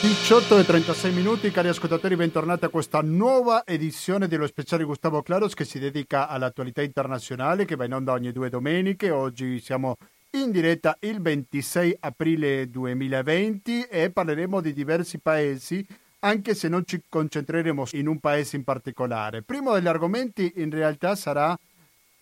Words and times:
18 0.00 0.58
e 0.58 0.64
36 0.64 1.12
minuti, 1.12 1.50
cari 1.50 1.68
ascoltatori, 1.68 2.16
bentornati 2.16 2.64
a 2.64 2.70
questa 2.70 3.02
nuova 3.02 3.66
edizione 3.66 4.28
dello 4.28 4.46
speciale 4.46 4.84
Gustavo 4.84 5.20
Claros 5.20 5.52
che 5.52 5.66
si 5.66 5.78
dedica 5.78 6.26
all'attualità 6.26 6.80
internazionale 6.80 7.66
che 7.66 7.76
va 7.76 7.84
in 7.84 7.92
onda 7.92 8.12
ogni 8.12 8.32
due 8.32 8.48
domeniche. 8.48 9.10
Oggi 9.10 9.60
siamo 9.60 9.98
in 10.30 10.52
diretta 10.52 10.96
il 11.00 11.20
26 11.20 11.98
aprile 12.00 12.70
2020 12.70 13.82
e 13.82 14.10
parleremo 14.10 14.62
di 14.62 14.72
diversi 14.72 15.18
paesi 15.18 15.86
anche 16.20 16.54
se 16.54 16.68
non 16.68 16.86
ci 16.86 17.02
concentreremo 17.06 17.88
in 17.92 18.08
un 18.08 18.20
paese 18.20 18.56
in 18.56 18.64
particolare. 18.64 19.42
Primo 19.42 19.74
degli 19.74 19.86
argomenti 19.86 20.50
in 20.56 20.70
realtà 20.70 21.14
sarà 21.14 21.54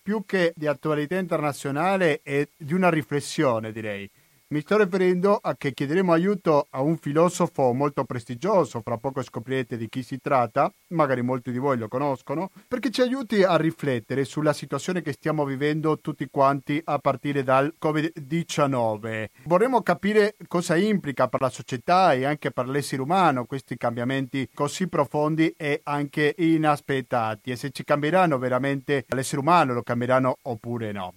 più 0.02 0.24
che 0.26 0.52
di 0.56 0.66
attualità 0.66 1.14
internazionale 1.14 2.22
e 2.24 2.48
di 2.56 2.74
una 2.74 2.90
riflessione, 2.90 3.70
direi. 3.70 4.10
Mi 4.50 4.62
sto 4.62 4.78
riferendo 4.78 5.36
a 5.36 5.56
che 5.58 5.74
chiederemo 5.74 6.10
aiuto 6.10 6.68
a 6.70 6.80
un 6.80 6.96
filosofo 6.96 7.74
molto 7.74 8.04
prestigioso, 8.04 8.80
fra 8.80 8.96
poco 8.96 9.22
scoprirete 9.22 9.76
di 9.76 9.90
chi 9.90 10.02
si 10.02 10.22
tratta, 10.22 10.72
magari 10.92 11.20
molti 11.20 11.52
di 11.52 11.58
voi 11.58 11.76
lo 11.76 11.86
conoscono, 11.86 12.50
perché 12.66 12.90
ci 12.90 13.02
aiuti 13.02 13.42
a 13.42 13.58
riflettere 13.58 14.24
sulla 14.24 14.54
situazione 14.54 15.02
che 15.02 15.12
stiamo 15.12 15.44
vivendo 15.44 16.00
tutti 16.00 16.26
quanti 16.30 16.80
a 16.82 16.98
partire 16.98 17.42
dal 17.42 17.74
Covid-19. 17.78 19.26
Vorremmo 19.44 19.82
capire 19.82 20.34
cosa 20.46 20.76
implica 20.76 21.28
per 21.28 21.42
la 21.42 21.50
società 21.50 22.14
e 22.14 22.24
anche 22.24 22.50
per 22.50 22.70
l'essere 22.70 23.02
umano 23.02 23.44
questi 23.44 23.76
cambiamenti 23.76 24.48
così 24.54 24.88
profondi 24.88 25.52
e 25.58 25.82
anche 25.82 26.34
inaspettati 26.38 27.50
e 27.50 27.56
se 27.56 27.68
ci 27.68 27.84
cambieranno 27.84 28.38
veramente 28.38 29.04
l'essere 29.08 29.42
umano, 29.42 29.74
lo 29.74 29.82
cambieranno 29.82 30.38
oppure 30.40 30.90
no. 30.90 31.12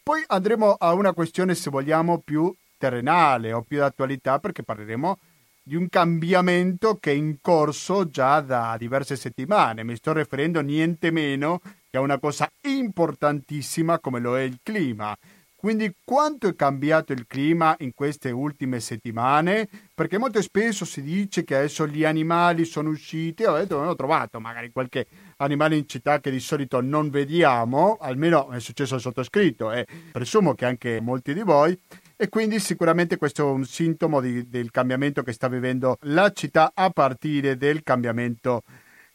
Poi 0.00 0.22
andremo 0.28 0.74
a 0.78 0.94
una 0.94 1.12
questione, 1.12 1.56
se 1.56 1.70
vogliamo, 1.70 2.22
più 2.24 2.54
terrenale 2.78 3.52
o 3.52 3.62
più 3.62 3.78
d'attualità 3.78 4.38
perché 4.38 4.62
parleremo 4.62 5.18
di 5.62 5.76
un 5.76 5.90
cambiamento 5.90 6.96
che 6.96 7.10
è 7.10 7.14
in 7.14 7.36
corso 7.42 8.08
già 8.08 8.40
da 8.40 8.76
diverse 8.78 9.16
settimane. 9.16 9.84
Mi 9.84 9.96
sto 9.96 10.14
riferendo 10.14 10.62
niente 10.62 11.10
meno 11.10 11.60
che 11.90 11.98
a 11.98 12.00
una 12.00 12.18
cosa 12.18 12.50
importantissima 12.62 13.98
come 13.98 14.20
lo 14.20 14.38
è 14.38 14.40
il 14.40 14.60
clima. 14.62 15.14
Quindi 15.60 15.92
quanto 16.04 16.46
è 16.46 16.54
cambiato 16.54 17.12
il 17.12 17.26
clima 17.26 17.74
in 17.80 17.92
queste 17.92 18.30
ultime 18.30 18.78
settimane? 18.78 19.68
Perché 19.92 20.16
molto 20.16 20.40
spesso 20.40 20.84
si 20.84 21.02
dice 21.02 21.42
che 21.42 21.56
adesso 21.56 21.84
gli 21.88 22.04
animali 22.04 22.64
sono 22.64 22.90
usciti, 22.90 23.42
ho 23.44 23.56
detto, 23.56 23.76
ho 23.76 23.96
trovato 23.96 24.38
magari 24.38 24.70
qualche 24.70 25.06
animale 25.38 25.76
in 25.76 25.88
città 25.88 26.20
che 26.20 26.30
di 26.30 26.38
solito 26.38 26.80
non 26.80 27.10
vediamo, 27.10 27.98
almeno 28.00 28.50
è 28.52 28.60
successo 28.60 28.94
al 28.94 29.00
sottoscritto 29.00 29.72
e 29.72 29.84
presumo 30.12 30.54
che 30.54 30.64
anche 30.64 31.00
molti 31.00 31.34
di 31.34 31.42
voi, 31.42 31.76
e 32.20 32.28
quindi 32.28 32.58
sicuramente 32.58 33.16
questo 33.16 33.48
è 33.48 33.50
un 33.52 33.64
sintomo 33.64 34.20
di, 34.20 34.48
del 34.48 34.72
cambiamento 34.72 35.22
che 35.22 35.32
sta 35.32 35.46
vivendo 35.46 35.98
la 36.00 36.32
città 36.32 36.72
a 36.74 36.90
partire 36.90 37.56
del 37.56 37.84
cambiamento 37.84 38.64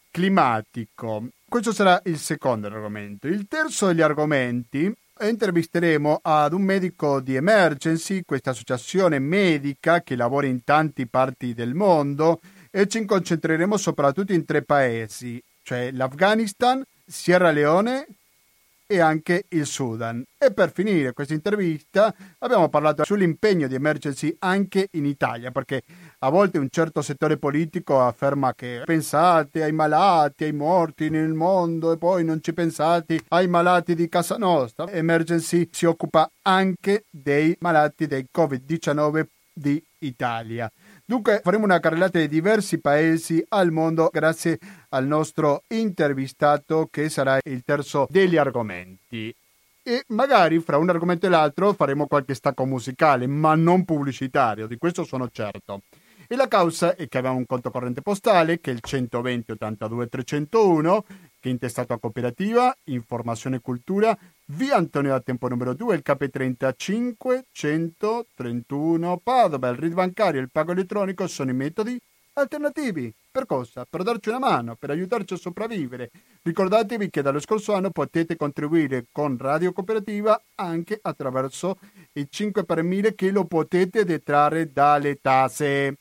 climatico. 0.09 1.27
Questo 1.49 1.73
sarà 1.73 2.01
il 2.05 2.17
secondo 2.17 2.67
argomento. 2.67 3.27
Il 3.27 3.45
terzo 3.49 3.87
degli 3.87 3.99
argomenti 3.99 4.89
intervisteremo 5.19 6.19
ad 6.21 6.53
un 6.53 6.61
medico 6.61 7.19
di 7.19 7.35
emergency, 7.35 8.23
questa 8.25 8.51
associazione 8.51 9.19
medica 9.19 10.01
che 10.01 10.15
lavora 10.15 10.47
in 10.47 10.63
tante 10.63 11.05
parti 11.05 11.53
del 11.53 11.73
mondo 11.73 12.39
e 12.71 12.87
ci 12.87 13.03
concentreremo 13.03 13.75
soprattutto 13.75 14.31
in 14.31 14.45
tre 14.45 14.63
paesi, 14.63 15.43
cioè 15.61 15.91
l'Afghanistan, 15.91 16.81
Sierra 17.05 17.51
Leone 17.51 18.07
e 18.85 18.99
anche 18.99 19.45
il 19.49 19.65
Sudan. 19.65 20.23
E 20.37 20.53
per 20.53 20.71
finire 20.71 21.13
questa 21.13 21.33
intervista 21.33 22.13
abbiamo 22.39 22.69
parlato 22.69 23.03
sull'impegno 23.03 23.67
di 23.67 23.75
emergency 23.75 24.35
anche 24.39 24.89
in 24.91 25.05
Italia, 25.05 25.51
perché 25.51 25.81
a 26.19 26.29
volte 26.29 26.57
un 26.57 26.67
certo 26.69 27.01
settore 27.01 27.37
politico 27.37 28.01
afferma 28.01 28.53
che 28.53 28.81
pensate 28.85 29.63
ai 29.63 29.71
malati, 29.71 30.43
ai 30.43 30.53
morti 30.53 31.09
nel 31.09 31.33
mondo 31.33 31.91
e 31.91 31.97
poi 31.97 32.23
non 32.23 32.41
ci 32.41 32.53
pensate 32.53 33.21
ai 33.29 33.47
malati 33.47 33.95
di 33.95 34.09
casa 34.09 34.37
nostra. 34.37 34.89
Emergency 34.89 35.69
si 35.71 35.85
occupa 35.85 36.29
anche 36.43 37.05
dei 37.09 37.55
malati 37.59 38.07
del 38.07 38.27
Covid-19 38.35 39.25
di 39.53 39.81
Italia. 39.99 40.71
Dunque 41.05 41.41
faremo 41.43 41.65
una 41.65 41.81
carrellata 41.81 42.17
di 42.17 42.29
diversi 42.29 42.79
paesi 42.79 43.43
al 43.49 43.71
mondo 43.71 44.09
grazie 44.09 44.57
al 44.89 45.05
nostro 45.05 45.63
intervistato 45.67 46.87
che 46.89 47.09
sarà 47.09 47.39
il 47.43 47.63
terzo 47.65 48.07
degli 48.09 48.37
argomenti. 48.37 49.35
E 49.83 50.05
magari 50.07 50.59
fra 50.59 50.77
un 50.77 50.87
argomento 50.87 51.25
e 51.25 51.29
l'altro 51.29 51.73
faremo 51.73 52.07
qualche 52.07 52.33
stacco 52.33 52.65
musicale, 52.65 53.27
ma 53.27 53.53
non 53.53 53.83
pubblicitario, 53.83 54.65
di 54.65 54.77
questo 54.77 55.03
sono 55.03 55.27
certo. 55.29 55.81
E 56.25 56.37
la 56.37 56.47
causa 56.47 56.95
è 56.95 57.09
che 57.09 57.17
abbiamo 57.17 57.35
un 57.35 57.45
conto 57.45 57.69
corrente 57.69 58.01
postale 58.01 58.61
che 58.61 58.71
è 58.71 58.73
il 58.73 58.79
120 58.81 59.51
82 59.51 60.07
301 60.07 61.05
che 61.43 61.49
è 61.49 61.51
intestato 61.51 61.91
a 61.91 61.99
cooperativa, 61.99 62.73
informazione 62.85 63.57
e 63.57 63.59
cultura, 63.59 64.17
via 64.45 64.77
Antonio 64.77 65.11
da 65.11 65.19
Tempo 65.19 65.49
numero 65.49 65.73
2, 65.73 65.95
il 65.95 66.01
KP35 66.05 67.41
131 67.51 69.19
Padova, 69.21 69.67
il 69.67 69.75
RID 69.75 69.93
bancario 69.93 70.39
e 70.39 70.43
il 70.43 70.49
pago 70.49 70.71
elettronico 70.71 71.27
sono 71.27 71.51
i 71.51 71.53
metodi 71.53 71.99
alternativi. 72.35 73.13
Per 73.29 73.45
cosa? 73.45 73.85
Per 73.89 74.03
darci 74.03 74.29
una 74.29 74.39
mano, 74.39 74.75
per 74.75 74.91
aiutarci 74.91 75.33
a 75.33 75.37
sopravvivere. 75.37 76.11
Ricordatevi 76.43 77.09
che 77.09 77.21
dallo 77.21 77.41
scorso 77.41 77.73
anno 77.73 77.89
potete 77.89 78.37
contribuire 78.37 79.07
con 79.11 79.37
Radio 79.37 79.73
Cooperativa 79.73 80.41
anche 80.55 80.97
attraverso 81.01 81.77
il 82.13 82.27
5 82.29 82.63
per 82.63 82.83
1000 82.83 83.15
che 83.15 83.31
lo 83.31 83.43
potete 83.43 84.05
detrarre 84.05 84.71
dalle 84.71 85.19
tasse. 85.19 85.97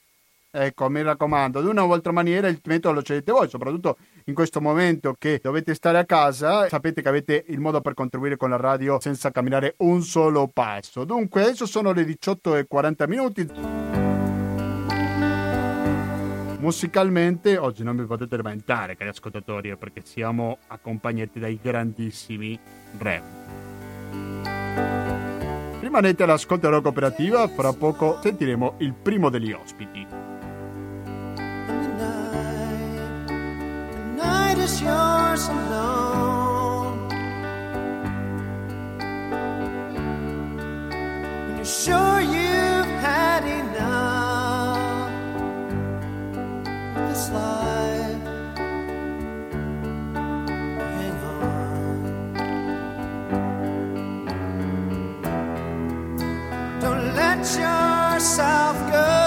Ecco, 0.54 0.88
mi 0.88 1.02
raccomando, 1.02 1.58
ad 1.58 1.64
una 1.64 1.82
o 1.82 1.92
altra 1.94 2.12
maniera 2.12 2.46
il 2.46 2.60
metodo 2.62 2.94
lo 2.94 3.02
scegliete 3.02 3.32
voi, 3.32 3.48
soprattutto 3.48 3.96
in 4.26 4.34
questo 4.34 4.60
momento 4.60 5.14
che 5.18 5.40
dovete 5.42 5.74
stare 5.74 5.98
a 5.98 6.04
casa, 6.04 6.68
sapete 6.68 7.02
che 7.02 7.08
avete 7.08 7.44
il 7.48 7.60
modo 7.60 7.80
per 7.80 7.94
contribuire 7.94 8.36
con 8.36 8.50
la 8.50 8.56
radio 8.56 9.00
senza 9.00 9.30
camminare 9.30 9.74
un 9.78 10.02
solo 10.02 10.48
passo. 10.52 11.04
Dunque, 11.04 11.42
adesso 11.42 11.66
sono 11.66 11.92
le 11.92 12.04
18 12.04 12.56
e 12.56 12.66
40 12.66 13.06
minuti. 13.06 13.48
Musicalmente 16.58 17.58
oggi 17.58 17.82
non 17.82 17.96
vi 17.96 18.04
potete 18.04 18.36
lamentare, 18.36 18.96
cari 18.96 19.10
ascoltatori, 19.10 19.76
perché 19.76 20.02
siamo 20.04 20.58
accompagnati 20.68 21.40
dai 21.40 21.58
grandissimi 21.60 22.56
re. 22.98 23.22
Rimanete 25.80 26.22
all'ascolto 26.22 26.68
della 26.68 26.80
cooperativa, 26.80 27.48
fra 27.48 27.72
poco 27.72 28.20
sentiremo 28.22 28.74
il 28.78 28.94
primo 28.94 29.28
degli 29.28 29.50
ospiti. 29.50 30.21
Is 34.62 34.80
yours 34.80 35.48
alone. 35.48 37.08
When 41.46 41.56
you're 41.56 41.64
sure 41.64 42.20
you've 42.20 42.92
had 43.08 43.42
enough 43.60 45.10
of 46.96 47.02
this 47.08 47.24
life, 47.30 48.22
hang 50.96 51.18
on. 51.32 52.00
Don't 56.80 57.06
let 57.16 57.40
yourself 57.66 58.76
go. 58.92 59.21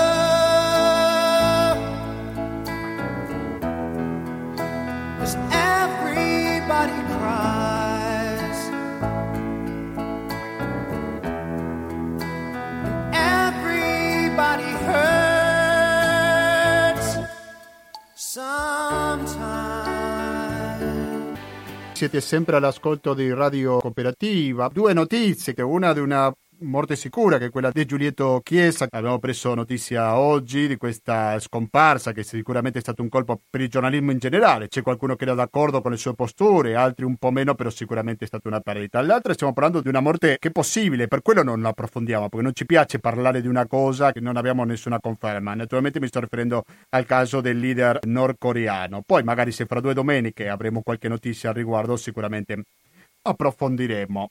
Siete 21.93 22.19
sempre 22.19 22.57
all'ascolto 22.57 23.13
di 23.13 23.31
Radio 23.31 23.77
Cooperativa. 23.77 24.67
Due 24.67 24.91
notizie, 24.91 25.53
una 25.61 25.93
di 25.93 26.01
una 26.01 26.35
morte 26.59 26.95
sicura 26.95 27.37
che 27.37 27.45
è 27.45 27.49
quella 27.49 27.71
di 27.71 27.85
Giulietto 27.85 28.39
Chiesa. 28.43 28.87
Abbiamo 28.89 29.19
preso 29.19 29.53
notizia 29.53 30.17
oggi 30.17 30.67
di 30.67 30.77
questa 30.77 31.39
scomparsa 31.39 32.11
che 32.11 32.23
sicuramente 32.23 32.79
è 32.79 32.81
stato 32.81 33.01
un 33.01 33.09
colpo 33.09 33.41
per 33.49 33.61
il 33.61 33.67
giornalismo 33.67 34.11
in 34.11 34.17
generale. 34.17 34.67
C'è 34.67 34.81
qualcuno 34.81 35.15
che 35.15 35.23
era 35.23 35.33
d'accordo 35.33 35.81
con 35.81 35.91
le 35.91 35.97
sue 35.97 36.13
posture, 36.13 36.75
altri 36.75 37.05
un 37.05 37.17
po' 37.17 37.31
meno, 37.31 37.55
però 37.55 37.69
sicuramente 37.69 38.23
è 38.25 38.27
stata 38.27 38.47
una 38.47 38.59
perdita. 38.59 39.01
L'altra 39.01 39.33
stiamo 39.33 39.53
parlando 39.53 39.81
di 39.81 39.89
una 39.89 39.99
morte 39.99 40.37
che 40.39 40.49
è 40.49 40.51
possibile, 40.51 41.07
per 41.07 41.21
quello 41.21 41.43
non 41.43 41.61
la 41.61 41.69
approfondiamo, 41.69 42.29
perché 42.29 42.43
non 42.43 42.53
ci 42.55 42.65
piace 42.65 42.99
parlare 42.99 43.41
di 43.41 43.47
una 43.47 43.67
cosa 43.67 44.11
che 44.11 44.19
non 44.19 44.37
abbiamo 44.37 44.63
nessuna 44.63 44.99
conferma. 44.99 45.53
Naturalmente 45.53 45.99
mi 45.99 46.07
sto 46.07 46.19
riferendo 46.19 46.63
al 46.89 47.05
caso 47.05 47.41
del 47.41 47.59
leader 47.59 47.99
nordcoreano. 48.03 49.01
Poi 49.05 49.23
magari 49.23 49.51
se 49.51 49.65
fra 49.65 49.79
due 49.79 49.93
domeniche 49.93 50.47
avremo 50.49 50.81
qualche 50.81 51.07
notizia 51.07 51.49
al 51.49 51.55
riguardo, 51.55 51.95
sicuramente 51.97 52.63
approfondiremo. 53.23 54.29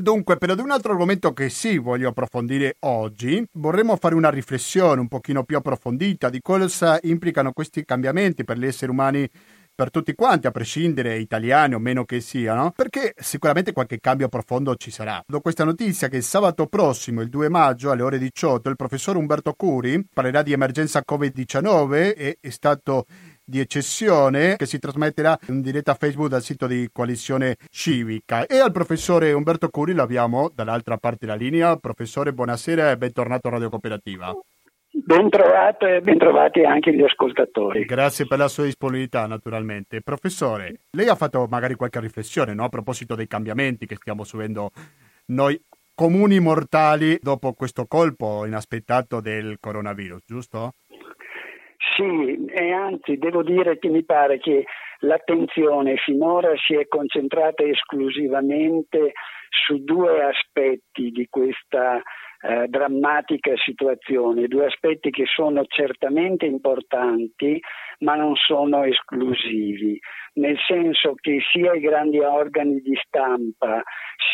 Dunque, 0.00 0.36
però 0.36 0.54
di 0.54 0.60
un 0.60 0.70
altro 0.70 0.92
argomento 0.92 1.32
che 1.32 1.48
sì 1.48 1.76
voglio 1.76 2.10
approfondire 2.10 2.76
oggi, 2.80 3.44
vorremmo 3.54 3.96
fare 3.96 4.14
una 4.14 4.30
riflessione 4.30 5.00
un 5.00 5.08
pochino 5.08 5.42
più 5.42 5.56
approfondita 5.56 6.30
di 6.30 6.40
cosa 6.40 7.00
implicano 7.02 7.52
questi 7.52 7.84
cambiamenti 7.84 8.44
per 8.44 8.58
gli 8.58 8.66
esseri 8.66 8.92
umani 8.92 9.28
per 9.74 9.90
tutti 9.90 10.14
quanti, 10.14 10.46
a 10.46 10.52
prescindere 10.52 11.18
italiani 11.18 11.74
o 11.74 11.80
meno 11.80 12.04
che 12.04 12.20
siano, 12.20 12.72
perché 12.74 13.12
sicuramente 13.16 13.72
qualche 13.72 13.98
cambio 13.98 14.28
profondo 14.28 14.76
ci 14.76 14.92
sarà. 14.92 15.20
Do 15.26 15.40
questa 15.40 15.64
notizia 15.64 16.06
che 16.06 16.20
sabato 16.20 16.66
prossimo, 16.66 17.20
il 17.20 17.28
2 17.28 17.48
maggio, 17.48 17.90
alle 17.90 18.02
ore 18.02 18.18
18, 18.18 18.68
il 18.68 18.76
professor 18.76 19.16
Umberto 19.16 19.52
Curi 19.54 20.06
parlerà 20.12 20.42
di 20.42 20.52
emergenza 20.52 21.02
Covid-19 21.08 22.14
e 22.16 22.38
è 22.40 22.50
stato 22.50 23.04
di 23.48 23.60
eccezione 23.60 24.56
che 24.56 24.66
si 24.66 24.78
trasmetterà 24.78 25.38
in 25.48 25.62
diretta 25.62 25.94
Facebook 25.94 26.28
dal 26.28 26.42
sito 26.42 26.66
di 26.66 26.90
Coalizione 26.92 27.56
Civica. 27.70 28.44
E 28.44 28.58
al 28.58 28.72
professore 28.72 29.32
Umberto 29.32 29.70
Curi 29.70 29.94
l'abbiamo 29.94 30.50
dall'altra 30.54 30.98
parte 30.98 31.24
della 31.24 31.34
linea. 31.34 31.76
Professore, 31.76 32.34
buonasera 32.34 32.90
e 32.90 32.98
bentornato 32.98 33.48
a 33.48 33.52
Radio 33.52 33.70
Cooperativa. 33.70 34.34
Ben 34.90 35.30
trovato 35.30 35.86
e 35.86 36.00
ben 36.02 36.18
trovati 36.18 36.62
anche 36.62 36.94
gli 36.94 37.02
ascoltatori. 37.02 37.86
Grazie 37.86 38.26
per 38.26 38.36
la 38.36 38.48
sua 38.48 38.64
disponibilità, 38.64 39.26
naturalmente. 39.26 40.02
Professore, 40.02 40.80
lei 40.90 41.08
ha 41.08 41.14
fatto 41.14 41.46
magari 41.48 41.74
qualche 41.74 42.00
riflessione 42.00 42.52
no? 42.52 42.64
a 42.64 42.68
proposito 42.68 43.14
dei 43.14 43.26
cambiamenti 43.26 43.86
che 43.86 43.96
stiamo 43.96 44.24
subendo 44.24 44.72
noi 45.26 45.58
comuni 45.94 46.38
mortali 46.38 47.18
dopo 47.22 47.54
questo 47.54 47.86
colpo 47.86 48.44
inaspettato 48.44 49.20
del 49.20 49.56
coronavirus, 49.58 50.20
giusto? 50.26 50.72
Sì, 51.78 52.44
e 52.46 52.72
anzi 52.72 53.18
devo 53.18 53.42
dire 53.42 53.78
che 53.78 53.88
mi 53.88 54.04
pare 54.04 54.38
che 54.38 54.64
l'attenzione 55.00 55.96
finora 55.96 56.52
si 56.56 56.74
è 56.74 56.88
concentrata 56.88 57.62
esclusivamente 57.62 59.12
su 59.48 59.82
due 59.84 60.24
aspetti 60.24 61.10
di 61.10 61.26
questa 61.30 62.02
eh, 62.40 62.66
drammatica 62.68 63.52
situazione, 63.56 64.48
due 64.48 64.66
aspetti 64.66 65.10
che 65.10 65.24
sono 65.26 65.64
certamente 65.66 66.46
importanti 66.46 67.60
ma 67.98 68.14
non 68.14 68.34
sono 68.36 68.84
esclusivi, 68.84 69.98
nel 70.34 70.56
senso 70.66 71.14
che 71.14 71.40
sia 71.50 71.74
i 71.74 71.80
grandi 71.80 72.20
organi 72.20 72.80
di 72.80 72.96
stampa 73.04 73.82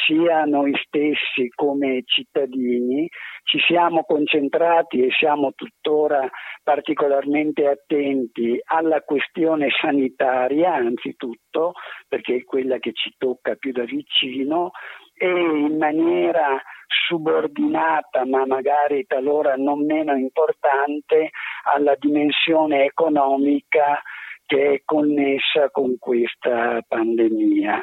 sia 0.07 0.45
noi 0.45 0.75
stessi 0.85 1.49
come 1.55 2.03
cittadini 2.05 3.09
ci 3.45 3.59
siamo 3.67 4.05
concentrati 4.05 5.05
e 5.05 5.11
siamo 5.19 5.53
tuttora 5.53 6.29
particolarmente 6.63 7.67
attenti 7.67 8.59
alla 8.65 9.01
questione 9.03 9.69
sanitaria 9.81 10.75
anzitutto, 10.75 11.73
perché 12.09 12.37
è 12.37 12.45
quella 12.45 12.79
che 12.79 12.93
ci 12.93 13.15
tocca 13.19 13.55
più 13.55 13.73
da 13.73 13.85
vicino, 13.85 14.71
e 15.17 15.29
in 15.29 15.77
maniera 15.79 16.61
subordinata 17.07 18.25
ma 18.25 18.47
magari 18.47 19.05
talora 19.07 19.55
non 19.57 19.85
meno 19.85 20.15
importante 20.15 21.31
alla 21.65 21.95
dimensione 21.99 22.85
economica 22.85 24.03
che 24.47 24.75
è 24.75 24.83
connessa 24.85 25.71
con 25.71 25.97
questa 25.99 26.81
pandemia. 26.87 27.83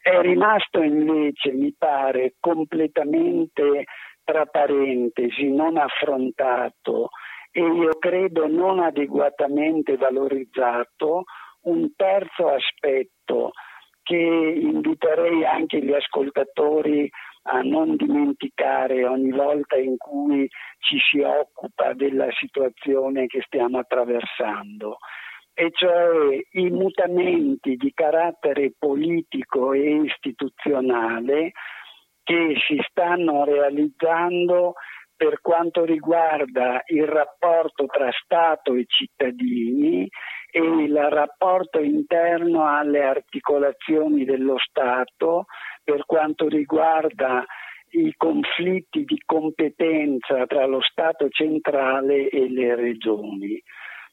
È 0.00 0.20
rimasto 0.20 0.82
invece, 0.82 1.52
mi 1.52 1.74
pare, 1.76 2.34
completamente 2.38 3.84
tra 4.22 4.46
parentesi, 4.46 5.48
non 5.50 5.76
affrontato 5.76 7.10
e 7.50 7.60
io 7.60 7.90
credo 7.98 8.46
non 8.46 8.80
adeguatamente 8.80 9.96
valorizzato 9.96 11.24
un 11.62 11.94
terzo 11.96 12.48
aspetto 12.48 13.52
che 14.06 14.14
inviterei 14.14 15.44
anche 15.44 15.82
gli 15.82 15.92
ascoltatori 15.92 17.10
a 17.48 17.60
non 17.62 17.96
dimenticare 17.96 19.04
ogni 19.04 19.32
volta 19.32 19.76
in 19.76 19.96
cui 19.96 20.48
ci 20.78 20.96
si 21.10 21.18
occupa 21.18 21.92
della 21.92 22.28
situazione 22.38 23.26
che 23.26 23.42
stiamo 23.44 23.78
attraversando, 23.78 24.98
e 25.52 25.70
cioè 25.72 26.38
i 26.52 26.70
mutamenti 26.70 27.74
di 27.74 27.90
carattere 27.92 28.74
politico 28.78 29.72
e 29.72 30.02
istituzionale 30.04 31.50
che 32.22 32.54
si 32.64 32.80
stanno 32.88 33.44
realizzando 33.44 34.74
per 35.16 35.40
quanto 35.40 35.84
riguarda 35.84 36.82
il 36.86 37.08
rapporto 37.08 37.86
tra 37.86 38.10
Stato 38.12 38.74
e 38.74 38.84
cittadini 38.86 40.08
e 40.56 40.60
il 40.60 40.96
rapporto 41.10 41.80
interno 41.80 42.66
alle 42.66 43.02
articolazioni 43.02 44.24
dello 44.24 44.56
Stato 44.56 45.44
per 45.84 46.06
quanto 46.06 46.48
riguarda 46.48 47.44
i 47.90 48.14
conflitti 48.16 49.04
di 49.04 49.20
competenza 49.26 50.46
tra 50.46 50.64
lo 50.64 50.80
Stato 50.80 51.28
centrale 51.28 52.30
e 52.30 52.48
le 52.48 52.74
regioni. 52.74 53.62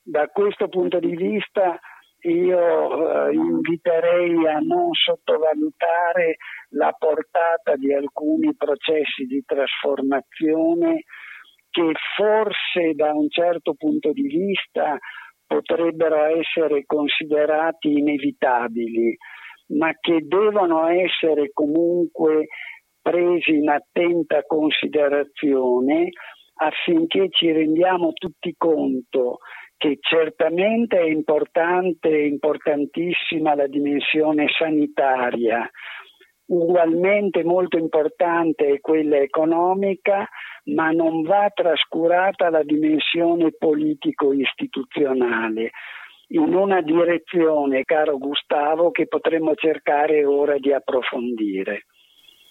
Da 0.02 0.28
questo 0.28 0.68
punto 0.68 1.00
di 1.00 1.16
vista 1.16 1.80
io 2.24 3.30
eh, 3.30 3.34
inviterei 3.34 4.46
a 4.46 4.60
non 4.60 4.92
sottovalutare 4.92 6.36
la 6.72 6.94
portata 6.98 7.78
di 7.78 7.94
alcuni 7.94 8.54
processi 8.54 9.24
di 9.24 9.42
trasformazione 9.46 11.04
che 11.70 11.92
forse 12.18 12.94
da 12.96 13.14
un 13.14 13.30
certo 13.30 13.76
punto 13.76 14.12
di 14.12 14.28
vista 14.28 15.00
potrebbero 15.54 16.40
essere 16.40 16.84
considerati 16.86 17.92
inevitabili, 17.92 19.16
ma 19.78 19.92
che 20.00 20.22
devono 20.26 20.88
essere 20.88 21.52
comunque 21.54 22.48
presi 23.02 23.56
in 23.56 23.70
attenta 23.70 24.44
considerazione 24.44 26.10
affinché 26.56 27.28
ci 27.30 27.52
rendiamo 27.52 28.14
tutti 28.14 28.54
conto 28.58 29.40
che 29.78 29.98
certamente 30.00 30.98
è 30.98 31.04
importante, 31.04 32.08
importantissima 32.08 33.54
la 33.54 33.68
dimensione 33.68 34.48
sanitaria, 34.58 35.70
ugualmente 36.48 37.44
molto 37.44 37.78
importante 37.78 38.68
è 38.68 38.80
quella 38.80 39.18
economica, 39.18 40.28
ma 40.66 40.92
non 40.92 41.24
va 41.24 41.52
trascurata 41.54 42.50
la 42.50 42.64
dimensione 42.64 43.52
politico-istituzionale 43.58 45.72
in 46.28 46.56
una 46.56 46.82
direzione, 46.82 47.84
caro 47.84 48.18
Gustavo, 48.18 48.92
che 48.92 49.08
potremmo 49.08 49.56
cercare 49.56 50.24
ora 50.26 50.58
di 50.58 50.72
approfondire. 50.74 51.86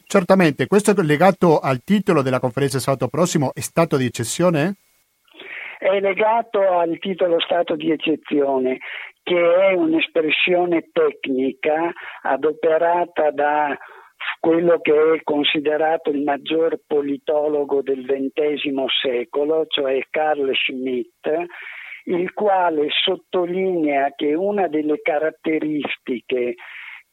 Certamente, 0.06 0.66
questo 0.66 0.92
legato 1.02 1.58
al 1.58 1.82
titolo 1.82 2.20
della 2.22 2.38
conferenza 2.38 2.78
sabato 2.78 3.08
prossimo 3.08 3.52
è 3.54 3.60
stato 3.60 3.96
di 3.96 4.04
eccezione? 4.04 4.76
è 5.82 5.98
legato 5.98 6.78
al 6.78 6.96
titolo 7.00 7.40
stato 7.40 7.74
di 7.74 7.90
eccezione, 7.90 8.78
che 9.22 9.54
è 9.54 9.72
un'espressione 9.72 10.88
tecnica 10.92 11.92
adoperata 12.22 13.30
da 13.30 13.76
quello 14.40 14.80
che 14.80 15.14
è 15.14 15.22
considerato 15.22 16.10
il 16.10 16.22
maggior 16.22 16.80
politologo 16.86 17.82
del 17.82 18.04
XX 18.04 18.84
secolo, 19.00 19.66
cioè 19.66 20.00
Carl 20.10 20.50
Schmitt, 20.54 21.28
il 22.04 22.32
quale 22.32 22.88
sottolinea 22.90 24.12
che 24.16 24.34
una 24.34 24.66
delle 24.68 25.00
caratteristiche 25.00 26.54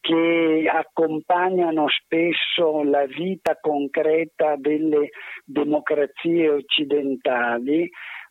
che 0.02 0.70
accompagnano 0.72 1.86
spesso 1.90 2.84
la 2.84 3.06
vita 3.06 3.58
concreta 3.60 4.56
delle 4.56 5.10
democrazie 5.44 6.50
occidentali 6.50 7.90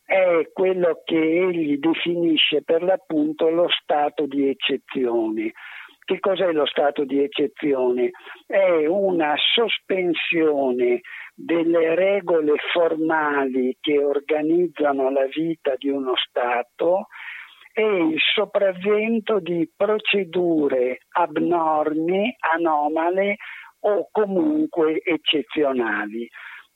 è 0.09 0.49
quello 0.53 1.03
che 1.05 1.19
egli 1.19 1.77
definisce 1.77 2.63
per 2.63 2.81
l'appunto 2.81 3.47
lo 3.49 3.67
stato 3.69 4.25
di 4.25 4.49
eccezione. 4.49 5.51
Che 6.03 6.19
cos'è 6.19 6.51
lo 6.51 6.65
stato 6.65 7.03
di 7.03 7.21
eccezione? 7.21 8.09
È 8.47 8.87
una 8.87 9.35
sospensione 9.53 11.01
delle 11.35 11.93
regole 11.93 12.53
formali 12.73 13.77
che 13.79 14.03
organizzano 14.03 15.11
la 15.11 15.27
vita 15.27 15.75
di 15.77 15.89
uno 15.89 16.13
Stato 16.15 17.09
e 17.71 17.83
il 17.83 18.19
sopravvento 18.33 19.39
di 19.39 19.71
procedure 19.77 21.01
abnormi, 21.09 22.35
anomale 22.55 23.35
o 23.81 24.09
comunque 24.11 25.03
eccezionali. 25.03 26.27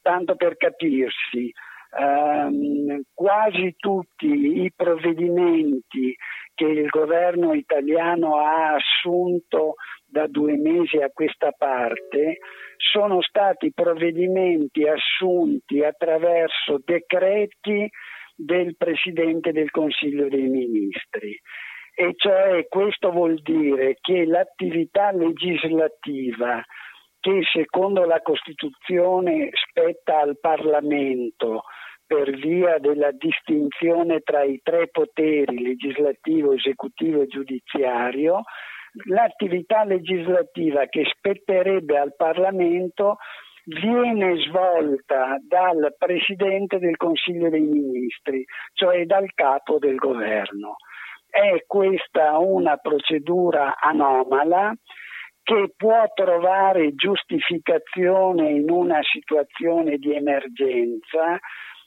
Tanto 0.04 0.36
per 0.36 0.56
capirsi, 0.56 1.52
ehm, 1.98 3.02
quasi 3.14 3.76
tutti 3.78 4.64
i 4.64 4.72
provvedimenti 4.76 6.16
che 6.54 6.66
il 6.66 6.88
governo 6.90 7.54
italiano 7.54 8.38
ha 8.38 8.76
assunto 8.76 9.76
da 10.06 10.28
due 10.28 10.56
mesi 10.58 10.98
a 10.98 11.10
questa 11.12 11.52
parte 11.52 12.38
sono 12.78 13.22
stati 13.22 13.72
provvedimenti 13.74 14.88
assunti 14.88 15.84
attraverso 15.84 16.80
decreti 16.84 17.90
del 18.36 18.76
Presidente 18.78 19.52
del 19.52 19.72
Consiglio 19.72 20.28
dei 20.28 20.48
Ministri. 20.48 21.40
E 21.96 22.14
cioè 22.16 22.68
questo 22.68 23.12
vuol 23.12 23.40
dire 23.42 23.98
che 24.02 24.26
l'attività 24.26 25.12
legislativa 25.12 26.64
che 27.24 27.40
secondo 27.54 28.04
la 28.04 28.20
Costituzione 28.22 29.50
spetta 29.54 30.20
al 30.20 30.38
Parlamento 30.42 31.64
per 32.06 32.32
via 32.32 32.80
della 32.80 33.12
distinzione 33.12 34.20
tra 34.20 34.44
i 34.44 34.60
tre 34.62 34.90
poteri, 34.90 35.64
legislativo, 35.64 36.52
esecutivo 36.52 37.22
e 37.22 37.28
giudiziario, 37.28 38.42
l'attività 39.06 39.86
legislativa 39.86 40.86
che 40.88 41.06
spetterebbe 41.06 41.98
al 41.98 42.14
Parlamento 42.14 43.20
viene 43.68 44.36
svolta 44.42 45.38
dal 45.48 45.96
Presidente 45.98 46.78
del 46.78 46.98
Consiglio 46.98 47.50
dei 47.50 47.62
Ministri, 47.62 48.44
cioè 48.74 49.06
dal 49.06 49.32
capo 49.34 49.78
del 49.78 49.96
governo. 49.96 50.76
È 51.30 51.64
questa 51.66 52.38
una 52.38 52.76
procedura 52.76 53.80
anomala 53.80 54.74
che 55.44 55.74
può 55.76 56.04
trovare 56.14 56.96
giustificazione 56.96 58.52
in 58.52 58.70
una 58.70 59.00
situazione 59.02 59.98
di 59.98 60.16
emergenza, 60.16 61.38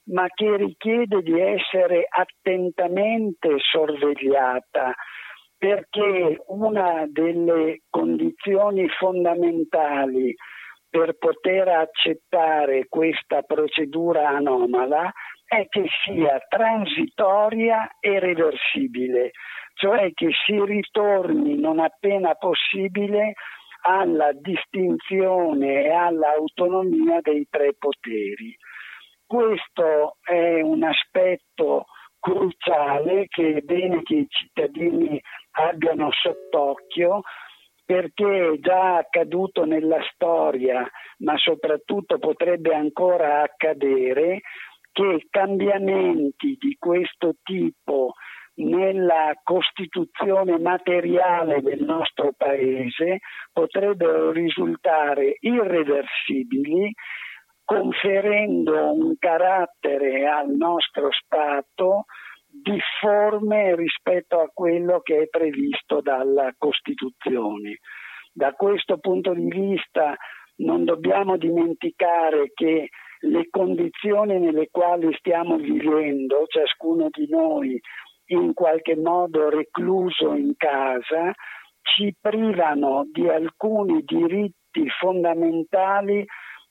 ma 0.09 0.27
che 0.33 0.57
richiede 0.57 1.23
di 1.23 1.41
essere 1.41 2.07
attentamente 2.09 3.57
sorvegliata 3.59 4.95
perché 5.59 6.43
una 6.49 7.07
delle 7.09 7.81
condizioni 7.89 8.89
fondamentali 8.89 10.35
per 10.89 11.17
poter 11.19 11.69
accettare 11.69 12.87
questa 12.89 13.43
procedura 13.43 14.29
anomala 14.29 15.11
è 15.47 15.67
che 15.69 15.87
sia 16.05 16.41
transitoria 16.49 17.97
e 18.00 18.19
reversibile, 18.19 19.31
cioè 19.75 20.12
che 20.12 20.31
si 20.45 20.61
ritorni 20.65 21.59
non 21.59 21.79
appena 21.79 22.35
possibile 22.35 23.35
alla 23.83 24.33
distinzione 24.33 25.85
e 25.85 25.91
all'autonomia 25.91 27.21
dei 27.21 27.47
tre 27.49 27.75
poteri. 27.79 28.57
Questo 29.25 30.17
è 30.23 30.61
un 30.61 30.83
aspetto 30.83 31.87
cruciale 32.19 33.26
che 33.29 33.57
è 33.57 33.61
bene 33.61 34.03
che 34.03 34.15
i 34.15 34.26
cittadini 34.29 35.21
abbiano 35.53 36.11
sott'occhio 36.11 37.23
perché 37.85 38.49
è 38.55 38.59
già 38.59 38.97
accaduto 38.97 39.65
nella 39.65 40.00
storia, 40.12 40.85
ma 41.19 41.37
soprattutto 41.37 42.19
potrebbe 42.19 42.75
ancora 42.75 43.43
accadere, 43.43 44.41
che 44.97 45.26
cambiamenti 45.29 46.57
di 46.59 46.75
questo 46.79 47.35
tipo 47.43 48.15
nella 48.55 49.38
costituzione 49.43 50.59
materiale 50.59 51.61
del 51.61 51.85
nostro 51.85 52.33
paese 52.35 53.19
potrebbero 53.53 54.31
risultare 54.31 55.37
irreversibili 55.41 56.91
conferendo 57.62 58.95
un 58.95 59.19
carattere 59.19 60.26
al 60.26 60.49
nostro 60.49 61.09
Stato 61.11 62.05
difforme 62.49 63.76
rispetto 63.76 64.41
a 64.41 64.49
quello 64.50 65.00
che 65.00 65.25
è 65.25 65.29
previsto 65.29 66.00
dalla 66.00 66.55
Costituzione. 66.57 67.81
Da 68.33 68.53
questo 68.53 68.97
punto 68.97 69.35
di 69.35 69.47
vista 69.47 70.17
non 70.57 70.85
dobbiamo 70.85 71.37
dimenticare 71.37 72.53
che 72.55 72.88
le 73.26 73.49
condizioni 73.50 74.38
nelle 74.38 74.68
quali 74.71 75.12
stiamo 75.18 75.56
vivendo, 75.56 76.47
ciascuno 76.47 77.09
di 77.11 77.28
noi 77.28 77.80
in 78.26 78.54
qualche 78.54 78.97
modo 78.97 79.49
recluso 79.50 80.35
in 80.35 80.54
casa, 80.56 81.33
ci 81.83 82.14
privano 82.21 83.06
di 83.12 83.28
alcuni 83.28 84.02
diritti 84.04 84.88
fondamentali 84.99 86.25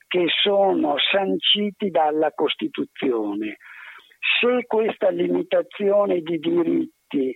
che 0.06 0.26
sono 0.42 0.96
sanciti 1.10 1.90
dalla 1.90 2.30
Costituzione. 2.32 3.56
Se 4.40 4.64
questa 4.66 5.08
limitazione 5.10 6.20
di 6.20 6.38
diritti, 6.38 7.34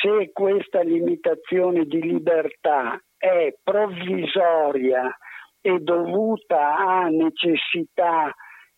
se 0.00 0.30
questa 0.32 0.82
limitazione 0.82 1.84
di 1.84 2.02
libertà 2.02 3.00
è 3.16 3.54
provvisoria 3.62 5.16
e 5.60 5.78
dovuta 5.78 6.76
a 6.76 7.06
necessità 7.08 8.34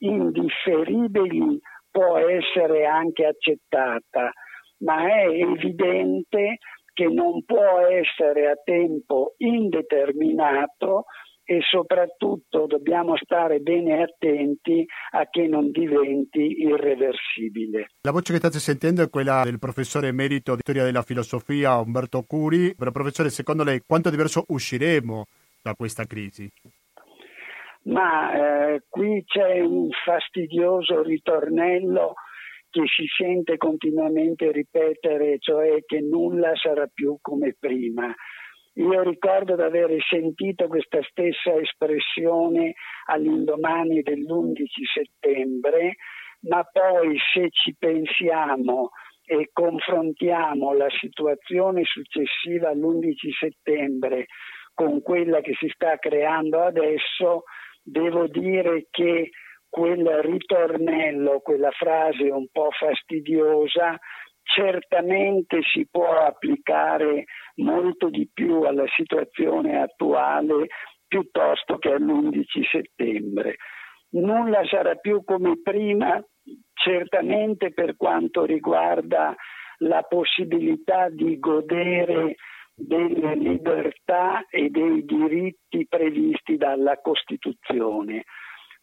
indifferibili, 0.06 1.58
può 1.90 2.18
essere 2.18 2.86
anche 2.86 3.26
accettata, 3.26 4.32
ma 4.78 5.06
è 5.06 5.28
evidente 5.28 6.58
che 6.92 7.06
non 7.06 7.44
può 7.44 7.86
essere 7.88 8.50
a 8.50 8.56
tempo 8.62 9.34
indeterminato 9.38 11.04
e 11.46 11.60
soprattutto 11.60 12.66
dobbiamo 12.66 13.16
stare 13.16 13.58
bene 13.60 14.02
attenti 14.02 14.84
a 15.10 15.28
che 15.28 15.46
non 15.46 15.70
diventi 15.70 16.62
irreversibile. 16.62 17.88
La 18.00 18.12
voce 18.12 18.32
che 18.32 18.38
state 18.38 18.58
sentendo 18.58 19.02
è 19.02 19.10
quella 19.10 19.42
del 19.44 19.58
professore 19.58 20.08
emerito 20.08 20.54
di 20.54 20.62
storia 20.62 20.84
della 20.84 21.02
filosofia 21.02 21.78
Umberto 21.78 22.22
Curi. 22.26 22.74
Però 22.74 22.90
professore, 22.90 23.28
secondo 23.28 23.62
lei 23.62 23.82
quanto 23.86 24.08
diverso 24.08 24.44
usciremo 24.48 25.26
da 25.62 25.74
questa 25.74 26.04
crisi? 26.06 26.50
Ma 27.84 28.32
eh, 28.74 28.82
qui 28.88 29.22
c'è 29.26 29.60
un 29.60 29.90
fastidioso 30.04 31.02
ritornello 31.02 32.14
che 32.70 32.82
si 32.86 33.06
sente 33.16 33.56
continuamente 33.56 34.50
ripetere, 34.50 35.38
cioè 35.38 35.84
che 35.84 36.00
nulla 36.00 36.52
sarà 36.56 36.86
più 36.92 37.18
come 37.20 37.54
prima. 37.58 38.12
Io 38.76 39.02
ricordo 39.02 39.54
di 39.54 39.62
aver 39.62 39.90
sentito 40.08 40.66
questa 40.66 41.00
stessa 41.02 41.54
espressione 41.54 42.74
all'indomani 43.06 44.02
dell'11 44.02 44.64
settembre, 44.92 45.94
ma 46.48 46.64
poi 46.64 47.16
se 47.32 47.50
ci 47.50 47.76
pensiamo 47.78 48.90
e 49.24 49.50
confrontiamo 49.52 50.72
la 50.74 50.88
situazione 50.98 51.84
successiva 51.84 52.70
all'11 52.70 53.14
settembre 53.38 54.26
con 54.74 55.00
quella 55.02 55.40
che 55.40 55.54
si 55.54 55.68
sta 55.72 55.96
creando 55.98 56.60
adesso, 56.60 57.44
devo 57.84 58.26
dire 58.26 58.86
che 58.90 59.30
quel 59.68 60.06
ritornello, 60.22 61.40
quella 61.40 61.70
frase 61.70 62.30
un 62.30 62.46
po' 62.50 62.70
fastidiosa, 62.70 63.98
certamente 64.42 65.60
si 65.72 65.86
può 65.90 66.16
applicare 66.18 67.24
molto 67.56 68.08
di 68.08 68.28
più 68.32 68.62
alla 68.62 68.86
situazione 68.94 69.80
attuale 69.80 70.68
piuttosto 71.06 71.78
che 71.78 71.92
all'11 71.92 72.44
settembre. 72.70 73.56
Nulla 74.10 74.64
sarà 74.66 74.94
più 74.94 75.24
come 75.24 75.60
prima, 75.62 76.22
certamente 76.72 77.72
per 77.72 77.96
quanto 77.96 78.44
riguarda 78.44 79.34
la 79.78 80.02
possibilità 80.02 81.08
di 81.08 81.38
godere 81.38 82.36
delle 82.74 83.36
libertà 83.36 84.44
e 84.50 84.68
dei 84.68 85.04
diritti 85.04 85.86
previsti 85.88 86.56
dalla 86.56 86.98
Costituzione. 87.00 88.24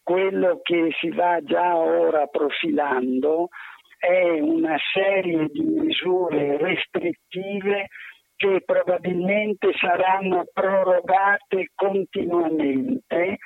Quello 0.01 0.61
che 0.63 0.89
si 0.99 1.09
va 1.09 1.39
già 1.43 1.75
ora 1.75 2.25
profilando 2.27 3.49
è 3.97 4.39
una 4.39 4.77
serie 4.93 5.47
di 5.51 5.61
misure 5.61 6.57
restrittive 6.57 7.87
che 8.35 8.63
probabilmente 8.65 9.71
saranno 9.77 10.45
prorogate 10.51 11.69
continuamente, 11.75 13.37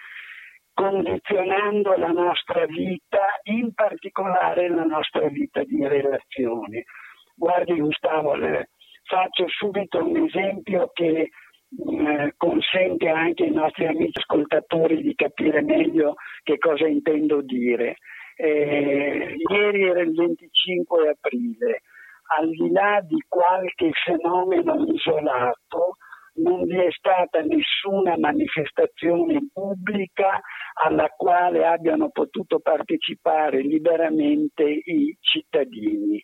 condizionando 0.74 1.98
la 1.98 2.12
nostra 2.12 2.66
vita, 2.66 3.20
in 3.44 3.74
particolare 3.74 4.70
la 4.70 4.86
nostra 4.86 5.28
vita 5.28 5.62
di 5.66 5.86
relazione. 5.86 6.86
Guardi 7.36 7.78
Gustavo, 7.78 8.36
faccio 9.16 9.48
subito 9.48 10.04
un 10.04 10.26
esempio 10.26 10.92
che 10.94 11.30
eh, 11.30 12.34
consente 12.36 13.08
anche 13.08 13.44
ai 13.44 13.52
nostri 13.52 13.86
amici 13.86 14.20
ascoltatori 14.20 15.02
di 15.02 15.16
capire 15.16 15.62
meglio 15.62 16.16
che 16.44 16.58
cosa 16.58 16.86
intendo 16.86 17.42
dire. 17.42 17.96
Eh, 18.36 19.36
ieri 19.50 19.84
era 19.84 20.02
il 20.02 20.14
25 20.14 21.10
aprile, 21.10 21.84
al 22.38 22.50
di 22.50 22.70
là 22.72 23.00
di 23.02 23.24
qualche 23.30 23.92
fenomeno 24.04 24.84
isolato, 24.86 25.96
non 26.36 26.64
vi 26.64 26.78
è 26.78 26.92
stata 26.92 27.40
nessuna 27.40 28.18
manifestazione 28.18 29.48
pubblica 29.54 30.42
alla 30.84 31.08
quale 31.16 31.66
abbiano 31.66 32.10
potuto 32.10 32.60
partecipare 32.60 33.62
liberamente 33.62 34.64
i 34.64 35.16
cittadini. 35.22 36.22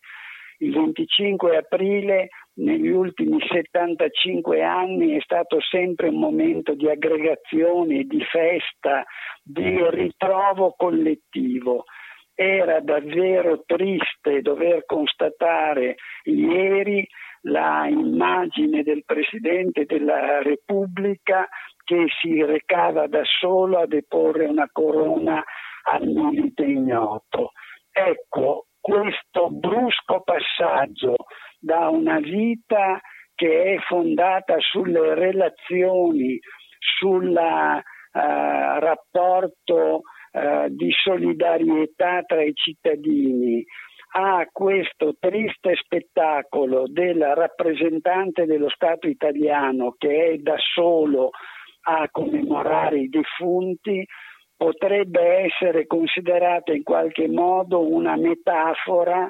Il 0.58 0.74
25 0.74 1.58
aprile 1.58 2.28
negli 2.54 2.90
ultimi 2.90 3.38
75 3.48 4.62
anni 4.62 5.16
è 5.16 5.22
stato 5.22 5.60
sempre 5.62 6.10
un 6.10 6.20
momento 6.20 6.74
di 6.74 6.90
aggregazione, 6.90 8.04
di 8.04 8.24
festa, 8.24 9.06
di 9.42 9.78
ritrovo 9.90 10.74
collettivo. 10.76 11.86
Era 12.34 12.80
davvero 12.80 13.64
triste 13.66 14.42
dover 14.42 14.86
constatare 14.86 15.96
ieri 16.24 17.08
la 17.44 17.88
immagine 17.88 18.84
del 18.84 19.04
Presidente 19.06 19.86
della 19.86 20.42
Repubblica 20.42 21.48
che 21.84 22.06
si 22.22 22.44
recava 22.44 23.08
da 23.08 23.22
solo 23.24 23.80
a 23.80 23.88
deporre 23.88 24.46
una 24.46 24.70
corona 24.72 25.44
al 25.84 26.08
milite 26.08 26.64
ignoto. 26.64 27.52
Ecco, 27.92 28.68
questo 28.82 29.50
brusco 29.50 30.22
passaggio 30.24 31.16
da 31.60 31.90
una 31.90 32.20
vita 32.20 33.00
che 33.36 33.76
è 33.76 33.78
fondata 33.88 34.56
sulle 34.60 35.14
relazioni, 35.16 36.38
sul 36.80 37.36
eh, 37.36 37.84
rapporto 38.12 40.02
eh, 40.32 40.68
di 40.70 40.92
solidarietà 40.92 42.24
tra 42.24 42.44
i 42.44 42.54
cittadini, 42.54 43.64
a 44.14 44.46
questo 44.52 45.16
triste 45.20 45.76
spettacolo 45.76 46.84
del 46.88 47.22
rappresentante 47.34 48.46
dello 48.46 48.70
Stato 48.70 49.08
italiano 49.08 49.96
che 49.98 50.32
è 50.32 50.38
da 50.38 50.56
solo 50.58 51.30
a 51.84 52.10
commemorare 52.12 53.00
i 53.00 53.10
defunti, 53.10 54.06
potrebbe 54.62 55.46
essere 55.46 55.88
considerata 55.88 56.72
in 56.72 56.84
qualche 56.84 57.28
modo 57.28 57.84
una 57.84 58.16
metafora 58.16 59.28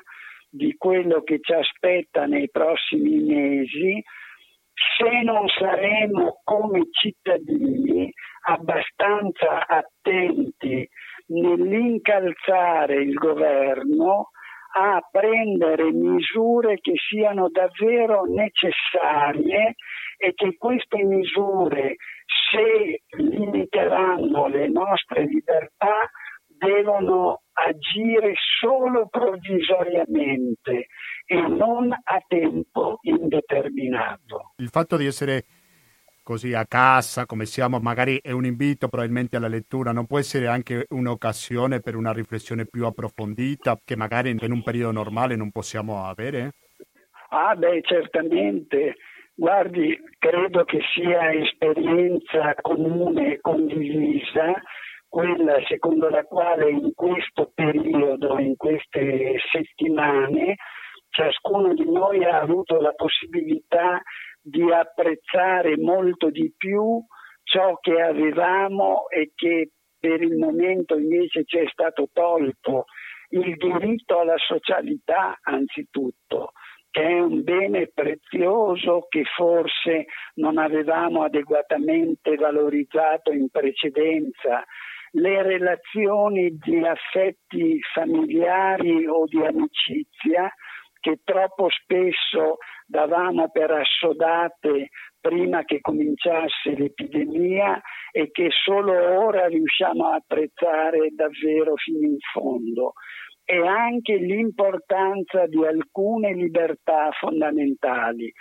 di 0.50 0.76
quello 0.78 1.22
che 1.22 1.40
ci 1.40 1.54
aspetta 1.54 2.26
nei 2.26 2.50
prossimi 2.50 3.18
mesi 3.22 4.04
se 4.98 5.22
non 5.24 5.48
saremo 5.48 6.42
come 6.44 6.82
cittadini 6.92 8.12
abbastanza 8.48 9.66
attenti 9.68 10.86
nell'incalzare 11.28 12.96
il 12.96 13.14
governo 13.14 14.32
a 14.74 15.00
prendere 15.10 15.94
misure 15.94 16.76
che 16.82 16.96
siano 17.08 17.48
davvero 17.50 18.24
necessarie 18.26 19.76
e 20.22 20.34
che 20.36 20.56
queste 20.56 21.04
misure, 21.04 21.96
se 22.52 23.02
limiteranno 23.18 24.48
le 24.48 24.68
nostre 24.68 25.26
libertà, 25.26 26.12
devono 26.46 27.42
agire 27.54 28.36
solo 28.60 29.08
provvisoriamente 29.08 30.86
e 31.26 31.36
non 31.36 31.92
a 31.92 32.24
tempo 32.28 33.00
indeterminato. 33.02 34.54
Il 34.58 34.70
fatto 34.70 34.96
di 34.96 35.08
essere 35.08 35.46
così 36.22 36.54
a 36.54 36.68
casa 36.68 37.26
come 37.26 37.46
siamo, 37.48 37.80
magari 37.80 38.20
è 38.22 38.30
un 38.30 38.46
invito 38.46 38.90
probabilmente 38.90 39.38
alla 39.38 39.48
lettura, 39.48 39.92
non 39.92 40.06
può 40.06 40.20
essere 40.20 40.46
anche 40.46 40.86
un'occasione 40.88 41.80
per 41.80 41.96
una 41.96 42.14
riflessione 42.14 42.68
più 42.68 42.86
approfondita 42.86 43.80
che 43.84 43.96
magari 43.96 44.30
in 44.30 44.52
un 44.52 44.62
periodo 44.62 44.92
normale 44.92 45.36
non 45.36 45.50
possiamo 45.50 46.06
avere? 46.06 46.52
Ah 47.30 47.56
beh, 47.56 47.82
certamente. 47.82 48.98
Guardi, 49.34 49.98
credo 50.20 50.64
che 50.66 50.80
sia 50.94 51.32
esperienza 51.34 52.54
comune 52.62 53.34
e 53.34 53.42
condivisa 53.42 54.62
quella 55.08 55.58
secondo 55.68 56.10
la 56.10 56.24
quale 56.24 56.70
in 56.70 56.94
questo 56.94 57.52
periodo, 57.54 58.40
in 58.40 58.56
queste 58.56 59.36
settimane, 59.52 60.56
ciascuno 61.10 61.74
di 61.74 61.90
noi 61.90 62.24
ha 62.24 62.40
avuto 62.40 62.80
la 62.80 62.94
possibilità 62.94 64.02
di 64.42 64.72
apprezzare 64.72 65.78
molto 65.78 66.30
di 66.30 66.54
più 66.58 67.04
ciò 67.44 67.78
che 67.80 68.02
avevamo 68.02 69.08
e 69.10 69.32
che 69.36 69.72
per 70.00 70.22
il 70.22 70.38
momento 70.38 70.98
invece 70.98 71.44
ci 71.46 71.58
è 71.58 71.68
stato 71.68 72.08
tolto, 72.12 72.86
il 73.30 73.56
diritto 73.56 74.20
alla 74.20 74.38
socialità 74.38 75.38
anzitutto, 75.42 76.52
che 76.92 77.02
è 77.02 77.20
un 77.20 77.42
bene 77.44 77.90
prezioso 77.94 79.06
che 79.10 79.24
forse 79.24 80.06
non 80.36 80.58
avevamo 80.58 81.24
adeguatamente 81.24 82.36
valorizzato 82.36 83.32
in 83.32 83.50
precedenza, 83.50 84.64
le 85.14 85.42
relazioni 85.42 86.58
di 86.58 86.86
affetti 86.86 87.80
familiari 87.94 89.08
o 89.08 89.26
di 89.26 89.42
amicizia 89.44 90.54
che 91.00 91.22
troppo 91.24 91.68
spesso 91.70 92.58
davamo 92.86 93.50
per 93.50 93.72
assodate 93.72 94.90
prima 95.20 95.64
che 95.64 95.80
cominciasse 95.82 96.76
l'epidemia 96.78 97.82
e 98.12 98.30
che 98.32 98.50
solo 98.52 98.94
ora 99.20 99.48
riusciamo 99.48 100.08
a 100.08 100.16
apprezzare 100.16 101.10
davvero 101.16 101.76
fino 101.76 102.06
in 102.06 102.18
fondo 102.32 102.94
e 103.44 103.58
anche 103.68 104.16
l'importanza 104.16 105.46
di 105.48 105.66
alcune 105.66 106.34
libertà 106.34 107.12
fondamentali, 107.12 108.32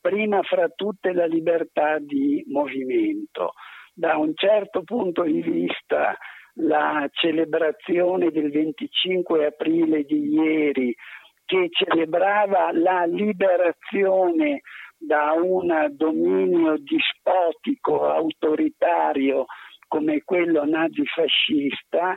prima 0.00 0.42
fra 0.42 0.68
tutte 0.68 1.12
la 1.12 1.26
libertà 1.26 1.98
di 1.98 2.44
movimento. 2.48 3.52
Da 3.94 4.16
un 4.16 4.32
certo 4.34 4.82
punto 4.82 5.22
di 5.22 5.42
vista 5.42 6.16
la 6.60 7.08
celebrazione 7.12 8.30
del 8.30 8.50
25 8.50 9.46
aprile 9.46 10.02
di 10.02 10.34
ieri 10.34 10.94
che 11.44 11.68
celebrava 11.70 12.70
la 12.72 13.04
liberazione 13.06 14.60
da 14.98 15.32
un 15.32 15.88
dominio 15.92 16.76
dispotico, 16.78 18.06
autoritario 18.08 19.46
come 19.86 20.22
quello 20.24 20.64
nazifascista, 20.66 22.16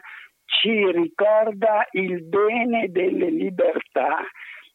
ci 0.59 0.91
ricorda 0.91 1.87
il 1.91 2.23
bene 2.23 2.89
delle 2.89 3.29
libertà 3.29 4.17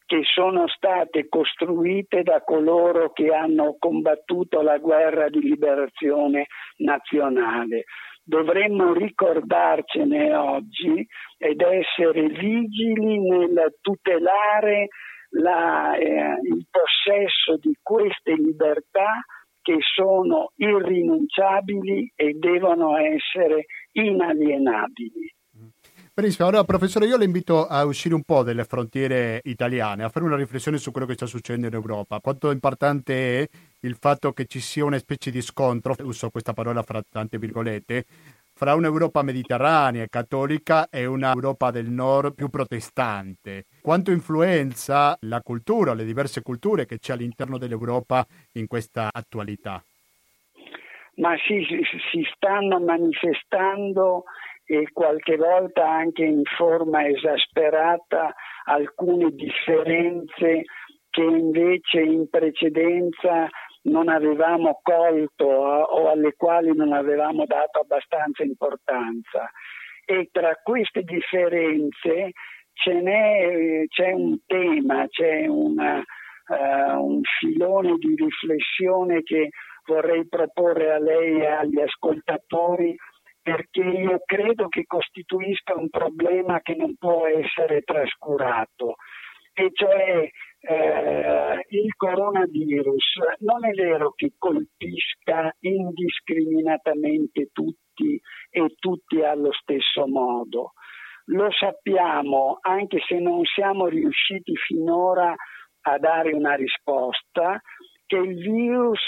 che 0.05 0.21
sono 0.23 0.67
state 0.67 1.27
costruite 1.27 2.23
da 2.23 2.41
coloro 2.41 3.11
che 3.11 3.27
hanno 3.33 3.75
combattuto 3.77 4.61
la 4.61 4.77
guerra 4.77 5.29
di 5.29 5.41
liberazione 5.41 6.47
nazionale 6.77 7.83
dovremmo 8.27 8.91
ricordarcene 8.91 10.35
oggi 10.35 11.07
ed 11.37 11.61
essere 11.61 12.27
vigili 12.27 13.19
nel 13.19 13.77
tutelare 13.79 14.87
la, 15.29 15.95
eh, 15.95 16.39
il 16.43 16.65
possesso 16.69 17.57
di 17.57 17.73
queste 17.81 18.33
libertà 18.33 19.23
che 19.61 19.77
sono 19.79 20.51
irrinunciabili 20.55 22.11
e 22.15 22.33
devono 22.33 22.97
essere 22.97 23.65
inalienabili. 23.93 25.35
Benissimo, 26.19 26.47
allora 26.47 26.63
professore 26.63 27.05
io 27.05 27.15
le 27.15 27.25
invito 27.25 27.67
a 27.67 27.85
uscire 27.85 28.15
un 28.15 28.23
po' 28.23 28.41
dalle 28.41 28.63
frontiere 28.63 29.39
italiane, 29.43 30.03
a 30.03 30.09
fare 30.09 30.25
una 30.25 30.35
riflessione 30.35 30.79
su 30.79 30.89
quello 30.89 31.05
che 31.05 31.13
sta 31.13 31.27
succedendo 31.27 31.67
in 31.67 31.75
Europa, 31.75 32.19
quanto 32.21 32.49
importante 32.49 33.43
è 33.43 33.47
il 33.81 33.95
fatto 33.99 34.31
che 34.31 34.47
ci 34.47 34.59
sia 34.59 34.83
una 34.83 34.97
specie 34.97 35.29
di 35.29 35.43
scontro, 35.43 35.93
uso 35.99 36.31
questa 36.31 36.53
parola 36.53 36.81
fra 36.81 37.03
tante 37.07 37.37
virgolette, 37.37 38.05
fra 38.51 38.73
un'Europa 38.73 39.21
mediterranea 39.21 40.07
cattolica 40.07 40.89
e 40.89 41.05
un'Europa 41.05 41.69
del 41.69 41.91
nord 41.91 42.33
più 42.33 42.49
protestante. 42.49 43.65
Quanto 43.79 44.09
influenza 44.09 45.15
la 45.19 45.41
cultura, 45.41 45.93
le 45.93 46.03
diverse 46.03 46.41
culture 46.41 46.87
che 46.87 46.97
c'è 46.97 47.13
all'interno 47.13 47.59
dell'Europa 47.59 48.25
in 48.53 48.65
questa 48.65 49.09
attualità? 49.13 49.83
Ma 51.17 51.35
sì, 51.47 51.63
si 52.11 52.27
stanno 52.33 52.79
manifestando 52.79 54.23
e 54.69 54.89
qualche 54.91 55.37
volta 55.37 55.89
anche 55.89 56.25
in 56.25 56.43
forma 56.43 57.07
esasperata 57.07 58.35
alcune 58.65 59.31
differenze 59.31 60.63
che 61.09 61.21
invece 61.21 62.01
in 62.01 62.29
precedenza 62.29 63.47
non 63.83 64.09
avevamo 64.09 64.81
colto 64.83 65.45
o 65.45 66.09
alle 66.09 66.33
quali 66.35 66.75
non 66.75 66.91
avevamo 66.91 67.45
dato 67.45 67.79
abbastanza 67.79 68.43
importanza. 68.43 69.49
E 70.05 70.27
tra 70.33 70.53
queste 70.61 71.03
differenze 71.03 72.31
c'è 72.73 74.11
un 74.11 74.37
tema, 74.45 75.07
c'è 75.07 75.47
una, 75.47 75.97
uh, 75.97 77.03
un 77.03 77.21
filone 77.39 77.95
di 77.97 78.15
riflessione 78.15 79.23
che 79.23 79.49
vorrei 79.85 80.27
proporre 80.27 80.91
a 80.91 80.99
lei 80.99 81.39
e 81.39 81.45
agli 81.47 81.79
ascoltatori 81.79 82.95
perché 83.47 83.81
io 83.81 84.19
credo 84.25 84.67
che 84.67 84.83
costituisca 84.85 85.73
un 85.73 85.87
problema 85.89 86.59
che 86.59 86.75
non 86.75 86.97
può 86.97 87.27
essere 87.27 87.79
trascurato, 87.79 88.95
e 89.53 89.69
cioè 89.71 90.29
eh, 90.59 91.65
il 91.69 91.95
coronavirus 91.95 93.19
non 93.39 93.65
è 93.65 93.71
vero 93.71 94.11
che 94.17 94.33
colpisca 94.37 95.55
indiscriminatamente 95.61 97.51
tutti 97.53 98.19
e 98.49 98.75
tutti 98.77 99.23
allo 99.23 99.53
stesso 99.53 100.05
modo. 100.07 100.73
Lo 101.27 101.49
sappiamo, 101.51 102.57
anche 102.59 102.99
se 103.07 103.17
non 103.17 103.45
siamo 103.45 103.87
riusciti 103.87 104.57
finora 104.57 105.33
a 105.83 105.97
dare 105.99 106.33
una 106.33 106.55
risposta, 106.55 107.61
che 108.05 108.17
il 108.17 108.35
virus 108.35 108.99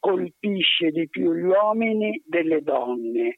colpisce 0.00 0.90
di 0.90 1.08
più 1.08 1.32
gli 1.32 1.44
uomini 1.44 2.20
delle 2.26 2.60
donne 2.60 3.36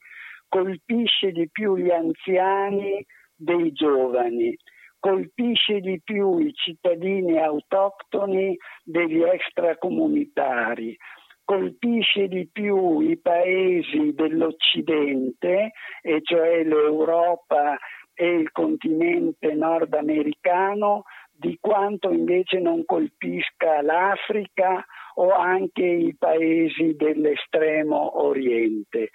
colpisce 0.49 1.33
di 1.33 1.49
più 1.51 1.77
gli 1.77 1.91
anziani 1.91 3.05
dei 3.35 3.73
giovani, 3.73 4.57
colpisce 4.99 5.81
di 5.81 6.01
più 6.03 6.39
i 6.39 6.53
cittadini 6.55 7.39
autoctoni 7.39 8.57
degli 8.83 9.23
extracomunitari, 9.23 10.97
colpisce 11.45 12.27
di 12.27 12.49
più 12.51 13.01
i 13.01 13.19
paesi 13.19 14.13
dell'Occidente, 14.15 15.71
e 16.03 16.21
cioè 16.23 16.65
l'Europa 16.65 17.77
e 18.15 18.27
il 18.27 18.51
continente 18.51 19.55
nordamericano, 19.55 21.05
di 21.31 21.59
quanto 21.61 22.11
invece 22.11 22.59
non 22.59 22.85
colpisca 22.85 23.83
l'Africa 23.83 24.85
o 25.17 25.31
anche 25.31 25.85
i 25.85 26.17
paesi 26.19 26.97
dell'estremo 26.97 28.25
oriente. 28.25 29.11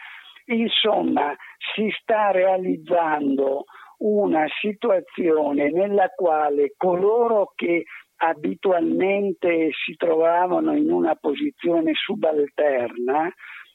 Insomma, 0.52 1.34
si 1.74 1.90
sta 2.02 2.32
realizzando 2.32 3.64
una 4.00 4.46
situazione 4.60 5.72
nella 5.72 6.10
quale 6.10 6.74
coloro 6.76 7.54
che 7.56 7.86
abitualmente 8.18 9.70
si 9.72 9.96
trovavano 9.96 10.76
in 10.76 10.92
una 10.92 11.16
posizione 11.16 11.94
subalterna, 11.94 13.32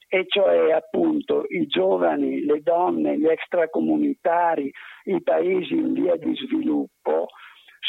e 0.08 0.24
cioè 0.28 0.70
appunto 0.72 1.44
i 1.48 1.66
giovani, 1.66 2.44
le 2.44 2.60
donne, 2.60 3.18
gli 3.18 3.26
extracomunitari, 3.26 4.70
i 5.04 5.22
paesi 5.22 5.72
in 5.72 5.94
via 5.94 6.16
di 6.16 6.34
sviluppo, 6.36 7.28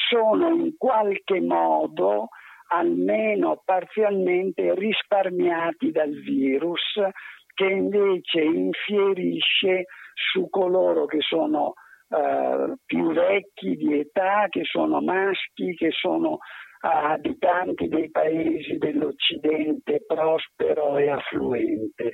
sono 0.10 0.50
in 0.50 0.78
qualche 0.78 1.41
modo 1.41 2.30
almeno 2.69 3.62
parzialmente 3.63 4.73
risparmiati 4.76 5.91
dal 5.91 6.12
virus 6.12 7.00
che 7.58 7.65
invece 7.65 8.41
infierisce 8.41 9.86
su 10.13 10.48
coloro 10.48 11.06
che 11.06 11.22
sono 11.22 11.74
uh, 12.10 12.76
più 12.86 13.12
vecchi 13.13 13.76
di 13.76 13.98
età, 14.00 14.46
che 14.48 14.63
sono 14.63 15.02
maschi, 15.02 15.74
che 15.74 15.89
sono 15.89 16.34
uh, 16.34 16.38
abitanti 16.80 17.88
dei 17.88 18.12
paesi 18.12 18.78
dell'Occidente 18.78 20.04
prospero 20.06 20.98
e 20.98 21.10
affluente. 21.10 22.13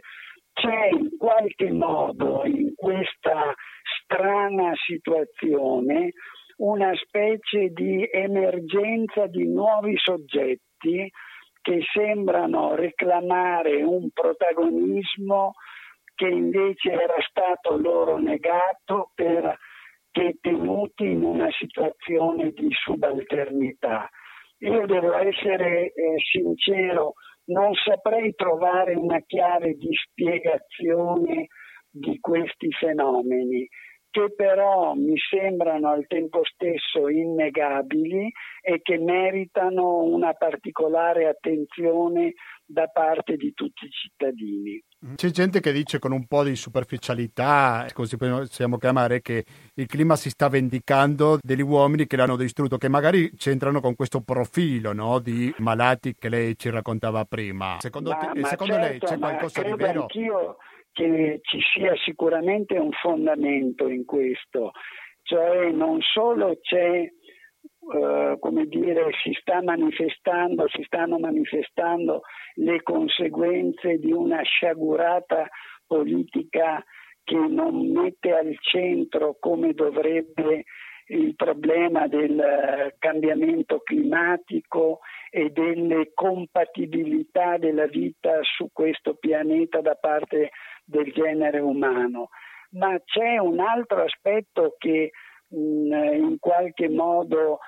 C'è 0.53 0.87
in 0.93 1.17
qualche 1.17 1.73
modo 1.73 2.43
in 2.45 2.73
questa 2.73 3.53
strana 4.01 4.71
situazione 4.75 6.13
una 6.57 6.93
specie 6.95 7.67
di 7.73 8.07
emergenza 8.09 9.27
di 9.27 9.45
nuovi 9.45 9.97
soggetti 9.97 11.11
che 11.63 11.79
sembrano 11.93 12.75
reclamare 12.75 13.81
un 13.81 14.09
protagonismo 14.11 15.53
che 16.13 16.27
invece 16.27 16.91
era 16.91 17.15
stato 17.29 17.77
loro 17.77 18.17
negato 18.17 19.11
perché 19.15 20.37
tenuti 20.41 21.05
in 21.05 21.23
una 21.23 21.49
situazione 21.57 22.51
di 22.51 22.67
subalternità. 22.69 24.09
Io 24.59 24.85
devo 24.85 25.15
essere 25.15 25.93
eh, 25.93 26.15
sincero, 26.31 27.13
non 27.45 27.73
saprei 27.75 28.35
trovare 28.35 28.93
una 28.95 29.21
chiave 29.25 29.73
di 29.75 29.89
spiegazione 29.93 31.47
di 31.89 32.19
questi 32.19 32.71
fenomeni 32.71 33.67
che 34.13 34.31
però 34.35 34.93
mi 34.93 35.15
sembrano 35.17 35.89
al 35.89 36.05
tempo 36.05 36.41
stesso 36.43 37.09
innegabili 37.09 38.31
e 38.61 38.79
che 38.83 38.99
meritano 38.99 40.03
una 40.03 40.33
particolare 40.33 41.27
attenzione 41.27 42.33
da 42.63 42.87
parte 42.89 43.37
di 43.37 43.53
tutti 43.53 43.85
i 43.85 43.89
cittadini. 43.89 44.79
C'è 45.15 45.31
gente 45.31 45.61
che 45.61 45.71
dice 45.71 45.97
con 45.97 46.11
un 46.11 46.27
po' 46.27 46.43
di 46.43 46.55
superficialità, 46.55 47.87
così 47.91 48.15
possiamo 48.15 48.77
chiamare, 48.77 49.21
che 49.21 49.45
il 49.73 49.87
clima 49.87 50.15
si 50.15 50.29
sta 50.29 50.47
vendicando 50.47 51.39
degli 51.41 51.61
uomini 51.61 52.05
che 52.05 52.15
l'hanno 52.15 52.37
distrutto, 52.37 52.77
che 52.77 52.89
magari 52.89 53.31
c'entrano 53.35 53.81
con 53.81 53.95
questo 53.95 54.21
profilo 54.21 54.93
no, 54.93 55.17
di 55.17 55.51
malati 55.57 56.13
che 56.13 56.29
lei 56.29 56.55
ci 56.55 56.69
raccontava 56.69 57.25
prima. 57.25 57.77
Secondo, 57.79 58.11
ma, 58.11 58.17
te, 58.17 58.39
ma 58.39 58.47
secondo 58.47 58.73
certo, 58.73 58.87
lei 58.87 58.99
c'è 58.99 59.17
qualcosa 59.17 59.63
di 59.63 59.73
vero? 59.73 60.01
Anch'io 60.01 60.57
che 60.93 61.39
ci 61.41 61.59
sia 61.73 61.93
sicuramente 62.05 62.77
un 62.77 62.91
fondamento 62.91 63.89
in 63.89 64.05
questo, 64.05 64.71
cioè 65.23 65.71
non 65.71 65.99
solo 66.01 66.57
c'è 66.61 67.09
Uh, 67.79 68.39
come 68.39 68.65
dire, 68.65 69.09
si 69.23 69.33
sta 69.39 69.61
manifestando, 69.61 70.67
si 70.69 70.83
stanno 70.83 71.19
manifestando 71.19 72.21
le 72.55 72.81
conseguenze 72.81 73.97
di 73.99 74.11
una 74.13 74.41
sciagurata 74.41 75.49
politica 75.85 76.81
che 77.23 77.35
non 77.35 77.91
mette 77.91 78.31
al 78.31 78.55
centro 78.59 79.35
come 79.39 79.73
dovrebbe 79.73 80.63
il 81.07 81.35
problema 81.35 82.07
del 82.07 82.95
cambiamento 82.97 83.79
climatico 83.79 84.99
e 85.29 85.49
delle 85.49 86.11
compatibilità 86.13 87.57
della 87.57 87.87
vita 87.87 88.39
su 88.41 88.69
questo 88.71 89.15
pianeta 89.15 89.81
da 89.81 89.95
parte 89.95 90.51
del 90.83 91.11
genere 91.11 91.59
umano. 91.59 92.29
Ma 92.71 92.99
c'è 93.03 93.37
un 93.37 93.59
altro 93.59 94.03
aspetto 94.03 94.75
che 94.77 95.11
mh, 95.49 95.93
in 95.93 96.37
qualche 96.39 96.89
modo 96.89 97.59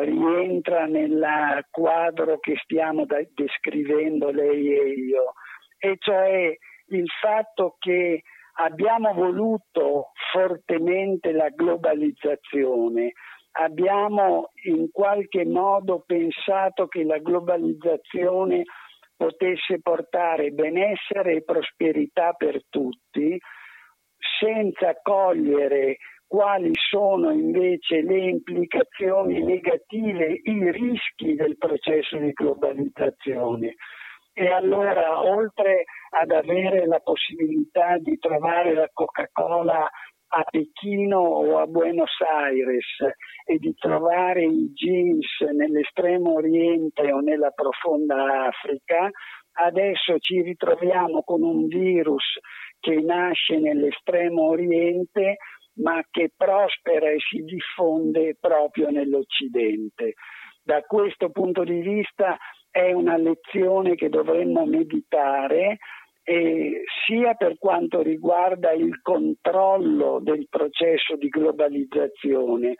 rientra 0.00 0.86
nel 0.86 1.66
quadro 1.70 2.38
che 2.38 2.56
stiamo 2.62 3.04
da- 3.04 3.22
descrivendo 3.34 4.30
lei 4.30 4.72
e 4.72 4.88
io, 4.90 5.34
e 5.78 5.96
cioè 5.98 6.56
il 6.88 7.08
fatto 7.20 7.76
che 7.78 8.22
abbiamo 8.54 9.12
voluto 9.12 10.12
fortemente 10.32 11.32
la 11.32 11.48
globalizzazione, 11.50 13.12
abbiamo 13.52 14.50
in 14.64 14.90
qualche 14.90 15.44
modo 15.44 16.04
pensato 16.06 16.86
che 16.86 17.04
la 17.04 17.18
globalizzazione 17.18 18.64
potesse 19.22 19.80
portare 19.80 20.50
benessere 20.50 21.34
e 21.34 21.44
prosperità 21.44 22.32
per 22.32 22.60
tutti, 22.68 23.38
senza 24.40 24.98
cogliere 25.00 25.98
quali 26.26 26.72
sono 26.74 27.30
invece 27.30 28.02
le 28.02 28.18
implicazioni 28.18 29.44
negative, 29.44 30.40
i 30.42 30.70
rischi 30.72 31.34
del 31.34 31.56
processo 31.56 32.16
di 32.16 32.32
globalizzazione. 32.32 33.76
E 34.32 34.48
allora, 34.48 35.22
oltre 35.22 35.84
ad 36.18 36.32
avere 36.32 36.86
la 36.86 36.98
possibilità 36.98 37.98
di 37.98 38.18
trovare 38.18 38.74
la 38.74 38.88
Coca-Cola 38.92 39.88
a 40.34 40.44
Pechino 40.44 41.18
o 41.20 41.58
a 41.58 41.66
Buenos 41.66 42.12
Aires 42.20 42.86
e 43.44 43.58
di 43.58 43.74
trovare 43.74 44.44
i 44.44 44.72
jeans 44.72 45.40
nell'estremo 45.54 46.34
oriente 46.34 47.12
o 47.12 47.20
nella 47.20 47.50
profonda 47.50 48.46
Africa, 48.46 49.10
adesso 49.52 50.18
ci 50.18 50.40
ritroviamo 50.40 51.22
con 51.22 51.42
un 51.42 51.66
virus 51.66 52.38
che 52.80 53.00
nasce 53.02 53.58
nell'estremo 53.58 54.48
oriente 54.48 55.36
ma 55.74 56.02
che 56.10 56.30
prospera 56.34 57.10
e 57.10 57.18
si 57.18 57.42
diffonde 57.42 58.36
proprio 58.40 58.88
nell'Occidente. 58.90 60.14
Da 60.62 60.80
questo 60.82 61.30
punto 61.30 61.64
di 61.64 61.80
vista 61.80 62.38
è 62.70 62.92
una 62.92 63.16
lezione 63.16 63.96
che 63.96 64.08
dovremmo 64.08 64.64
meditare 64.64 65.78
eh, 66.24 66.82
sia 67.06 67.34
per 67.34 67.58
quanto 67.58 68.02
riguarda 68.02 68.72
il 68.72 69.00
controllo 69.02 70.20
del 70.20 70.46
processo 70.48 71.16
di 71.16 71.28
globalizzazione, 71.28 72.76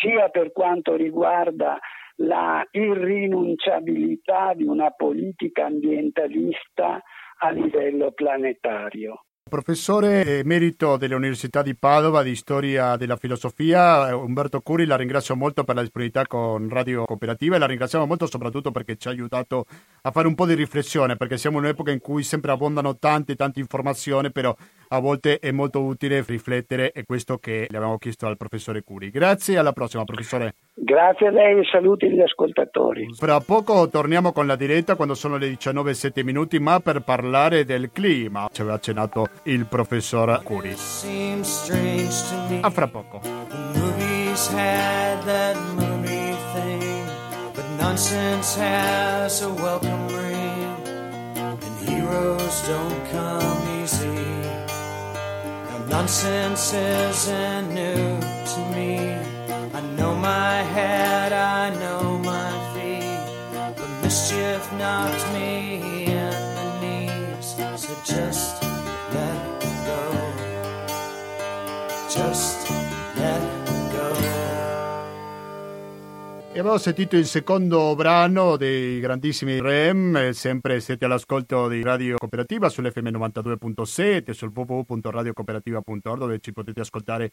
sia 0.00 0.28
per 0.28 0.52
quanto 0.52 0.94
riguarda 0.94 1.78
la 2.16 2.66
irrinunciabilità 2.70 4.54
di 4.54 4.64
una 4.64 4.90
politica 4.90 5.66
ambientalista 5.66 7.02
a 7.38 7.50
livello 7.50 8.12
planetario. 8.12 9.24
Professore 9.48 10.40
emerito 10.40 10.96
dell'Università 10.96 11.62
di 11.62 11.76
Padova 11.76 12.24
di 12.24 12.34
Storia 12.34 12.96
della 12.96 13.14
Filosofia, 13.14 14.16
Umberto 14.16 14.60
Curi, 14.60 14.86
la 14.86 14.96
ringrazio 14.96 15.36
molto 15.36 15.62
per 15.62 15.76
la 15.76 15.82
disponibilità 15.82 16.26
con 16.26 16.68
Radio 16.68 17.04
Cooperativa 17.04 17.54
e 17.54 17.60
la 17.60 17.66
ringraziamo 17.66 18.06
molto 18.06 18.26
soprattutto 18.26 18.72
perché 18.72 18.96
ci 18.96 19.06
ha 19.06 19.12
aiutato 19.12 19.66
a 20.02 20.10
fare 20.10 20.26
un 20.26 20.34
po' 20.34 20.46
di 20.46 20.54
riflessione, 20.54 21.14
perché 21.14 21.38
siamo 21.38 21.58
in 21.58 21.62
un'epoca 21.62 21.92
in 21.92 22.00
cui 22.00 22.24
sempre 22.24 22.50
abbondano 22.50 22.96
tante, 22.96 23.36
tante 23.36 23.60
informazioni, 23.60 24.32
però 24.32 24.52
a 24.88 24.98
volte 25.00 25.38
è 25.38 25.50
molto 25.50 25.82
utile 25.82 26.24
riflettere 26.26 26.92
e 26.92 27.04
questo 27.04 27.38
che 27.38 27.66
le 27.68 27.76
abbiamo 27.76 27.98
chiesto 27.98 28.26
al 28.26 28.36
professore 28.36 28.82
Curi. 28.82 29.10
Grazie, 29.10 29.58
alla 29.58 29.72
prossima 29.72 30.04
professore. 30.04 30.54
Grazie 30.74 31.28
a 31.28 31.30
lei 31.30 31.58
e 31.58 31.64
saluti 31.70 32.10
gli 32.10 32.20
ascoltatori. 32.20 33.08
Fra 33.14 33.40
poco 33.40 33.88
torniamo 33.88 34.32
con 34.32 34.46
la 34.46 34.56
diretta 34.56 34.94
quando 34.94 35.14
sono 35.14 35.36
le 35.36 35.48
19.07 35.48 36.22
minuti, 36.22 36.58
ma 36.58 36.80
per 36.80 37.00
parlare 37.00 37.64
del 37.64 37.90
clima. 37.92 38.48
Ci 38.52 38.60
aveva 38.60 38.76
accennato 38.76 39.26
il 39.44 39.66
professor 39.66 40.42
Curi. 40.42 40.74
A 42.60 42.70
fra 42.70 42.86
poco. 42.88 43.20
Nonsense 47.96 48.56
has 48.56 49.42
a 49.42 49.48
welcome 49.48 50.08
ring, 50.08 50.88
and 51.38 51.88
heroes 51.88 52.66
don't 52.66 53.10
come 53.10 53.80
easy. 53.80 54.45
Nonsense 55.88 56.72
isn't 56.74 57.68
new 57.72 58.20
to 58.20 58.60
me. 58.74 58.98
I 59.72 59.80
know 59.96 60.14
my 60.14 60.62
head, 60.74 61.32
I 61.32 61.70
know 61.78 62.18
my 62.18 62.50
feet, 62.74 63.20
but 63.76 63.88
mischief 64.02 64.72
knocked 64.72 65.32
me 65.32 66.06
in 66.06 66.30
the 66.56 66.80
knees. 66.80 67.54
So 67.76 67.94
just 68.04 68.62
let 69.14 69.60
go. 69.86 70.02
Just 72.10 72.55
E 76.56 76.60
abbiamo 76.60 76.78
sentito 76.78 77.18
il 77.18 77.26
secondo 77.26 77.94
brano 77.94 78.56
dei 78.56 78.98
grandissimi 78.98 79.60
Rem, 79.60 80.30
sempre 80.30 80.80
siete 80.80 81.04
all'ascolto 81.04 81.68
di 81.68 81.82
Radio 81.82 82.16
Cooperativa 82.16 82.70
sull'FM 82.70 83.08
92.7, 83.08 84.30
sul 84.30 84.52
www.radiocooperativa.org 84.54 86.18
dove 86.18 86.38
ci 86.38 86.54
potete 86.54 86.80
ascoltare 86.80 87.32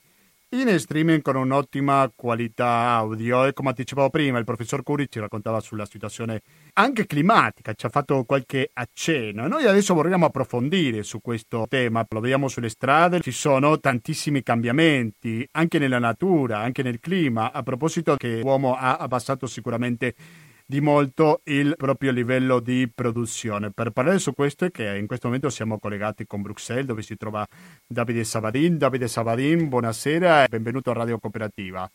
in 0.61 0.79
streaming 0.79 1.21
con 1.23 1.35
un'ottima 1.35 2.11
qualità 2.15 2.67
audio. 2.67 3.45
E 3.45 3.53
come 3.53 3.69
anticipavo 3.69 4.09
prima 4.09 4.37
il 4.37 4.45
professor 4.45 4.83
Curi 4.83 5.09
ci 5.09 5.19
raccontava 5.19 5.59
sulla 5.59 5.85
situazione 5.85 6.41
anche 6.73 7.07
climatica, 7.07 7.73
ci 7.73 7.87
ha 7.87 7.89
fatto 7.89 8.23
qualche 8.23 8.69
accenno. 8.71 9.47
Noi 9.47 9.65
adesso 9.65 9.95
vorremmo 9.95 10.25
approfondire 10.25 11.01
su 11.01 11.21
questo 11.21 11.65
tema, 11.67 12.05
lo 12.07 12.19
vediamo 12.19 12.47
sulle 12.47 12.69
strade, 12.69 13.21
ci 13.21 13.31
sono 13.31 13.79
tantissimi 13.79 14.43
cambiamenti 14.43 15.47
anche 15.53 15.79
nella 15.79 15.99
natura, 15.99 16.59
anche 16.59 16.83
nel 16.83 16.99
clima, 16.99 17.51
a 17.51 17.63
proposito 17.63 18.15
che 18.15 18.41
l'uomo 18.41 18.75
ha 18.75 18.97
abbassato 18.97 19.47
sicuramente 19.47 20.13
di 20.65 20.81
molto 20.81 21.41
il 21.45 21.75
proprio 21.77 22.11
livello 22.11 22.59
di 22.59 22.89
produzione. 22.93 23.71
Per 23.71 23.91
parlare 23.91 24.19
su 24.19 24.33
questo 24.33 24.65
è 24.65 24.71
che 24.71 24.97
in 24.97 25.07
questo 25.07 25.27
momento 25.27 25.49
siamo 25.49 25.79
collegati 25.79 26.25
con 26.25 26.41
Bruxelles 26.41 26.85
dove 26.85 27.01
si 27.01 27.15
trova 27.17 27.45
Davide 27.87 28.23
Savadin. 28.23 28.77
Davide 28.77 29.07
Savadin, 29.07 29.69
buonasera 29.69 30.45
e 30.45 30.49
benvenuto 30.49 30.91
a 30.91 30.93
Radio 30.93 31.19
Cooperativa. 31.19 31.89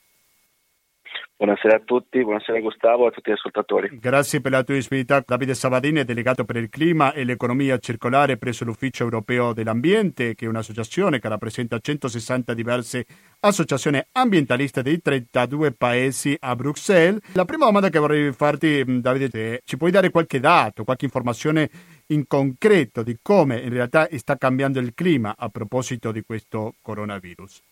Buonasera 1.40 1.76
a 1.76 1.82
tutti, 1.84 2.20
buonasera 2.20 2.58
Gustavo 2.58 3.04
e 3.04 3.06
a 3.06 3.10
tutti 3.12 3.30
gli 3.30 3.34
ascoltatori. 3.34 3.96
Grazie 4.00 4.40
per 4.40 4.50
la 4.50 4.64
tua 4.64 4.74
disponibilità. 4.74 5.22
Davide 5.24 5.54
Savadini 5.54 6.00
è 6.00 6.04
delegato 6.04 6.44
per 6.44 6.56
il 6.56 6.68
clima 6.68 7.12
e 7.12 7.22
l'economia 7.22 7.78
circolare 7.78 8.38
presso 8.38 8.64
l'Ufficio 8.64 9.04
europeo 9.04 9.52
dell'ambiente, 9.52 10.34
che 10.34 10.46
è 10.46 10.48
un'associazione 10.48 11.20
che 11.20 11.28
rappresenta 11.28 11.78
160 11.78 12.54
diverse 12.54 13.06
associazioni 13.38 14.02
ambientaliste 14.10 14.82
di 14.82 15.00
32 15.00 15.70
paesi 15.74 16.36
a 16.40 16.56
Bruxelles. 16.56 17.20
La 17.34 17.44
prima 17.44 17.66
domanda 17.66 17.88
che 17.88 18.00
vorrei 18.00 18.32
farti, 18.32 19.00
Davide, 19.00 19.54
è 19.54 19.60
ci 19.64 19.76
puoi 19.76 19.92
dare 19.92 20.10
qualche 20.10 20.40
dato, 20.40 20.82
qualche 20.82 21.04
informazione 21.04 21.70
in 22.08 22.26
concreto 22.26 23.04
di 23.04 23.16
come 23.22 23.60
in 23.60 23.70
realtà 23.70 24.08
sta 24.16 24.36
cambiando 24.36 24.80
il 24.80 24.92
clima 24.92 25.36
a 25.38 25.48
proposito 25.50 26.10
di 26.10 26.22
questo 26.22 26.74
coronavirus? 26.82 27.62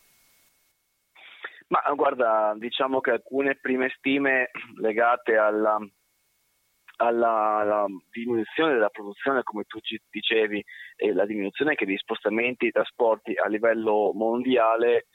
Ma 1.69 1.81
guarda, 1.95 2.55
diciamo 2.57 3.01
che 3.01 3.11
alcune 3.11 3.57
prime 3.57 3.89
stime 3.97 4.51
legate 4.81 5.37
alla, 5.37 5.79
alla, 6.99 7.59
alla, 7.59 7.87
diminuzione 8.11 8.75
della 8.75 8.89
produzione, 8.89 9.43
come 9.43 9.65
tu 9.65 9.79
dicevi, 10.09 10.65
e 10.95 11.13
la 11.13 11.27
diminuzione 11.27 11.71
anche 11.71 11.85
degli 11.85 11.97
spostamenti 11.97 12.67
e 12.67 12.71
trasporti 12.71 13.35
a 13.35 13.49
livello 13.49 14.13
mondiale 14.15 15.07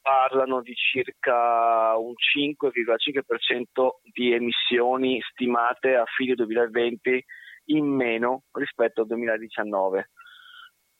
parlano 0.00 0.62
di 0.62 0.74
circa 0.74 1.94
un 1.98 2.12
5,5% 2.12 3.90
di 4.10 4.32
emissioni 4.32 5.20
stimate 5.32 5.96
a 5.96 6.04
fine 6.06 6.34
2020 6.34 7.24
in 7.66 7.86
meno 7.86 8.44
rispetto 8.52 9.02
al 9.02 9.06
2019. 9.08 10.08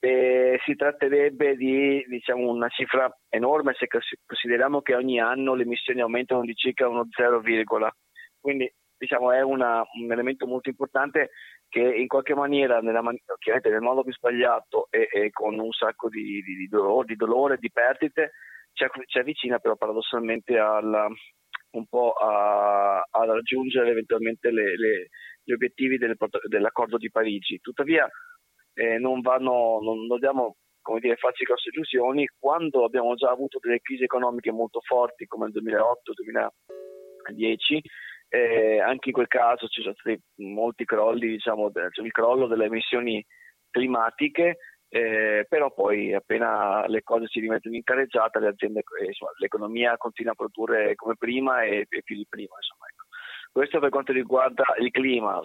Eh, 0.03 0.59
si 0.65 0.77
tratterebbe 0.77 1.57
di 1.57 2.03
diciamo, 2.09 2.49
una 2.49 2.69
cifra 2.69 3.15
enorme 3.29 3.75
se 3.75 3.87
consideriamo 4.25 4.81
che 4.81 4.95
ogni 4.95 5.21
anno 5.21 5.55
le 5.55 5.65
emissioni 5.65 6.01
aumentano 6.01 6.41
di 6.41 6.55
circa 6.55 6.89
uno 6.89 7.07
0, 7.11 7.43
quindi 8.41 8.73
diciamo, 8.97 9.33
è 9.33 9.43
una, 9.43 9.83
un 10.01 10.11
elemento 10.11 10.47
molto 10.47 10.71
importante 10.71 11.31
che 11.69 11.81
in 11.81 12.07
qualche 12.07 12.35
maniera, 12.35 12.81
nella 12.81 13.03
chiaramente 13.39 13.71
nel 13.71 13.81
modo 13.81 14.03
più 14.03 14.13
sbagliato 14.13 14.89
e, 14.91 15.09
e 15.11 15.31
con 15.31 15.59
un 15.59 15.73
sacco 15.73 16.09
di, 16.09 16.43
di, 16.43 16.57
di, 16.57 16.69
dolore, 16.69 17.07
di 17.07 17.17
dolore, 17.17 17.57
di 17.59 17.71
perdite, 17.71 18.33
ci, 18.73 18.85
ci 19.07 19.19
avvicina 19.19 19.59
però 19.59 19.77
paradossalmente 19.77 20.59
alla, 20.59 21.07
un 21.73 21.87
po' 21.87 22.13
a, 22.13 22.99
a 22.99 23.25
raggiungere 23.25 23.91
eventualmente 23.91 24.51
le, 24.51 24.77
le, 24.77 25.09
gli 25.45 25.53
obiettivi 25.53 25.97
del, 25.97 26.17
dell'accordo 26.49 26.97
di 26.97 27.11
Parigi. 27.11 27.61
Tuttavia 27.61 28.09
eh, 28.75 28.99
non, 28.99 29.21
vanno, 29.21 29.81
non 29.83 30.07
dobbiamo 30.07 30.57
come 30.81 31.01
dire, 31.01 31.17
farci 31.17 31.45
grosse 31.45 31.71
illusioni 31.71 32.27
quando 32.39 32.85
abbiamo 32.85 33.15
già 33.15 33.31
avuto 33.31 33.59
delle 33.61 33.81
crisi 33.81 34.05
economiche 34.05 34.51
molto 34.51 34.81
forti 34.81 35.27
come 35.27 35.47
il 35.47 35.63
2008-2010 35.63 37.81
eh, 38.33 38.81
anche 38.81 39.09
in 39.09 39.15
quel 39.15 39.27
caso 39.27 39.67
ci 39.67 39.83
sono 39.83 39.95
stati 39.95 40.19
molti 40.37 40.85
crolli, 40.85 41.29
diciamo, 41.29 41.71
cioè 41.73 42.05
il 42.05 42.13
crollo 42.13 42.47
delle 42.47 42.67
emissioni 42.67 43.25
climatiche, 43.71 44.59
eh, 44.89 45.47
però 45.49 45.73
poi 45.73 46.15
appena 46.15 46.87
le 46.87 47.03
cose 47.03 47.27
si 47.27 47.41
rimettono 47.41 47.75
in 47.75 47.83
carreggiata, 47.83 48.39
le 48.39 48.49
aziende, 48.49 48.83
eh, 49.01 49.07
insomma, 49.07 49.33
l'economia 49.39 49.97
continua 49.97 50.33
a 50.33 50.37
produrre 50.37 50.95
come 50.95 51.17
prima 51.17 51.63
e, 51.63 51.87
e 51.89 52.03
più 52.03 52.17
di 52.17 52.27
prima. 52.29 52.55
Insomma, 52.55 52.87
ecco. 52.89 53.07
Questo 53.51 53.81
per 53.81 53.91
quanto 53.91 54.13
riguarda 54.13 54.63
il 54.79 54.91
clima. 54.93 55.41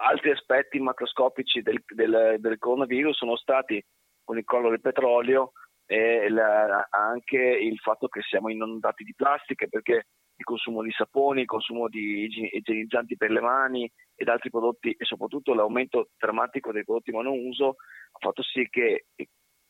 Altri 0.00 0.30
aspetti 0.30 0.78
macroscopici 0.78 1.60
del, 1.60 1.82
del, 1.86 2.36
del 2.38 2.58
coronavirus 2.58 3.16
sono 3.16 3.36
stati 3.36 3.84
con 4.22 4.38
il 4.38 4.44
crollo 4.44 4.70
del 4.70 4.80
petrolio 4.80 5.52
e 5.86 6.28
la, 6.28 6.86
anche 6.90 7.38
il 7.38 7.78
fatto 7.78 8.08
che 8.08 8.20
siamo 8.22 8.48
inondati 8.48 9.02
di 9.02 9.14
plastiche 9.14 9.68
perché 9.68 10.06
il 10.36 10.44
consumo 10.44 10.82
di 10.82 10.92
saponi, 10.92 11.40
il 11.40 11.46
consumo 11.46 11.88
di 11.88 12.28
igienizzanti 12.52 13.16
per 13.16 13.30
le 13.30 13.40
mani 13.40 13.90
ed 14.14 14.28
altri 14.28 14.50
prodotti 14.50 14.92
e 14.92 15.04
soprattutto 15.04 15.52
l'aumento 15.52 16.10
drammatico 16.16 16.70
dei 16.70 16.84
prodotti 16.84 17.10
monouso 17.10 17.76
ha 18.12 18.18
fatto 18.20 18.42
sì 18.42 18.68
che, 18.70 19.06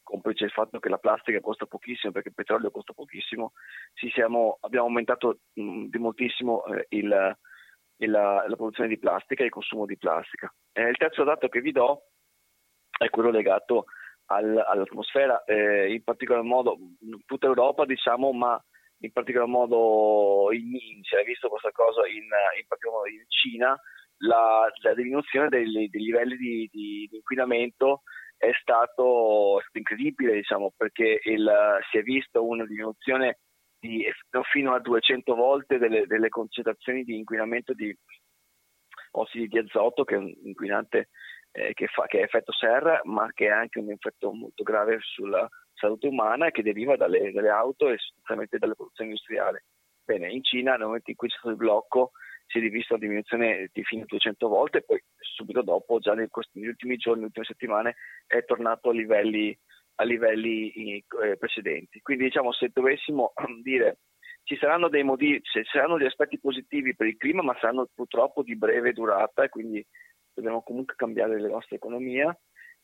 complice 0.02 0.44
il 0.44 0.50
fatto 0.50 0.78
che 0.78 0.88
la 0.88 0.98
plastica 0.98 1.40
costa 1.40 1.66
pochissimo 1.66 2.12
perché 2.12 2.28
il 2.28 2.34
petrolio 2.34 2.70
costa 2.70 2.92
pochissimo, 2.92 3.52
siamo, 4.12 4.58
abbiamo 4.60 4.86
aumentato 4.86 5.38
mh, 5.54 5.86
di 5.86 5.98
moltissimo 5.98 6.64
eh, 6.66 6.86
il, 6.90 7.38
la, 8.06 8.44
la, 8.46 8.56
produzione 8.56 8.88
di 8.88 8.98
plastica 8.98 9.42
e 9.42 9.46
il 9.46 9.52
consumo 9.52 9.86
di 9.86 9.96
plastica. 9.96 10.52
Eh, 10.72 10.88
il 10.88 10.96
terzo 10.96 11.24
dato 11.24 11.48
che 11.48 11.60
vi 11.60 11.72
do 11.72 12.10
è 12.96 13.10
quello 13.10 13.30
legato 13.30 13.86
al, 14.26 14.56
all'atmosfera, 14.66 15.44
eh, 15.44 15.92
in 15.92 16.02
particolar 16.02 16.42
modo 16.42 16.76
in 17.00 17.24
tutta 17.24 17.46
Europa, 17.46 17.84
diciamo, 17.84 18.32
ma 18.32 18.62
in 19.00 19.12
particolar 19.12 19.48
modo 19.48 20.48
in, 20.52 21.02
si 21.02 21.14
è 21.14 21.24
visto 21.24 21.48
questa 21.48 21.70
cosa 21.70 22.06
in, 22.06 22.24
in 22.24 22.66
in 23.12 23.24
Cina, 23.28 23.78
la, 24.18 24.68
la 24.82 24.94
diminuzione 24.94 25.48
dei, 25.48 25.88
dei 25.88 26.02
livelli 26.02 26.36
di, 26.36 26.68
di, 26.70 27.06
di, 27.08 27.16
inquinamento 27.16 28.02
è 28.36 28.50
stato, 28.60 29.60
incredibile, 29.72 30.34
diciamo, 30.34 30.72
perché 30.76 31.20
il, 31.24 31.78
si 31.90 31.98
è 31.98 32.02
visto 32.02 32.44
una 32.44 32.64
diminuzione 32.64 33.38
di, 33.78 34.04
fino 34.50 34.74
a 34.74 34.80
200 34.80 35.34
volte 35.34 35.78
delle, 35.78 36.06
delle 36.06 36.28
concentrazioni 36.28 37.04
di 37.04 37.16
inquinamento 37.16 37.72
di 37.72 37.96
ossidi 39.12 39.48
di 39.48 39.58
azoto, 39.58 40.04
che 40.04 40.14
è 40.14 40.18
un 40.18 40.32
inquinante 40.44 41.08
eh, 41.52 41.72
che, 41.74 41.86
fa, 41.86 42.06
che 42.06 42.20
è 42.20 42.22
effetto 42.22 42.52
serra, 42.52 43.00
ma 43.04 43.30
che 43.32 43.48
ha 43.50 43.58
anche 43.58 43.78
un 43.78 43.90
effetto 43.90 44.32
molto 44.32 44.62
grave 44.62 44.98
sulla 45.00 45.48
salute 45.74 46.08
umana 46.08 46.50
che 46.50 46.62
deriva 46.62 46.96
dalle, 46.96 47.32
dalle 47.32 47.50
auto 47.50 47.88
e 47.88 47.98
sostanzialmente 47.98 48.58
dalle 48.58 48.74
produzioni 48.74 49.10
industriali. 49.10 49.58
Bene, 50.04 50.30
in 50.30 50.42
Cina 50.42 50.72
nel 50.76 50.86
momento 50.86 51.10
in 51.10 51.16
cui 51.16 51.28
c'è 51.28 51.36
stato 51.36 51.50
il 51.50 51.56
blocco 51.56 52.12
si 52.48 52.58
è 52.58 52.60
rivista 52.60 52.94
una 52.94 53.02
diminuzione 53.02 53.68
di 53.72 53.84
fino 53.84 54.02
a 54.02 54.06
200 54.06 54.48
volte, 54.48 54.82
poi 54.82 55.02
subito 55.18 55.62
dopo, 55.62 55.98
già 55.98 56.14
negli 56.14 56.66
ultimi 56.66 56.96
giorni, 56.96 57.20
nelle 57.20 57.26
ultime 57.26 57.44
settimane, 57.44 57.96
è 58.26 58.42
tornato 58.44 58.88
a 58.88 58.94
livelli, 58.94 59.56
a 60.00 60.04
livelli 60.04 61.02
eh, 61.22 61.36
precedenti. 61.36 62.00
Quindi 62.00 62.24
diciamo 62.24 62.52
se 62.52 62.70
dovessimo 62.72 63.32
dire 63.62 63.98
ci 64.44 64.56
saranno 64.56 64.88
dei 64.88 65.02
motivi, 65.02 65.42
ci 65.42 65.62
saranno 65.70 65.98
degli 65.98 66.06
aspetti 66.06 66.38
positivi 66.40 66.96
per 66.96 67.06
il 67.06 67.16
clima, 67.16 67.42
ma 67.42 67.56
saranno 67.60 67.88
purtroppo 67.94 68.42
di 68.42 68.56
breve 68.56 68.92
durata 68.92 69.42
e 69.42 69.48
quindi 69.50 69.84
dobbiamo 70.32 70.62
comunque 70.62 70.94
cambiare 70.96 71.38
la 71.38 71.48
nostra 71.48 71.76
economia. 71.76 72.34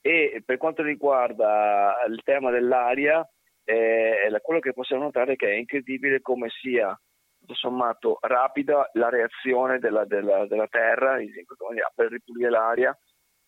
E 0.00 0.42
per 0.44 0.58
quanto 0.58 0.82
riguarda 0.82 2.04
il 2.06 2.20
tema 2.22 2.50
dell'aria, 2.50 3.26
eh, 3.64 4.28
quello 4.42 4.60
che 4.60 4.74
possiamo 4.74 5.04
notare 5.04 5.32
è 5.32 5.36
che 5.36 5.52
è 5.52 5.54
incredibile 5.54 6.20
come 6.20 6.50
sia 6.50 6.94
tutto 7.38 7.54
sommato 7.54 8.18
rapida 8.20 8.90
la 8.94 9.08
reazione 9.08 9.78
della, 9.78 10.04
della, 10.04 10.46
della 10.46 10.66
Terra 10.66 11.16
per 11.94 12.10
ripulire 12.10 12.50
l'aria. 12.50 12.98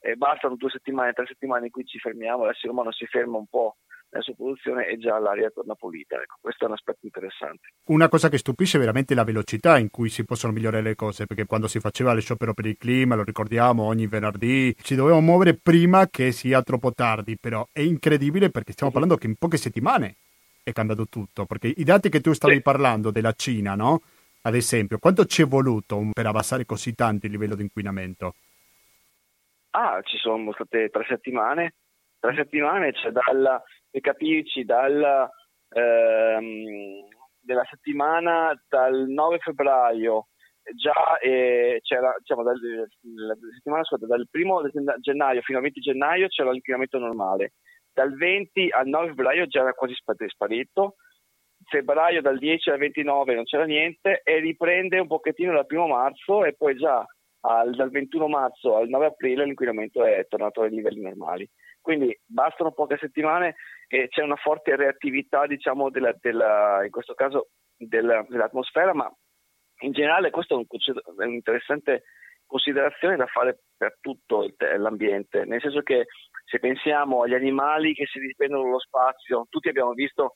Eh, 0.07 0.15
bastano 0.15 0.55
due 0.55 0.71
settimane, 0.71 1.13
tre 1.13 1.27
settimane 1.27 1.65
in 1.65 1.73
cui 1.73 1.85
ci 1.85 1.99
fermiamo, 1.99 2.47
l'essere 2.47 2.71
umano 2.71 2.93
si 2.93 3.05
ferma 3.07 3.39
un 3.39 3.47
po' 3.47 3.79
nella 4.11 4.23
sua 4.23 4.35
produzione 4.35 4.87
e 4.87 4.99
già 4.99 5.19
l'aria 5.19 5.51
torna 5.51 5.75
pulita. 5.75 6.15
Ecco, 6.15 6.37
questo 6.41 6.63
è 6.63 6.69
un 6.69 6.75
aspetto 6.75 7.01
interessante. 7.03 7.73
Una 7.87 8.09
cosa 8.09 8.29
che 8.29 8.39
stupisce 8.39 8.77
è 8.77 8.81
veramente 8.81 9.17
la 9.17 9.25
velocità 9.25 9.79
in 9.79 9.91
cui 9.91 10.09
si 10.09 10.25
possono 10.25 10.53
migliorare 10.53 10.85
le 10.85 10.95
cose, 10.95 11.27
perché 11.27 11.45
quando 11.45 11.67
si 11.67 11.81
faceva 11.81 12.13
lo 12.13 12.21
sciopero 12.21 12.55
per 12.55 12.67
il 12.67 12.77
clima, 12.79 13.17
lo 13.17 13.25
ricordiamo, 13.25 13.83
ogni 13.83 14.07
venerdì 14.07 14.77
ci 14.81 14.95
dovevamo 14.95 15.23
muovere 15.23 15.55
prima 15.55 16.07
che 16.07 16.31
sia 16.31 16.63
troppo 16.63 16.93
tardi, 16.93 17.37
però 17.37 17.67
è 17.73 17.81
incredibile 17.81 18.51
perché 18.51 18.71
stiamo 18.75 18.93
parlando 18.93 19.17
che 19.17 19.27
in 19.27 19.35
poche 19.35 19.57
settimane 19.57 20.15
è 20.63 20.71
cambiato 20.71 21.09
tutto, 21.09 21.47
perché 21.47 21.67
i 21.67 21.83
dati 21.83 22.11
che 22.11 22.21
tu 22.21 22.33
stavi 22.33 22.55
sì. 22.55 22.63
parlando 22.63 23.11
della 23.11 23.33
Cina, 23.33 23.75
no? 23.75 24.03
Ad 24.43 24.55
esempio, 24.55 24.99
quanto 24.99 25.27
ci 25.27 25.43
è 25.43 25.47
voluto 25.47 26.11
per 26.13 26.27
abbassare 26.27 26.65
così 26.65 26.95
tanto 26.95 27.27
il 27.27 27.33
livello 27.33 27.57
di 27.57 27.63
inquinamento? 27.63 28.35
Ah, 29.79 30.01
ci 30.03 30.17
sono 30.17 30.53
state 30.53 30.89
tre 30.89 31.05
settimane. 31.07 31.75
Tre 32.19 32.35
settimane, 32.35 32.95
cioè 32.95 33.13
dal, 33.13 33.63
per 33.91 34.01
capirci, 34.01 34.65
dal, 34.65 35.29
ehm, 35.69 37.09
della 37.41 37.65
settimana 37.69 38.59
dal 38.69 39.05
9 39.07 39.39
febbraio. 39.39 40.29
Già 40.75 41.19
eh, 41.19 41.81
c'era, 41.83 42.15
diciamo, 42.19 42.43
dal, 42.43 42.57
la 42.57 43.37
settimana 43.55 43.85
scorsa, 43.85 44.07
dal 44.07 44.27
1 44.31 44.71
gennaio 45.01 45.43
fino 45.43 45.59
al 45.59 45.65
20 45.65 45.81
gennaio 45.81 46.27
c'era 46.29 46.51
l'inquinamento 46.51 46.99
normale, 46.99 47.53
dal 47.93 48.17
20 48.17 48.71
al 48.71 48.87
9 48.87 49.09
febbraio 49.09 49.47
già 49.47 49.61
era 49.61 49.75
quasi 49.75 49.95
sparito, 49.95 50.97
febbraio 51.67 52.23
dal 52.23 52.39
10 52.39 52.71
al 52.71 52.79
29 52.79 53.35
non 53.35 53.45
c'era 53.45 53.65
niente 53.65 54.23
e 54.25 54.39
riprende 54.39 54.99
un 54.99 55.07
pochettino 55.07 55.53
dal 55.53 55.67
1 55.69 55.87
marzo 55.87 56.45
e 56.45 56.55
poi 56.55 56.77
già 56.77 57.05
al, 57.47 57.75
dal 57.75 57.91
21 57.91 58.29
marzo 58.29 58.77
al 58.77 58.89
9 58.89 59.07
aprile 59.07 59.45
l'inquinamento 59.45 60.05
è 60.05 60.27
tornato 60.29 60.63
ai 60.63 60.71
livelli 60.71 61.01
normali. 61.01 61.49
Quindi 61.81 62.19
bastano 62.25 62.73
poche 62.73 62.97
settimane 62.99 63.55
e 63.87 64.09
c'è 64.09 64.23
una 64.23 64.37
forte 64.37 64.75
reattività, 64.75 65.47
diciamo, 65.47 65.91
della, 65.91 66.13
della, 66.21 66.85
in 66.85 66.91
questo 66.91 67.15
caso 67.15 67.51
della, 67.77 68.25
dell'atmosfera, 68.29 68.93
ma 68.93 69.11
in 69.81 69.93
generale 69.93 70.31
questa 70.31 70.55
è, 70.55 70.57
un, 70.57 70.65
è 70.67 71.25
un'interessante 71.25 72.03
considerazione 72.47 73.17
da 73.17 73.27
fare 73.27 73.61
per 73.77 73.99
tutto 74.01 74.49
l'ambiente, 74.79 75.45
nel 75.45 75.61
senso 75.61 75.83
che 75.83 76.07
se 76.45 76.59
pensiamo 76.59 77.23
agli 77.23 77.35
animali 77.35 77.93
che 77.93 78.07
si 78.07 78.19
riprendono 78.19 78.71
lo 78.71 78.79
spazio, 78.79 79.47
tutti 79.51 79.69
abbiamo 79.69 79.93
visto 79.93 80.33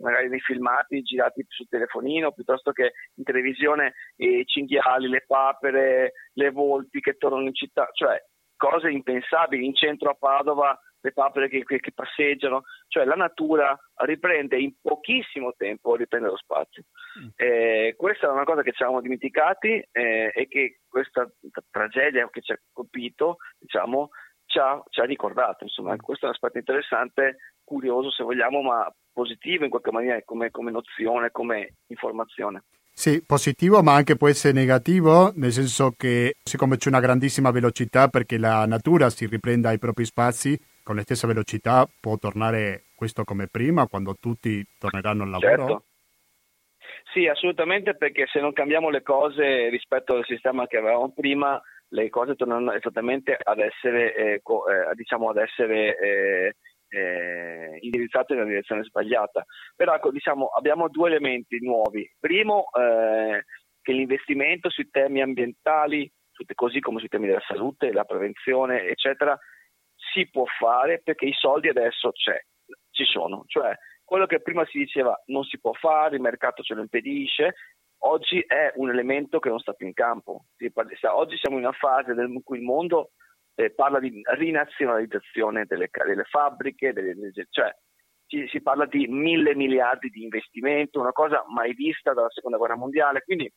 magari 0.00 0.28
dei 0.28 0.40
filmati 0.40 1.02
girati 1.02 1.44
sul 1.48 1.68
telefonino 1.68 2.32
piuttosto 2.32 2.72
che 2.72 2.92
in 3.14 3.24
televisione 3.24 3.94
i 4.16 4.44
cinghiali, 4.46 5.08
le 5.08 5.24
papere, 5.26 6.12
le 6.32 6.50
volpi 6.50 7.00
che 7.00 7.16
tornano 7.16 7.46
in 7.46 7.54
città, 7.54 7.88
cioè 7.92 8.22
cose 8.56 8.90
impensabili 8.90 9.64
in 9.64 9.74
centro 9.74 10.10
a 10.10 10.16
Padova 10.18 10.78
le 11.04 11.12
papere 11.12 11.48
che, 11.48 11.64
che, 11.64 11.80
che, 11.80 11.92
passeggiano, 11.92 12.62
cioè 12.88 13.04
la 13.04 13.14
natura 13.14 13.78
riprende 13.96 14.58
in 14.58 14.72
pochissimo 14.80 15.52
tempo 15.54 15.96
riprende 15.96 16.28
lo 16.28 16.36
spazio. 16.36 16.84
Mm. 17.20 17.28
Eh, 17.36 17.94
questa 17.94 18.26
è 18.26 18.30
una 18.30 18.44
cosa 18.44 18.62
che 18.62 18.72
ci 18.72 18.80
eravamo 18.80 19.02
dimenticati 19.02 19.86
eh, 19.92 20.32
e 20.34 20.48
che 20.48 20.80
questa 20.88 21.30
tragedia 21.70 22.26
che 22.30 22.40
ci 22.40 22.52
ha 22.52 22.58
colpito, 22.72 23.36
diciamo, 23.58 24.08
ci 24.46 24.58
ha, 24.58 24.82
ci 24.90 25.00
ha 25.00 25.04
ricordato. 25.04 25.64
Insomma, 25.64 25.94
mm. 25.94 25.98
questo 25.98 26.24
è 26.24 26.28
un 26.28 26.34
aspetto 26.34 26.58
interessante, 26.58 27.36
curioso 27.64 28.10
se 28.10 28.22
vogliamo, 28.22 28.62
ma 28.62 28.92
positivo 29.12 29.64
in 29.64 29.70
qualche 29.70 29.90
maniera 29.90 30.20
come, 30.24 30.50
come 30.50 30.70
nozione, 30.70 31.30
come 31.30 31.74
informazione. 31.88 32.64
Sì, 32.96 33.24
positivo, 33.26 33.82
ma 33.82 33.94
anche 33.94 34.16
può 34.16 34.28
essere 34.28 34.52
negativo, 34.52 35.32
nel 35.34 35.50
senso 35.50 35.94
che 35.96 36.36
siccome 36.44 36.76
c'è 36.76 36.88
una 36.88 37.00
grandissima 37.00 37.50
velocità 37.50 38.06
perché 38.06 38.38
la 38.38 38.66
natura 38.66 39.10
si 39.10 39.26
riprenda 39.26 39.70
ai 39.70 39.78
propri 39.78 40.04
spazi, 40.04 40.56
con 40.84 40.94
la 40.94 41.02
stessa 41.02 41.26
velocità 41.26 41.88
può 42.00 42.16
tornare 42.18 42.84
questo 42.94 43.24
come 43.24 43.48
prima, 43.48 43.88
quando 43.88 44.14
tutti 44.20 44.64
torneranno 44.78 45.24
al 45.24 45.30
lavoro? 45.30 45.66
Certo. 45.66 45.84
Sì, 47.12 47.26
assolutamente, 47.26 47.96
perché 47.96 48.26
se 48.26 48.40
non 48.40 48.52
cambiamo 48.52 48.90
le 48.90 49.02
cose 49.02 49.68
rispetto 49.68 50.14
al 50.14 50.24
sistema 50.24 50.66
che 50.66 50.76
avevamo 50.76 51.12
prima, 51.12 51.60
le 51.94 52.10
cose 52.10 52.34
tornano 52.34 52.72
esattamente 52.72 53.36
ad 53.40 53.60
essere, 53.60 54.14
eh, 54.14 54.40
co- 54.42 54.66
eh, 54.66 54.94
diciamo 54.94 55.30
ad 55.30 55.36
essere 55.36 55.96
eh, 55.96 56.54
eh, 56.88 57.78
indirizzate 57.80 58.34
nella 58.34 58.46
direzione 58.46 58.82
sbagliata. 58.82 59.44
Però 59.76 59.94
ecco, 59.94 60.10
diciamo, 60.10 60.46
abbiamo 60.46 60.88
due 60.88 61.08
elementi 61.08 61.58
nuovi. 61.60 62.08
Primo, 62.18 62.66
eh, 62.72 63.44
che 63.80 63.92
l'investimento 63.92 64.70
sui 64.70 64.90
temi 64.90 65.22
ambientali, 65.22 66.10
così 66.54 66.80
come 66.80 66.98
sui 66.98 67.08
temi 67.08 67.26
della 67.26 67.42
salute, 67.46 67.92
la 67.92 68.04
prevenzione, 68.04 68.86
eccetera, 68.86 69.38
si 70.12 70.28
può 70.28 70.44
fare 70.58 71.00
perché 71.02 71.26
i 71.26 71.32
soldi 71.32 71.68
adesso 71.68 72.10
c'è, 72.10 72.40
ci 72.90 73.04
sono. 73.04 73.44
Cioè, 73.46 73.72
quello 74.04 74.26
che 74.26 74.40
prima 74.40 74.64
si 74.66 74.78
diceva 74.78 75.16
non 75.26 75.44
si 75.44 75.60
può 75.60 75.72
fare, 75.72 76.16
il 76.16 76.22
mercato 76.22 76.62
ce 76.62 76.74
lo 76.74 76.80
impedisce, 76.80 77.54
oggi 78.06 78.40
è 78.40 78.72
un 78.76 78.90
elemento 78.90 79.38
che 79.38 79.48
non 79.48 79.58
sta 79.58 79.72
più 79.72 79.86
in 79.86 79.92
campo. 79.92 80.46
Oggi 81.12 81.36
siamo 81.36 81.56
in 81.58 81.64
una 81.64 81.72
fase 81.72 82.12
in 82.12 82.42
cui 82.42 82.58
il 82.58 82.64
mondo 82.64 83.10
eh, 83.54 83.72
parla 83.72 84.00
di 84.00 84.20
rinazionalizzazione 84.22 85.64
delle, 85.66 85.88
delle 85.92 86.24
fabbriche, 86.24 86.92
delle, 86.92 87.14
cioè 87.50 87.74
ci, 88.26 88.46
si 88.48 88.62
parla 88.62 88.86
di 88.86 89.06
mille 89.06 89.54
miliardi 89.54 90.08
di 90.08 90.22
investimento, 90.22 91.00
una 91.00 91.12
cosa 91.12 91.44
mai 91.48 91.74
vista 91.74 92.12
dalla 92.12 92.30
seconda 92.30 92.56
guerra 92.56 92.76
mondiale, 92.76 93.22
quindi 93.22 93.50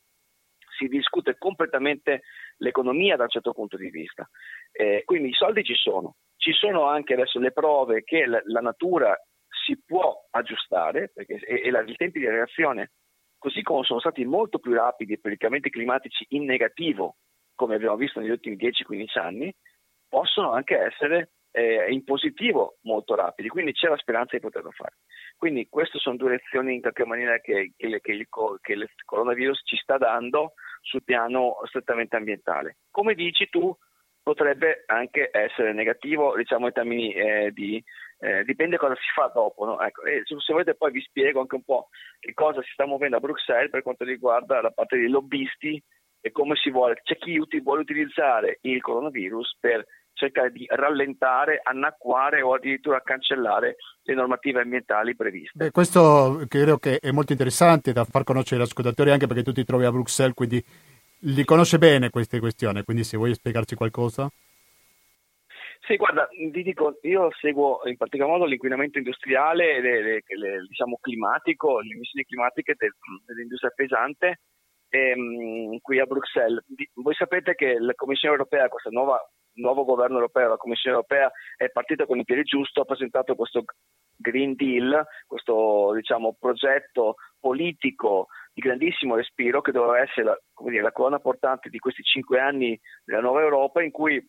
si 0.78 0.88
discute 0.88 1.38
completamente 1.38 2.22
l'economia 2.58 3.16
da 3.16 3.24
un 3.24 3.30
certo 3.30 3.54
punto 3.54 3.78
di 3.78 3.90
vista. 3.90 4.28
Eh, 4.72 5.04
quindi 5.06 5.30
i 5.30 5.34
soldi 5.34 5.64
ci 5.64 5.74
sono, 5.74 6.18
ci 6.36 6.52
sono 6.52 6.86
anche 6.86 7.14
adesso 7.14 7.40
le 7.40 7.52
prove 7.52 8.04
che 8.04 8.26
la, 8.26 8.40
la 8.46 8.62
natura 8.62 9.18
si 9.66 9.82
può 9.84 10.28
aggiustare 10.30 11.10
perché, 11.14 11.40
e, 11.40 11.64
e 11.64 11.72
la, 11.72 11.82
i 11.82 11.96
tempi 11.96 12.20
di 12.20 12.28
reazione, 12.28 12.92
così 13.48 13.62
come 13.62 13.84
sono 13.84 14.02
stati 14.02 14.26
molto 14.26 14.60
più 14.60 14.74
rapidi 14.74 15.18
per 15.18 15.32
i 15.32 15.38
cambiamenti 15.38 15.70
climatici 15.70 16.26
in 16.30 16.44
negativo, 16.44 17.16
come 17.56 17.76
abbiamo 17.76 17.96
visto 17.96 18.20
negli 18.20 18.30
ultimi 18.30 18.58
10-15 18.58 19.20
anni, 19.20 19.56
possono 20.10 20.52
anche 20.52 20.78
essere 20.78 21.32
eh, 21.52 21.90
in 21.90 22.04
positivo 22.04 22.78
molto 22.82 23.16
rapidi, 23.16 23.48
quindi 23.48 23.72
c'è 23.72 23.88
la 23.88 23.96
speranza 23.96 24.36
di 24.36 24.42
poterlo 24.42 24.72
fare. 24.72 24.98
Quindi 25.38 25.70
queste 25.70 25.98
sono 25.98 26.18
due 26.18 26.32
lezioni 26.32 26.76
in 26.76 26.82
qualche 26.82 27.06
maniera 27.06 27.40
che, 27.40 27.72
che, 27.78 28.02
che, 28.02 28.12
il, 28.12 28.28
che 28.60 28.74
il 28.74 28.90
coronavirus 29.06 29.62
ci 29.64 29.78
sta 29.78 29.98
dando 29.98 30.54
sul 30.82 31.04
piano 31.06 31.56
strettamente 31.68 32.18
ambientale. 32.18 32.80
Come 32.92 33.14
dici 33.14 33.48
tu, 33.48 33.74
potrebbe 34.22 34.84
anche 34.88 35.30
essere 35.32 35.72
negativo, 35.72 36.36
diciamo 36.36 36.68
in 36.68 36.74
termini 36.74 37.14
eh, 37.14 37.52
di 37.54 37.82
eh, 38.20 38.44
dipende 38.44 38.78
cosa 38.78 38.96
si 38.96 39.10
fa 39.14 39.32
dopo. 39.34 39.66
No? 39.66 39.80
Ecco, 39.80 40.02
se 40.04 40.54
volete 40.54 40.76
poi 40.76 40.92
vi 40.92 41.02
spiego 41.02 41.42
anche 41.42 41.56
un 41.56 41.64
po' 41.64 41.90
che 42.20 42.34
cosa 42.34 42.62
si 42.62 42.70
sta 42.74 42.86
muovendo 42.86 43.18
a 43.18 43.20
Bruxelles 43.20 43.70
per 43.70 43.84
quanto 43.84 44.04
riguarda 44.04 44.62
la 44.62 44.72
parte 44.72 44.98
dei 44.98 45.10
lobbisti 45.10 45.82
e 46.20 46.32
come 46.32 46.56
si 46.56 46.72
vuole, 46.72 47.00
c'è 47.04 47.18
chi 47.18 47.38
uti, 47.38 47.60
vuole 47.60 47.82
utilizzare 47.82 48.58
il 48.62 48.82
coronavirus 48.82 49.58
per 49.60 49.86
cercare 50.14 50.52
di 50.52 50.66
rallentare, 50.68 51.62
annacquare 51.64 52.42
o 52.42 52.56
addirittura 52.56 53.02
cancellare 53.02 53.76
le 54.02 54.14
normative 54.16 54.62
ambientali 54.62 55.16
previste. 55.16 55.52
Beh, 55.54 55.72
questo 55.72 56.44
credo 56.48 56.78
che 56.78 56.98
è 56.98 57.12
molto 57.12 57.34
interessante 57.34 57.94
da 57.94 58.04
far 58.04 58.24
conoscere 58.24 58.62
agli 58.62 58.68
ascoltatori 58.68 59.12
anche 59.12 59.28
perché 59.28 59.44
tu 59.44 59.52
ti 59.52 59.64
trovi 59.64 59.86
a 59.86 59.92
Bruxelles, 59.92 60.34
quindi 60.34 60.64
li 61.22 61.46
conosce 61.46 61.78
bene 61.78 62.10
queste 62.10 62.40
questioni, 62.40 62.84
quindi 62.84 63.04
se 63.04 63.16
vuoi 63.16 63.34
spiegarci 63.34 63.76
qualcosa. 63.76 64.28
Sì, 65.88 65.96
guarda, 65.96 66.28
ti 66.28 66.64
dico, 66.64 67.00
io 67.04 67.30
seguo 67.40 67.80
in 67.86 67.96
particolar 67.96 68.34
modo 68.34 68.44
l'inquinamento 68.44 68.98
industriale, 68.98 69.80
le, 69.80 70.02
le, 70.02 70.24
le, 70.26 70.60
diciamo 70.68 70.98
climatico, 71.00 71.80
le 71.80 71.94
emissioni 71.94 72.26
climatiche 72.26 72.76
del, 72.78 72.92
dell'industria 73.26 73.72
pesante 73.74 74.42
ehm, 74.90 75.78
qui 75.80 76.00
a 76.00 76.06
Bruxelles. 76.06 76.62
Voi 76.94 77.14
sapete 77.14 77.56
che 77.56 77.80
la 77.80 77.94
Commissione 77.94 78.36
europea, 78.36 78.68
questo 78.68 78.90
nuovo 78.90 79.86
governo 79.86 80.16
europeo, 80.16 80.50
la 80.50 80.58
Commissione 80.58 80.98
europea 80.98 81.32
è 81.56 81.70
partita 81.70 82.06
con 82.06 82.20
il 82.20 82.26
piede 82.26 82.44
giusto, 82.44 82.82
ha 82.82 82.86
presentato 82.86 83.36
questo 83.36 83.64
Green 84.18 84.56
Deal, 84.56 85.06
questo 85.26 85.94
diciamo, 85.94 86.36
progetto 86.38 87.16
politico 87.40 88.28
di 88.52 88.62
grandissimo 88.62 89.16
respiro 89.16 89.62
che 89.62 89.72
doveva 89.72 90.02
essere 90.02 90.24
la, 90.24 90.38
dire, 90.66 90.82
la 90.82 90.92
colonna 90.92 91.20
portante 91.20 91.70
di 91.70 91.80
questi 91.80 92.04
cinque 92.04 92.40
anni 92.40 92.78
della 93.06 93.22
nuova 93.22 93.42
Europa 93.42 93.82
in 93.82 93.92
cui 93.92 94.22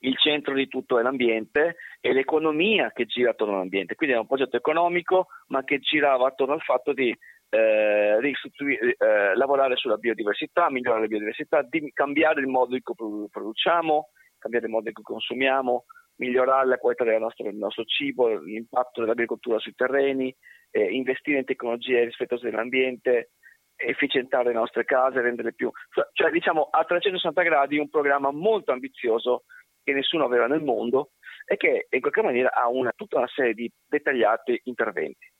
il 0.00 0.16
centro 0.18 0.54
di 0.54 0.68
tutto 0.68 0.98
è 0.98 1.02
l'ambiente 1.02 1.76
e 2.00 2.12
l'economia 2.12 2.92
che 2.92 3.06
gira 3.06 3.30
attorno 3.30 3.54
all'ambiente. 3.54 3.94
Quindi 3.94 4.14
è 4.16 4.18
un 4.18 4.26
progetto 4.26 4.56
economico 4.56 5.28
ma 5.48 5.64
che 5.64 5.78
girava 5.78 6.26
attorno 6.26 6.54
al 6.54 6.62
fatto 6.62 6.92
di 6.92 7.14
eh, 7.48 8.18
eh, 8.18 9.34
lavorare 9.34 9.76
sulla 9.76 9.96
biodiversità, 9.96 10.70
migliorare 10.70 11.02
la 11.02 11.08
biodiversità, 11.08 11.62
di 11.62 11.90
cambiare 11.92 12.40
il 12.40 12.48
modo 12.48 12.74
in 12.74 12.82
cui 12.82 13.28
produciamo, 13.30 14.10
cambiare 14.38 14.66
il 14.66 14.72
modo 14.72 14.88
in 14.88 14.94
cui 14.94 15.04
consumiamo, 15.04 15.84
migliorare 16.16 16.66
la 16.66 16.78
qualità 16.78 17.04
del 17.04 17.20
nostro, 17.20 17.44
del 17.44 17.56
nostro 17.56 17.84
cibo, 17.84 18.38
l'impatto 18.38 19.00
dell'agricoltura 19.00 19.58
sui 19.58 19.74
terreni, 19.74 20.34
eh, 20.70 20.84
investire 20.92 21.38
in 21.38 21.44
tecnologie 21.44 22.04
rispettose 22.04 22.50
dell'ambiente, 22.50 23.30
efficientare 23.76 24.48
le 24.48 24.54
nostre 24.54 24.84
case, 24.84 25.20
renderle 25.20 25.52
più... 25.54 25.70
Cioè 26.12 26.30
diciamo 26.30 26.68
a 26.70 26.84
360 26.84 27.42
gradi 27.42 27.78
un 27.78 27.88
programma 27.88 28.30
molto 28.30 28.72
ambizioso 28.72 29.44
che 29.86 29.92
nessuno 29.92 30.24
aveva 30.24 30.48
nel 30.48 30.64
mondo 30.64 31.12
e 31.44 31.56
che 31.56 31.86
in 31.88 32.00
qualche 32.00 32.20
maniera 32.22 32.52
ha 32.52 32.68
una, 32.68 32.90
tutta 32.90 33.18
una 33.18 33.28
serie 33.28 33.54
di 33.54 33.70
dettagliati 33.86 34.60
interventi. 34.64 35.30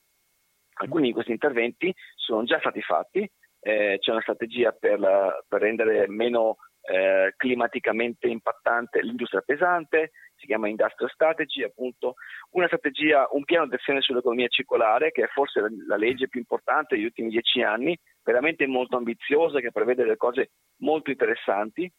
Alcuni 0.79 1.07
di 1.07 1.11
questi 1.11 1.31
interventi 1.31 1.93
sono 2.15 2.45
già 2.45 2.57
stati 2.59 2.81
fatti, 2.81 3.29
eh, 3.59 3.97
c'è 3.99 4.11
una 4.11 4.21
strategia 4.21 4.71
per, 4.71 5.01
la, 5.01 5.37
per 5.45 5.59
rendere 5.59 6.07
meno 6.07 6.55
eh, 6.83 7.33
climaticamente 7.35 8.27
impattante 8.27 9.01
l'industria 9.01 9.41
pesante, 9.41 10.11
si 10.37 10.45
chiama 10.45 10.69
Industrial 10.69 11.11
Strategy, 11.11 11.63
appunto, 11.63 12.13
una 12.51 12.67
strategia, 12.67 13.27
un 13.31 13.43
piano 13.43 13.67
d'azione 13.67 13.99
sull'economia 13.99 14.47
circolare, 14.47 15.11
che 15.11 15.23
è 15.23 15.27
forse 15.27 15.59
la, 15.59 15.67
la 15.87 15.97
legge 15.97 16.29
più 16.29 16.39
importante 16.39 16.95
degli 16.95 17.03
ultimi 17.03 17.29
dieci 17.29 17.61
anni, 17.61 17.99
veramente 18.23 18.65
molto 18.65 18.95
ambiziosa, 18.95 19.59
che 19.59 19.71
prevede 19.73 20.03
delle 20.03 20.15
cose 20.15 20.51
molto 20.77 21.09
interessanti, 21.09 21.91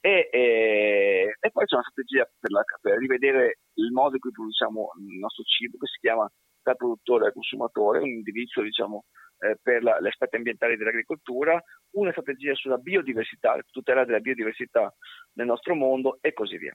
E, 0.00 0.28
e, 0.32 1.36
e, 1.38 1.50
poi 1.50 1.66
c'è 1.66 1.74
una 1.74 1.84
strategia 1.84 2.24
per, 2.38 2.50
la, 2.50 2.62
per, 2.80 2.96
rivedere 2.98 3.58
il 3.74 3.92
modo 3.92 4.14
in 4.14 4.20
cui 4.20 4.30
produciamo 4.30 4.92
il 4.98 5.18
nostro 5.18 5.44
cibo 5.44 5.76
che 5.76 5.86
si 5.86 5.98
chiama 6.00 6.30
dal 6.62 6.76
produttore 6.76 7.26
al 7.26 7.32
consumatore, 7.32 7.98
un 7.98 8.08
indirizzo 8.08 8.62
diciamo, 8.62 9.04
eh, 9.40 9.56
per 9.62 9.82
la, 9.82 10.00
gli 10.00 10.06
aspetti 10.06 10.36
ambientali 10.36 10.76
dell'agricoltura, 10.76 11.62
una 11.92 12.12
strategia 12.12 12.54
sulla 12.54 12.78
biodiversità, 12.78 13.56
la 13.56 13.62
tutela 13.70 14.04
della 14.04 14.20
biodiversità 14.20 14.92
nel 15.34 15.46
nostro 15.46 15.74
mondo 15.74 16.18
e 16.20 16.32
così 16.32 16.56
via. 16.56 16.74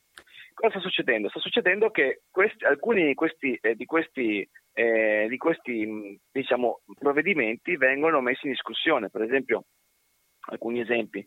Cosa 0.54 0.80
sta 0.80 0.80
succedendo? 0.80 1.30
Sta 1.30 1.40
succedendo 1.40 1.90
che 1.90 2.22
questi, 2.30 2.64
alcuni 2.64 3.06
di 3.06 3.14
questi, 3.14 3.58
eh, 3.60 3.76
di 3.76 3.86
questi, 3.86 4.48
eh, 4.74 5.26
di 5.28 5.38
questi 5.38 6.20
diciamo, 6.32 6.82
provvedimenti 6.98 7.76
vengono 7.76 8.22
messi 8.22 8.46
in 8.46 8.52
discussione, 8.52 9.10
per 9.10 9.24
esempio 9.24 9.66
alcuni 10.48 10.80
esempi. 10.80 11.26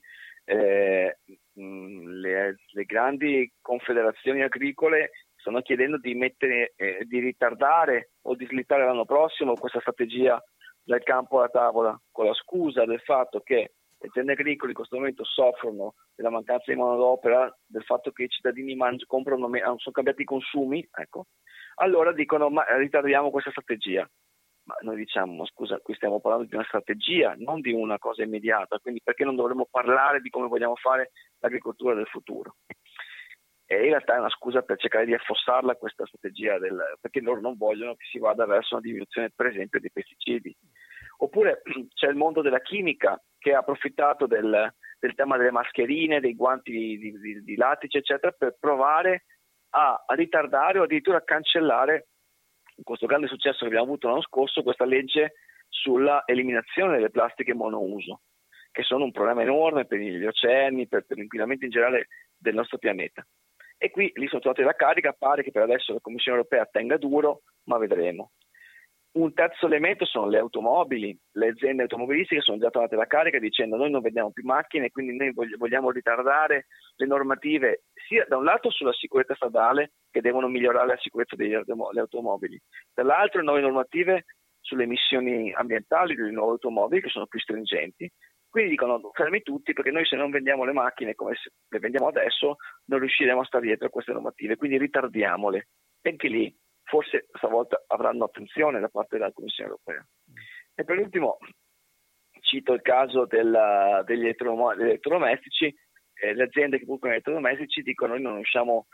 Eh, 0.50 1.18
le, 1.52 2.56
le, 2.72 2.84
grandi 2.86 3.52
confederazioni 3.60 4.42
agricole 4.42 5.10
stanno 5.36 5.60
chiedendo 5.60 5.98
di, 5.98 6.14
mettere, 6.14 6.72
eh, 6.74 7.04
di 7.04 7.18
ritardare 7.18 8.12
o 8.22 8.34
di 8.34 8.46
slittare 8.46 8.86
l'anno 8.86 9.04
prossimo 9.04 9.52
questa 9.52 9.80
strategia 9.80 10.42
del 10.82 11.02
campo 11.02 11.38
alla 11.38 11.50
tavola, 11.50 12.00
con 12.10 12.24
la 12.24 12.32
scusa 12.32 12.86
del 12.86 13.00
fatto 13.00 13.40
che 13.40 13.72
le 13.98 14.08
aziende 14.08 14.32
agricole 14.32 14.70
in 14.70 14.76
questo 14.76 14.96
momento 14.96 15.22
soffrono 15.22 15.96
della 16.14 16.30
mancanza 16.30 16.72
di 16.72 16.78
manodopera, 16.78 17.54
del 17.66 17.84
fatto 17.84 18.10
che 18.10 18.22
i 18.22 18.28
cittadini 18.30 18.74
mangi, 18.74 19.04
comprano, 19.04 19.50
sono 19.50 19.92
cambiati 19.92 20.22
i 20.22 20.24
consumi, 20.24 20.88
ecco, 20.90 21.26
allora 21.74 22.12
dicono 22.14 22.48
ma 22.48 22.64
ritardiamo 22.78 23.30
questa 23.30 23.50
strategia. 23.50 24.08
Ma 24.68 24.76
noi 24.82 24.96
diciamo, 24.96 25.46
scusa, 25.46 25.78
qui 25.78 25.94
stiamo 25.94 26.20
parlando 26.20 26.46
di 26.46 26.54
una 26.54 26.64
strategia, 26.64 27.34
non 27.38 27.62
di 27.62 27.72
una 27.72 27.98
cosa 27.98 28.22
immediata, 28.22 28.78
quindi 28.78 29.00
perché 29.02 29.24
non 29.24 29.34
dovremmo 29.34 29.66
parlare 29.70 30.20
di 30.20 30.28
come 30.28 30.46
vogliamo 30.46 30.76
fare 30.76 31.12
l'agricoltura 31.38 31.94
del 31.94 32.06
futuro? 32.06 32.56
E 33.64 33.76
in 33.76 33.88
realtà 33.88 34.16
è 34.16 34.18
una 34.18 34.28
scusa 34.28 34.60
per 34.60 34.78
cercare 34.78 35.06
di 35.06 35.14
affossarla 35.14 35.76
questa 35.76 36.04
strategia, 36.04 36.58
del, 36.58 36.98
perché 37.00 37.20
loro 37.20 37.40
non 37.40 37.56
vogliono 37.56 37.94
che 37.94 38.04
si 38.10 38.18
vada 38.18 38.44
verso 38.44 38.74
una 38.74 38.84
diminuzione, 38.84 39.32
per 39.34 39.46
esempio, 39.46 39.80
dei 39.80 39.90
pesticidi. 39.90 40.54
Oppure 41.20 41.62
c'è 41.94 42.08
il 42.08 42.16
mondo 42.16 42.42
della 42.42 42.60
chimica 42.60 43.18
che 43.38 43.54
ha 43.54 43.60
approfittato 43.60 44.26
del, 44.26 44.70
del 45.00 45.14
tema 45.14 45.38
delle 45.38 45.50
mascherine, 45.50 46.20
dei 46.20 46.34
guanti 46.34 46.72
di, 46.72 46.98
di, 46.98 47.42
di 47.42 47.56
lattice, 47.56 47.98
eccetera, 47.98 48.32
per 48.32 48.54
provare 48.60 49.24
a 49.70 50.04
ritardare 50.08 50.78
o 50.78 50.82
addirittura 50.82 51.18
a 51.18 51.24
cancellare 51.24 52.08
questo 52.82 53.06
grande 53.06 53.26
successo 53.26 53.60
che 53.60 53.66
abbiamo 53.66 53.86
avuto 53.86 54.08
l'anno 54.08 54.22
scorso, 54.22 54.62
questa 54.62 54.84
legge 54.84 55.34
sulla 55.68 56.22
eliminazione 56.26 56.94
delle 56.94 57.10
plastiche 57.10 57.54
monouso, 57.54 58.22
che 58.70 58.82
sono 58.82 59.04
un 59.04 59.12
problema 59.12 59.42
enorme 59.42 59.86
per 59.86 59.98
gli 59.98 60.24
oceani, 60.24 60.88
per, 60.88 61.04
per 61.04 61.18
l'inquinamento 61.18 61.64
in 61.64 61.70
generale 61.70 62.08
del 62.36 62.54
nostro 62.54 62.78
pianeta. 62.78 63.26
E 63.76 63.90
qui 63.90 64.10
lì 64.14 64.26
sono 64.26 64.40
trovate 64.40 64.64
la 64.64 64.74
carica, 64.74 65.12
pare 65.12 65.42
che 65.42 65.52
per 65.52 65.62
adesso 65.62 65.92
la 65.92 66.00
Commissione 66.00 66.38
europea 66.38 66.66
tenga 66.66 66.96
duro, 66.96 67.42
ma 67.64 67.78
vedremo. 67.78 68.32
Un 69.10 69.32
terzo 69.32 69.66
elemento 69.66 70.04
sono 70.04 70.28
le 70.28 70.38
automobili, 70.38 71.18
le 71.32 71.48
aziende 71.48 71.82
automobilistiche 71.82 72.42
sono 72.42 72.58
già 72.58 72.68
trovate 72.68 72.94
la 72.94 73.06
carica 73.06 73.38
dicendo 73.38 73.76
noi 73.76 73.90
non 73.90 74.02
vendiamo 74.02 74.30
più 74.30 74.44
macchine, 74.44 74.90
quindi 74.90 75.16
noi 75.16 75.32
vogliamo 75.56 75.90
ritardare 75.90 76.66
le 76.96 77.06
normative 77.06 77.84
sia 78.06 78.26
da 78.28 78.36
un 78.36 78.44
lato 78.44 78.70
sulla 78.70 78.92
sicurezza 78.92 79.34
stradale 79.34 79.92
che 80.10 80.20
devono 80.20 80.46
migliorare 80.46 80.86
la 80.86 80.98
sicurezza 80.98 81.36
delle 81.36 81.64
automobili, 82.00 82.60
dall'altro 82.94 83.42
nuove 83.42 83.62
normative 83.62 84.24
sulle 84.60 84.84
emissioni 84.84 85.52
ambientali 85.52 86.14
delle 86.14 86.30
nuove 86.30 86.52
automobili 86.52 87.00
che 87.00 87.08
sono 87.08 87.26
più 87.26 87.40
stringenti. 87.40 88.10
Quindi 88.48 88.70
dicono 88.70 89.10
fermi 89.12 89.42
tutti 89.42 89.72
perché 89.72 89.90
noi 89.90 90.04
se 90.04 90.16
non 90.16 90.30
vendiamo 90.30 90.64
le 90.64 90.72
macchine 90.72 91.14
come 91.14 91.34
le 91.68 91.78
vendiamo 91.78 92.08
adesso 92.08 92.56
non 92.86 92.98
riusciremo 92.98 93.40
a 93.40 93.44
stare 93.44 93.66
dietro 93.66 93.86
a 93.86 93.90
queste 93.90 94.12
normative, 94.12 94.56
quindi 94.56 94.78
ritardiamole. 94.78 95.68
E 96.02 96.10
anche 96.10 96.28
lì 96.28 96.54
forse 96.88 97.28
stavolta 97.32 97.84
avranno 97.86 98.24
attenzione 98.24 98.80
da 98.80 98.88
parte 98.88 99.18
della 99.18 99.32
Commissione 99.32 99.70
europea. 99.70 100.04
E 100.74 100.84
per 100.84 100.98
ultimo 100.98 101.38
cito 102.40 102.72
il 102.72 102.82
caso 102.82 103.26
della, 103.26 104.02
degli 104.06 104.26
elettrodomestici, 104.26 105.74
eh, 106.14 106.34
le 106.34 106.44
aziende 106.44 106.78
che 106.78 106.84
producono 106.84 107.12
elettrodomestici 107.12 107.82
dicono 107.82 108.14
noi 108.14 108.22
non 108.22 108.34
riusciamo 108.36 108.86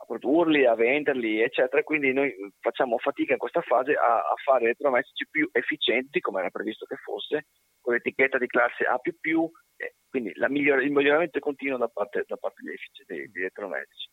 a 0.00 0.04
produrli, 0.04 0.64
a 0.64 0.74
venderli, 0.74 1.40
eccetera, 1.40 1.82
quindi 1.82 2.12
noi 2.12 2.32
facciamo 2.60 2.98
fatica 2.98 3.32
in 3.32 3.38
questa 3.38 3.62
fase 3.62 3.94
a, 3.94 4.18
a 4.18 4.34
fare 4.44 4.64
elettrodomestici 4.64 5.26
più 5.28 5.48
efficienti, 5.50 6.20
come 6.20 6.40
era 6.40 6.50
previsto 6.50 6.84
che 6.84 6.96
fosse, 6.96 7.46
con 7.80 7.94
l'etichetta 7.94 8.38
di 8.38 8.46
classe 8.46 8.84
A++, 8.84 9.00
eh, 9.00 9.94
quindi 10.08 10.32
miglior- 10.48 10.82
il 10.82 10.92
miglioramento 10.92 11.38
continuo 11.40 11.78
da 11.78 11.88
parte, 11.88 12.24
da 12.26 12.36
parte 12.36 12.62
degli, 12.62 12.76
degli 13.06 13.40
elettrodomestici. 13.40 14.08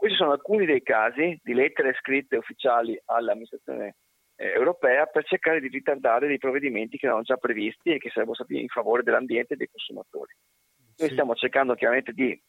Questi 0.00 0.16
sono 0.16 0.32
alcuni 0.32 0.64
dei 0.64 0.82
casi 0.82 1.38
di 1.42 1.52
lettere 1.52 1.92
scritte 1.92 2.38
ufficiali 2.38 2.98
all'amministrazione 3.04 3.96
eh, 4.34 4.46
europea 4.52 5.04
per 5.04 5.26
cercare 5.26 5.60
di 5.60 5.68
ritardare 5.68 6.26
dei 6.26 6.38
provvedimenti 6.38 6.96
che 6.96 7.04
erano 7.04 7.20
già 7.20 7.36
previsti 7.36 7.90
e 7.90 7.98
che 7.98 8.08
sarebbero 8.08 8.36
stati 8.36 8.58
in 8.58 8.68
favore 8.68 9.02
dell'ambiente 9.02 9.52
e 9.52 9.56
dei 9.58 9.68
consumatori. 9.68 10.32
Noi 10.96 11.08
sì. 11.08 11.12
stiamo 11.12 11.34
cercando 11.34 11.74
chiaramente 11.74 12.12
di, 12.12 12.42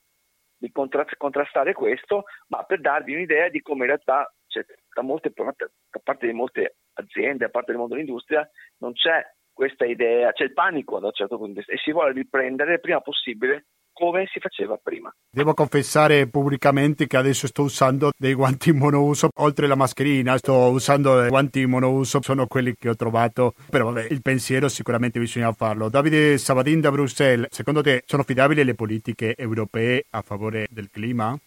di 0.57 0.71
contra- 0.71 1.05
contrastare 1.17 1.73
questo, 1.73 2.23
ma 2.47 2.63
per 2.63 2.79
darvi 2.79 3.15
un'idea 3.15 3.49
di 3.49 3.59
come 3.59 3.81
in 3.81 3.87
realtà 3.87 4.33
cioè, 4.47 4.63
da, 4.93 5.01
molte, 5.01 5.33
da 5.35 5.99
parte 6.01 6.27
di 6.27 6.33
molte 6.33 6.77
aziende, 6.93 7.47
da 7.47 7.49
parte 7.49 7.71
del 7.71 7.81
mondo 7.81 7.95
dell'industria, 7.95 8.49
non 8.77 8.93
c'è 8.93 9.29
questa 9.51 9.83
idea, 9.83 10.31
c'è 10.31 10.45
il 10.45 10.53
panico 10.53 11.01
da 11.01 11.07
un 11.07 11.13
certo 11.13 11.35
punto 11.35 11.51
di 11.51 11.57
vista 11.57 11.73
e 11.73 11.77
si 11.79 11.91
vuole 11.91 12.13
riprendere 12.13 12.75
il 12.75 12.79
prima 12.79 13.01
possibile 13.01 13.65
come 14.01 14.25
si 14.31 14.39
faceva 14.39 14.79
prima. 14.81 15.13
Devo 15.29 15.53
confessare 15.53 16.27
pubblicamente 16.27 17.05
che 17.05 17.17
adesso 17.17 17.45
sto 17.45 17.61
usando 17.61 18.09
dei 18.17 18.33
guanti 18.33 18.71
monouso, 18.71 19.29
oltre 19.35 19.67
la 19.67 19.75
mascherina, 19.75 20.37
sto 20.37 20.71
usando 20.71 21.27
guanti 21.27 21.63
monouso, 21.67 22.19
sono 22.23 22.47
quelli 22.47 22.73
che 22.73 22.89
ho 22.89 22.95
trovato, 22.95 23.53
però 23.69 23.91
vabbè, 23.91 24.07
il 24.09 24.23
pensiero 24.23 24.69
sicuramente 24.69 25.19
bisogna 25.19 25.51
farlo. 25.51 25.87
Davide 25.87 26.39
Sabadin 26.39 26.81
da 26.81 26.89
Bruxelles, 26.89 27.51
secondo 27.51 27.83
te 27.83 28.01
sono 28.07 28.23
affidabili 28.23 28.63
le 28.63 28.73
politiche 28.73 29.35
europee 29.37 30.05
a 30.09 30.23
favore 30.23 30.65
del 30.71 30.89
clima? 30.89 31.37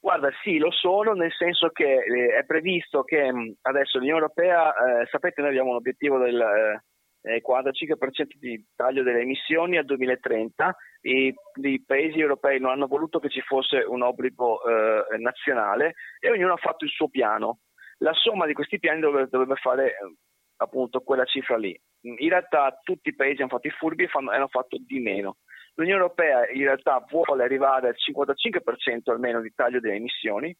Guarda, 0.00 0.30
sì, 0.42 0.58
lo 0.58 0.72
sono, 0.72 1.12
nel 1.12 1.32
senso 1.38 1.68
che 1.68 1.84
eh, 1.84 2.36
è 2.36 2.44
previsto 2.44 3.04
che 3.04 3.30
adesso 3.62 3.98
l'Unione 3.98 4.20
Europea, 4.20 4.72
eh, 4.72 5.06
sapete, 5.08 5.40
noi 5.40 5.50
abbiamo 5.50 5.70
un 5.70 5.76
obiettivo 5.76 6.18
del 6.18 6.40
eh, 6.40 6.82
eh, 7.22 7.42
45% 7.46 8.36
di 8.38 8.64
taglio 8.74 9.02
delle 9.02 9.20
emissioni 9.20 9.76
al 9.76 9.84
2030. 9.84 10.76
I, 11.02 11.34
I, 11.62 11.84
paesi 11.84 12.18
europei 12.18 12.60
non 12.60 12.70
hanno 12.70 12.86
voluto 12.86 13.18
che 13.18 13.28
ci 13.28 13.40
fosse 13.40 13.78
un 13.78 14.02
obbligo 14.02 14.60
eh, 14.64 15.18
nazionale 15.18 15.94
e 16.18 16.30
ognuno 16.30 16.54
ha 16.54 16.58
fatto 16.58 16.84
il 16.84 16.90
suo 16.90 17.08
piano. 17.08 17.60
La 17.98 18.12
somma 18.12 18.46
di 18.46 18.52
questi 18.52 18.78
piani 18.78 19.00
dovrebbe, 19.00 19.28
dovrebbe 19.30 19.56
fare 19.56 19.86
eh, 19.86 20.14
appunto 20.56 21.00
quella 21.00 21.24
cifra 21.24 21.56
lì. 21.56 21.78
In 22.02 22.28
realtà 22.28 22.78
tutti 22.82 23.08
i 23.08 23.14
paesi 23.14 23.40
hanno 23.40 23.50
fatto 23.50 23.66
i 23.66 23.72
furbi 23.72 24.04
e 24.04 24.08
fanno, 24.08 24.30
hanno 24.30 24.48
fatto 24.48 24.76
di 24.78 25.00
meno. 25.00 25.38
L'Unione 25.74 26.00
Europea 26.02 26.48
in 26.50 26.62
realtà 26.62 27.04
vuole 27.08 27.44
arrivare 27.44 27.88
al 27.88 27.96
55% 27.96 29.10
almeno 29.10 29.40
di 29.40 29.52
taglio 29.54 29.80
delle 29.80 29.96
emissioni 29.96 30.54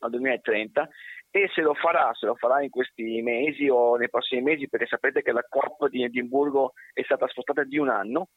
al 0.00 0.10
2030 0.10 0.88
e 1.30 1.48
se 1.54 1.60
lo 1.60 1.74
farà, 1.74 2.12
se 2.14 2.26
lo 2.26 2.34
farà 2.34 2.62
in 2.62 2.70
questi 2.70 3.22
mesi 3.22 3.68
o 3.68 3.96
nei 3.96 4.10
prossimi 4.10 4.42
mesi, 4.42 4.68
perché 4.68 4.86
sapete 4.86 5.22
che 5.22 5.32
la 5.32 5.46
COP 5.48 5.88
di 5.88 6.02
Edimburgo 6.02 6.72
è 6.92 7.02
stata 7.02 7.28
spostata 7.28 7.62
di 7.62 7.78
un 7.78 7.88
anno, 7.88 8.28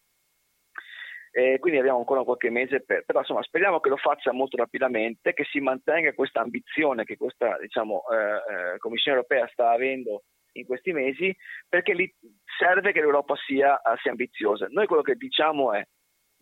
eh, 1.32 1.58
quindi 1.58 1.80
abbiamo 1.80 1.98
ancora 1.98 2.24
qualche 2.24 2.52
mese 2.52 2.84
per, 2.84 3.04
però 3.06 3.20
insomma 3.20 3.42
speriamo 3.42 3.80
che 3.80 3.90
lo 3.90 3.98
faccia 3.98 4.32
molto 4.32 4.56
rapidamente, 4.58 5.34
che 5.34 5.46
si 5.46 5.60
mantenga 5.60 6.14
questa 6.14 6.42
ambizione 6.42 7.06
che 7.06 7.18
questa 7.18 7.58
diciamo, 7.60 8.04
eh, 8.12 8.74
eh, 8.74 8.78
Commissione 8.78 9.18
europea 9.18 9.48
sta 9.52 9.72
avendo 9.72 10.26
in 10.54 10.66
questi 10.68 10.92
mesi, 10.94 11.36
perché 11.68 11.96
lì 11.96 12.14
serve 12.60 12.92
che 12.92 13.00
l'Europa 13.00 13.36
sia, 13.48 13.82
sia 14.04 14.12
ambiziosa. 14.12 14.68
Noi 14.70 14.86
quello 14.86 15.02
che 15.02 15.16
diciamo 15.16 15.74
è 15.74 15.84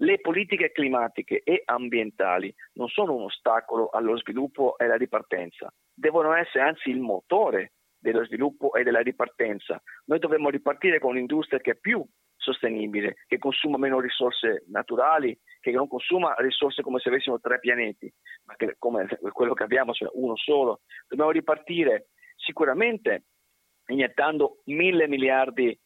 le 0.02 0.20
politiche 0.20 0.72
climatiche 0.72 1.42
e 1.44 1.62
ambientali 1.64 2.54
non 2.74 2.90
sono 2.90 3.16
un 3.16 3.24
ostacolo 3.24 3.90
allo 3.90 4.18
sviluppo 4.18 4.78
e 4.78 4.86
alla 4.86 4.98
ripartenza, 4.98 5.72
devono 6.02 6.34
essere 6.34 6.64
anzi 6.64 6.90
il 6.90 7.00
motore 7.00 7.74
dello 7.98 8.26
sviluppo 8.26 8.74
e 8.74 8.84
della 8.84 9.02
ripartenza. 9.02 9.82
Noi 10.06 10.18
dovremmo 10.18 10.50
ripartire 10.50 11.00
con 11.00 11.12
un'industria 11.12 11.60
che 11.60 11.72
è 11.72 11.76
più 11.76 12.04
sostenibile, 12.36 13.18
che 13.28 13.38
consuma 13.38 13.78
meno 13.78 14.00
risorse 14.00 14.64
naturali, 14.70 15.40
che 15.60 15.70
non 15.70 15.88
consuma 15.88 16.34
risorse 16.40 16.82
come 16.82 17.00
se 17.00 17.10
avessimo 17.10 17.40
tre 17.40 17.60
pianeti, 17.60 18.12
ma 18.46 18.56
che, 18.56 18.76
come 18.80 19.08
quello 19.32 19.54
che 19.54 19.64
abbiamo, 19.64 19.94
cioè 19.94 20.10
uno 20.14 20.36
solo. 20.36 20.82
Dobbiamo 21.08 21.30
ripartire 21.30 22.08
sicuramente 22.36 23.26
iniettando 23.86 24.62
mille 24.66 25.08
miliardi 25.08 25.80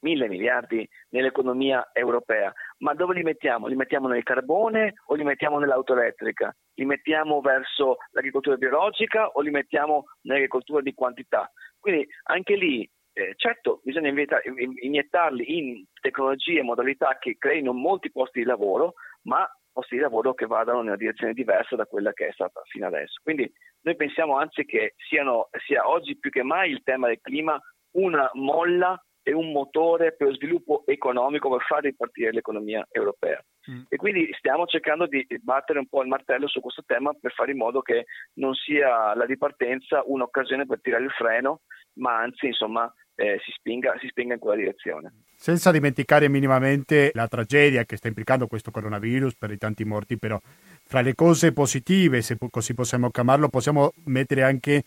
mille 0.00 0.28
miliardi 0.28 0.88
nell'economia 1.10 1.90
europea, 1.92 2.52
ma 2.78 2.94
dove 2.94 3.14
li 3.14 3.22
mettiamo? 3.22 3.66
Li 3.66 3.76
mettiamo 3.76 4.08
nel 4.08 4.22
carbone 4.22 4.94
o 5.06 5.14
li 5.14 5.24
mettiamo 5.24 5.58
nell'auto 5.58 5.94
elettrica? 5.94 6.54
Li 6.74 6.84
mettiamo 6.84 7.40
verso 7.40 7.96
l'agricoltura 8.10 8.56
biologica 8.56 9.28
o 9.28 9.40
li 9.40 9.50
mettiamo 9.50 10.04
nell'agricoltura 10.22 10.80
di 10.80 10.94
quantità? 10.94 11.50
Quindi 11.78 12.06
anche 12.24 12.56
lì 12.56 12.88
eh, 13.12 13.32
certo 13.36 13.80
bisogna 13.82 14.10
iniettarli 14.10 15.56
in 15.56 15.84
tecnologie 16.02 16.58
e 16.58 16.62
modalità 16.62 17.16
che 17.18 17.36
creino 17.38 17.72
molti 17.72 18.10
posti 18.10 18.40
di 18.40 18.44
lavoro, 18.44 18.94
ma 19.22 19.48
posti 19.72 19.94
di 19.96 20.02
lavoro 20.02 20.34
che 20.34 20.46
vadano 20.46 20.80
in 20.80 20.86
una 20.86 20.96
direzione 20.96 21.32
diversa 21.32 21.76
da 21.76 21.86
quella 21.86 22.12
che 22.12 22.28
è 22.28 22.32
stata 22.32 22.60
fino 22.64 22.86
adesso. 22.86 23.20
Quindi 23.22 23.50
noi 23.82 23.96
pensiamo 23.96 24.36
anzi 24.36 24.64
che 24.64 24.94
siano, 24.96 25.48
sia 25.66 25.88
oggi 25.88 26.18
più 26.18 26.30
che 26.30 26.42
mai 26.42 26.70
il 26.70 26.82
tema 26.82 27.06
del 27.06 27.20
clima 27.20 27.58
una 27.92 28.28
molla 28.34 29.02
e 29.28 29.32
un 29.32 29.50
motore 29.50 30.14
per 30.14 30.28
lo 30.28 30.34
sviluppo 30.34 30.84
economico 30.86 31.50
per 31.50 31.66
far 31.66 31.82
ripartire 31.82 32.30
l'economia 32.30 32.86
europea. 32.92 33.42
Mm. 33.68 33.82
E 33.88 33.96
quindi 33.96 34.32
stiamo 34.38 34.66
cercando 34.66 35.08
di 35.08 35.26
battere 35.40 35.80
un 35.80 35.88
po' 35.88 36.00
il 36.02 36.06
martello 36.06 36.46
su 36.46 36.60
questo 36.60 36.84
tema 36.86 37.12
per 37.12 37.32
fare 37.32 37.50
in 37.50 37.56
modo 37.56 37.82
che 37.82 38.04
non 38.34 38.54
sia 38.54 39.16
la 39.16 39.24
ripartenza 39.24 40.04
un'occasione 40.06 40.64
per 40.64 40.80
tirare 40.80 41.02
il 41.02 41.10
freno, 41.10 41.62
ma 41.94 42.20
anzi, 42.20 42.46
insomma, 42.46 42.88
eh, 43.16 43.40
si, 43.44 43.50
spinga, 43.50 43.96
si 43.98 44.06
spinga 44.06 44.34
in 44.34 44.38
quella 44.38 44.58
direzione. 44.58 45.12
Senza 45.34 45.72
dimenticare 45.72 46.28
minimamente 46.28 47.10
la 47.14 47.26
tragedia 47.26 47.82
che 47.82 47.96
sta 47.96 48.06
implicando 48.06 48.46
questo 48.46 48.70
coronavirus 48.70 49.34
per 49.34 49.50
i 49.50 49.58
tanti 49.58 49.84
morti, 49.84 50.18
però 50.18 50.38
fra 50.84 51.00
le 51.00 51.16
cose 51.16 51.52
positive, 51.52 52.22
se 52.22 52.38
così 52.48 52.74
possiamo 52.74 53.10
chiamarlo, 53.10 53.48
possiamo 53.48 53.92
mettere 54.04 54.44
anche 54.44 54.84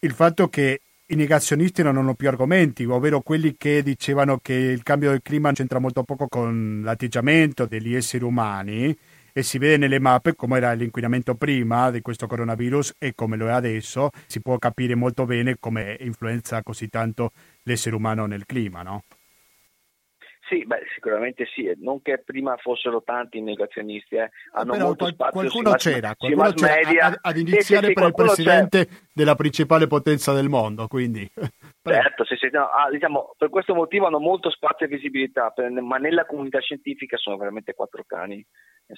il 0.00 0.10
fatto 0.10 0.48
che 0.48 0.80
i 1.10 1.14
negazionisti 1.14 1.82
non 1.82 1.96
hanno 1.96 2.14
più 2.14 2.28
argomenti, 2.28 2.84
ovvero 2.84 3.22
quelli 3.22 3.56
che 3.56 3.82
dicevano 3.82 4.38
che 4.42 4.52
il 4.52 4.82
cambio 4.82 5.10
del 5.10 5.22
clima 5.22 5.52
c'entra 5.52 5.78
molto 5.78 6.02
poco 6.02 6.28
con 6.28 6.82
l'atteggiamento 6.84 7.64
degli 7.64 7.94
esseri 7.94 8.24
umani 8.24 8.94
e 9.32 9.42
si 9.42 9.56
vede 9.56 9.78
nelle 9.78 10.00
mappe 10.00 10.34
come 10.34 10.58
era 10.58 10.72
l'inquinamento 10.74 11.34
prima 11.34 11.90
di 11.90 12.02
questo 12.02 12.26
coronavirus 12.26 12.96
e 12.98 13.14
come 13.14 13.38
lo 13.38 13.46
è 13.46 13.52
adesso, 13.52 14.10
si 14.26 14.42
può 14.42 14.58
capire 14.58 14.94
molto 14.94 15.24
bene 15.24 15.56
come 15.58 15.96
influenza 16.00 16.62
così 16.62 16.88
tanto 16.88 17.32
l'essere 17.62 17.96
umano 17.96 18.26
nel 18.26 18.44
clima, 18.44 18.82
no? 18.82 19.04
Sì, 20.48 20.64
beh, 20.64 20.80
sicuramente 20.94 21.44
sì, 21.54 21.70
non 21.76 22.00
che 22.00 22.22
prima 22.24 22.56
fossero 22.56 23.02
tanti 23.02 23.36
i 23.36 23.42
negazionisti, 23.42 24.16
eh. 24.16 24.30
hanno 24.52 24.72
Però 24.72 24.84
molto 24.86 25.04
qual- 25.04 25.12
spazio 25.12 25.40
qualcuno 25.40 25.70
mass, 25.70 25.82
c'era, 25.82 26.14
qualcuno 26.16 26.52
c'era 26.52 27.06
ad, 27.06 27.18
ad 27.20 27.36
iniziare 27.36 27.86
sì, 27.86 27.88
sì, 27.88 27.92
per 27.92 28.06
il 28.06 28.14
presidente 28.14 28.86
c'è. 28.86 28.94
della 29.12 29.34
principale 29.34 29.86
potenza 29.86 30.32
del 30.32 30.48
mondo, 30.48 30.86
quindi... 30.86 31.30
Certo, 31.88 32.24
sì, 32.26 32.36
sì, 32.36 32.50
no, 32.52 32.66
ah, 32.66 32.90
diciamo, 32.90 33.34
per 33.38 33.48
questo 33.48 33.74
motivo 33.74 34.06
hanno 34.06 34.18
molto 34.18 34.50
spazio 34.50 34.84
e 34.84 34.90
visibilità, 34.90 35.48
per, 35.50 35.70
ma 35.70 35.96
nella 35.96 36.26
comunità 36.26 36.60
scientifica 36.60 37.16
sono 37.16 37.38
veramente 37.38 37.72
quattro 37.72 38.04
cani, 38.06 38.34
nel 38.34 38.44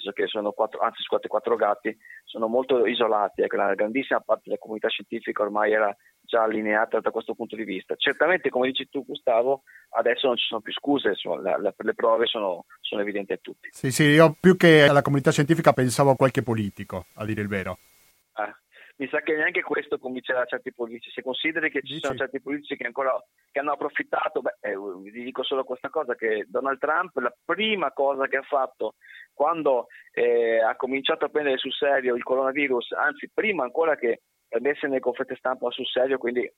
senso 0.01 0.11
che 0.11 0.27
sono 0.27 0.51
quattro, 0.51 0.81
anzi 0.81 1.01
scusate, 1.03 1.29
quattro 1.29 1.55
gatti, 1.55 1.95
sono 2.25 2.47
molto 2.47 2.85
isolati, 2.85 3.43
ecco, 3.43 3.55
la 3.55 3.73
grandissima 3.75 4.19
parte 4.19 4.43
della 4.45 4.57
comunità 4.57 4.89
scientifica 4.89 5.41
ormai 5.41 5.71
era 5.71 5.95
già 6.31 6.43
allineata 6.43 7.01
da 7.01 7.11
questo 7.11 7.35
punto 7.35 7.57
di 7.57 7.65
vista. 7.65 7.95
Certamente, 7.97 8.49
come 8.49 8.67
dici 8.67 8.87
tu 8.89 9.03
Gustavo, 9.05 9.63
adesso 9.89 10.27
non 10.27 10.37
ci 10.37 10.45
sono 10.47 10.61
più 10.61 10.71
scuse, 10.71 11.09
insomma, 11.09 11.41
la, 11.41 11.57
la, 11.57 11.73
le 11.75 11.93
prove 11.93 12.25
sono, 12.25 12.65
sono, 12.79 13.01
evidenti 13.01 13.33
a 13.33 13.39
tutti. 13.41 13.67
Sì, 13.71 13.91
sì, 13.91 14.03
io 14.03 14.33
più 14.39 14.55
che 14.55 14.83
alla 14.83 15.01
comunità 15.01 15.31
scientifica 15.31 15.73
pensavo 15.73 16.11
a 16.11 16.15
qualche 16.15 16.41
politico, 16.41 17.07
a 17.15 17.25
dire 17.25 17.41
il 17.41 17.49
vero. 17.49 17.77
Ah, 18.33 18.55
mi 18.95 19.09
sa 19.09 19.19
che 19.19 19.35
neanche 19.35 19.61
questo 19.61 19.97
convincerà 19.99 20.45
certi 20.45 20.73
politici. 20.73 21.11
Se 21.11 21.21
consideri 21.21 21.69
che 21.69 21.81
ci 21.81 21.95
Dici. 21.95 22.05
sono 22.05 22.17
certi 22.17 22.39
politici 22.39 22.77
che 22.77 22.85
ancora 22.85 23.11
che 23.51 23.59
hanno 23.59 23.73
approfittato, 23.73 24.39
beh, 24.39 24.57
eh, 24.61 24.75
vi 25.01 25.11
dico 25.23 25.43
solo 25.43 25.65
questa 25.65 25.89
cosa: 25.89 26.15
che 26.15 26.45
Donald 26.47 26.79
Trump, 26.79 27.17
la 27.17 27.33
prima 27.43 27.91
cosa 27.91 28.27
che 28.27 28.37
ha 28.37 28.43
fatto 28.43 28.95
quando 29.33 29.87
eh, 30.13 30.61
ha 30.61 30.77
cominciato 30.77 31.25
a 31.25 31.29
prendere 31.29 31.57
sul 31.57 31.73
serio 31.73 32.15
il 32.15 32.23
coronavirus, 32.23 32.93
anzi, 32.93 33.29
prima 33.33 33.63
ancora 33.63 33.97
che 33.97 34.21
prendesse 34.51 34.87
nelle 34.87 34.99
conferenze 34.99 35.37
stampa 35.37 35.71
sul 35.71 35.87
serio, 35.87 36.17
quindi 36.17 36.51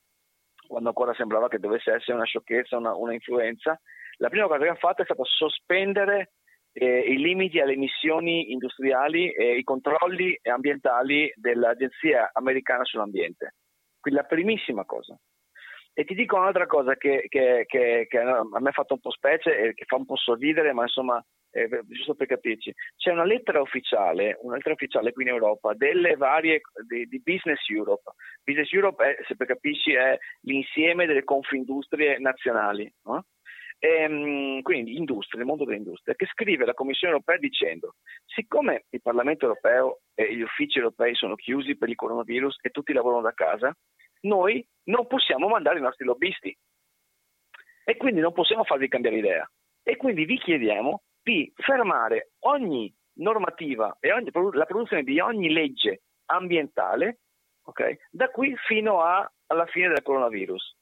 quando 0.66 0.88
ancora 0.88 1.14
sembrava 1.14 1.46
che 1.46 1.60
dovesse 1.60 1.92
essere 1.92 2.16
una 2.16 2.24
sciocchezza, 2.24 2.76
una, 2.76 2.96
una 2.96 3.12
influenza, 3.12 3.80
la 4.16 4.28
prima 4.28 4.46
cosa 4.46 4.64
che 4.64 4.68
ha 4.68 4.74
fatto 4.74 5.02
è 5.02 5.04
stata 5.04 5.22
sospendere 5.24 6.32
eh, 6.72 6.98
i 6.98 7.18
limiti 7.18 7.60
alle 7.60 7.74
emissioni 7.74 8.50
industriali 8.50 9.30
e 9.30 9.56
i 9.56 9.62
controlli 9.62 10.36
ambientali 10.42 11.32
dell'Agenzia 11.36 12.30
americana 12.32 12.84
sull'ambiente. 12.84 13.54
Quindi 14.00 14.20
la 14.20 14.26
primissima 14.26 14.84
cosa. 14.84 15.16
E 15.92 16.04
ti 16.04 16.14
dico 16.14 16.36
un'altra 16.36 16.66
cosa 16.66 16.96
che, 16.96 17.26
che, 17.28 17.64
che, 17.66 18.06
che 18.08 18.18
a 18.18 18.42
me 18.42 18.68
ha 18.68 18.72
fatto 18.72 18.94
un 18.94 19.00
po' 19.00 19.12
specie 19.12 19.56
e 19.56 19.74
che 19.74 19.84
fa 19.84 19.94
un 19.94 20.04
po' 20.04 20.16
sorridere, 20.16 20.72
ma 20.72 20.82
insomma, 20.82 21.24
eh, 21.54 21.68
giusto 21.86 22.14
per 22.14 22.26
capirci, 22.26 22.74
c'è 22.96 23.12
una 23.12 23.24
lettera 23.24 23.60
ufficiale, 23.60 24.38
una 24.42 24.58
ufficiale 24.62 25.12
qui 25.12 25.22
in 25.22 25.30
Europa 25.30 25.72
delle 25.74 26.16
varie 26.16 26.60
di, 26.86 27.06
di 27.06 27.20
Business 27.22 27.68
Europe. 27.68 28.12
Business 28.42 28.72
Europe, 28.72 29.04
è, 29.04 29.24
se 29.26 29.36
per 29.36 29.46
capisci, 29.46 29.92
è 29.92 30.18
l'insieme 30.42 31.06
delle 31.06 31.24
confindustrie 31.24 32.18
nazionali. 32.18 32.92
No? 33.04 33.24
ehm, 33.84 34.62
quindi 34.62 34.96
industria, 34.96 35.40
il 35.40 35.46
mondo 35.46 35.64
dell'industria, 35.64 36.14
che 36.14 36.26
scrive 36.26 36.64
alla 36.64 36.74
Commissione 36.74 37.12
europea 37.12 37.36
dicendo 37.36 37.96
siccome 38.24 38.86
il 38.90 39.02
Parlamento 39.02 39.44
europeo 39.44 40.00
e 40.14 40.34
gli 40.34 40.40
uffici 40.40 40.78
europei 40.78 41.14
sono 41.14 41.34
chiusi 41.34 41.76
per 41.76 41.90
il 41.90 41.94
coronavirus 41.94 42.58
e 42.62 42.70
tutti 42.70 42.92
lavorano 42.92 43.22
da 43.22 43.32
casa, 43.32 43.76
noi 44.22 44.66
non 44.84 45.06
possiamo 45.06 45.48
mandare 45.48 45.78
i 45.78 45.82
nostri 45.82 46.06
lobbisti 46.06 46.56
e 47.84 47.96
quindi 47.96 48.20
non 48.20 48.32
possiamo 48.32 48.64
farvi 48.64 48.88
cambiare 48.88 49.18
idea. 49.18 49.50
E 49.82 49.96
quindi 49.96 50.24
vi 50.24 50.38
chiediamo 50.38 51.02
di 51.24 51.50
fermare 51.56 52.32
ogni 52.40 52.94
normativa 53.14 53.96
e 53.98 54.12
ogni, 54.12 54.30
la 54.52 54.66
produzione 54.66 55.02
di 55.02 55.18
ogni 55.18 55.50
legge 55.50 56.02
ambientale 56.26 57.20
okay, 57.64 57.98
da 58.10 58.28
qui 58.28 58.54
fino 58.66 59.00
a, 59.00 59.28
alla 59.46 59.66
fine 59.66 59.88
del 59.88 60.02
coronavirus. 60.02 60.76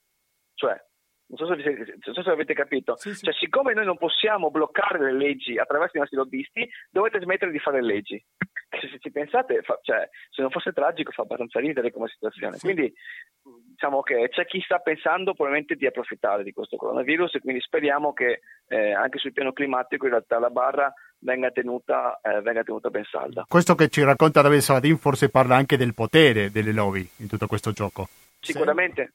Cioè, 0.55 0.75
non 1.27 1.37
so 1.37 1.55
se, 1.55 1.97
non 2.05 2.13
so 2.13 2.21
se 2.21 2.29
avete 2.29 2.53
capito. 2.53 2.97
Sì, 2.97 3.15
sì. 3.15 3.23
Cioè, 3.25 3.33
siccome 3.33 3.73
noi 3.73 3.85
non 3.85 3.97
possiamo 3.97 4.51
bloccare 4.51 4.99
le 4.99 5.13
leggi 5.13 5.57
attraverso 5.57 5.97
i 5.97 5.99
nostri 5.99 6.17
lobbisti, 6.17 6.69
dovete 6.89 7.19
smettere 7.21 7.51
di 7.51 7.59
fare 7.59 7.81
leggi. 7.81 8.23
Se 8.79 8.99
ci 8.99 9.11
pensate, 9.11 9.61
fa, 9.61 9.79
cioè, 9.81 10.09
se 10.29 10.41
non 10.41 10.49
fosse 10.51 10.71
tragico, 10.71 11.11
fa 11.11 11.23
abbastanza 11.23 11.59
ridere 11.59 11.91
come 11.91 12.07
situazione. 12.07 12.57
Sì. 12.57 12.65
Quindi, 12.65 12.93
diciamo 13.69 14.01
che 14.01 14.29
c'è 14.29 14.45
chi 14.45 14.61
sta 14.61 14.79
pensando 14.79 15.33
probabilmente 15.33 15.75
di 15.75 15.85
approfittare 15.85 16.43
di 16.43 16.53
questo 16.53 16.77
coronavirus 16.77 17.35
e 17.35 17.39
quindi 17.39 17.61
speriamo 17.61 18.13
che 18.13 18.41
eh, 18.67 18.93
anche 18.93 19.19
sul 19.19 19.33
piano 19.33 19.51
climatico 19.51 20.05
in 20.05 20.11
realtà 20.11 20.39
la 20.39 20.49
barra 20.49 20.93
venga 21.19 21.51
tenuta, 21.51 22.19
eh, 22.21 22.41
venga 22.41 22.63
tenuta 22.63 22.89
ben 22.89 23.03
salda. 23.03 23.45
Questo 23.47 23.75
che 23.75 23.89
ci 23.89 24.03
racconta 24.03 24.41
Davide 24.41 24.61
Saladin 24.61 24.97
forse 24.97 25.29
parla 25.29 25.55
anche 25.55 25.77
del 25.77 25.93
potere 25.93 26.51
delle 26.51 26.71
lobby 26.71 27.07
in 27.17 27.27
tutto 27.27 27.47
questo 27.47 27.71
gioco. 27.71 28.07
Sicuramente. 28.39 29.13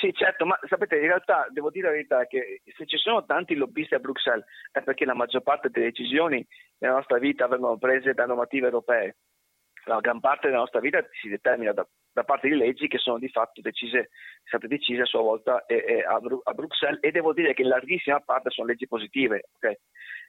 Sì, 0.00 0.14
certo, 0.14 0.46
ma 0.46 0.58
sapete, 0.66 0.96
in 0.96 1.08
realtà 1.08 1.46
devo 1.50 1.68
dire 1.68 1.88
la 1.88 1.92
verità 1.92 2.26
che 2.26 2.62
se 2.74 2.86
ci 2.86 2.96
sono 2.96 3.26
tanti 3.26 3.54
lobbisti 3.54 3.94
a 3.94 3.98
Bruxelles 3.98 4.46
è 4.72 4.80
perché 4.80 5.04
la 5.04 5.12
maggior 5.14 5.42
parte 5.42 5.68
delle 5.68 5.86
decisioni 5.86 6.44
nella 6.78 6.94
nostra 6.94 7.18
vita 7.18 7.46
vengono 7.46 7.76
prese 7.76 8.14
da 8.14 8.24
normative 8.24 8.68
europee. 8.68 9.16
La 9.84 10.00
gran 10.00 10.20
parte 10.20 10.46
della 10.46 10.60
nostra 10.60 10.80
vita 10.80 11.06
si 11.20 11.28
determina 11.28 11.72
da, 11.72 11.86
da 12.12 12.24
parte 12.24 12.48
di 12.48 12.56
leggi 12.56 12.88
che 12.88 12.96
sono 12.96 13.18
di 13.18 13.28
fatto 13.28 13.60
decise, 13.60 14.08
state 14.42 14.68
decise 14.68 15.02
a 15.02 15.06
sua 15.06 15.20
volta 15.20 15.66
eh, 15.66 15.84
eh, 15.86 16.02
a, 16.02 16.18
Bru- 16.18 16.40
a, 16.44 16.54
Bruxelles 16.54 17.00
e 17.02 17.10
devo 17.10 17.34
dire 17.34 17.52
che 17.52 17.60
in 17.60 17.68
larghissima 17.68 18.20
parte 18.20 18.48
sono 18.48 18.68
leggi 18.68 18.86
positive. 18.86 19.48
Okay? 19.56 19.76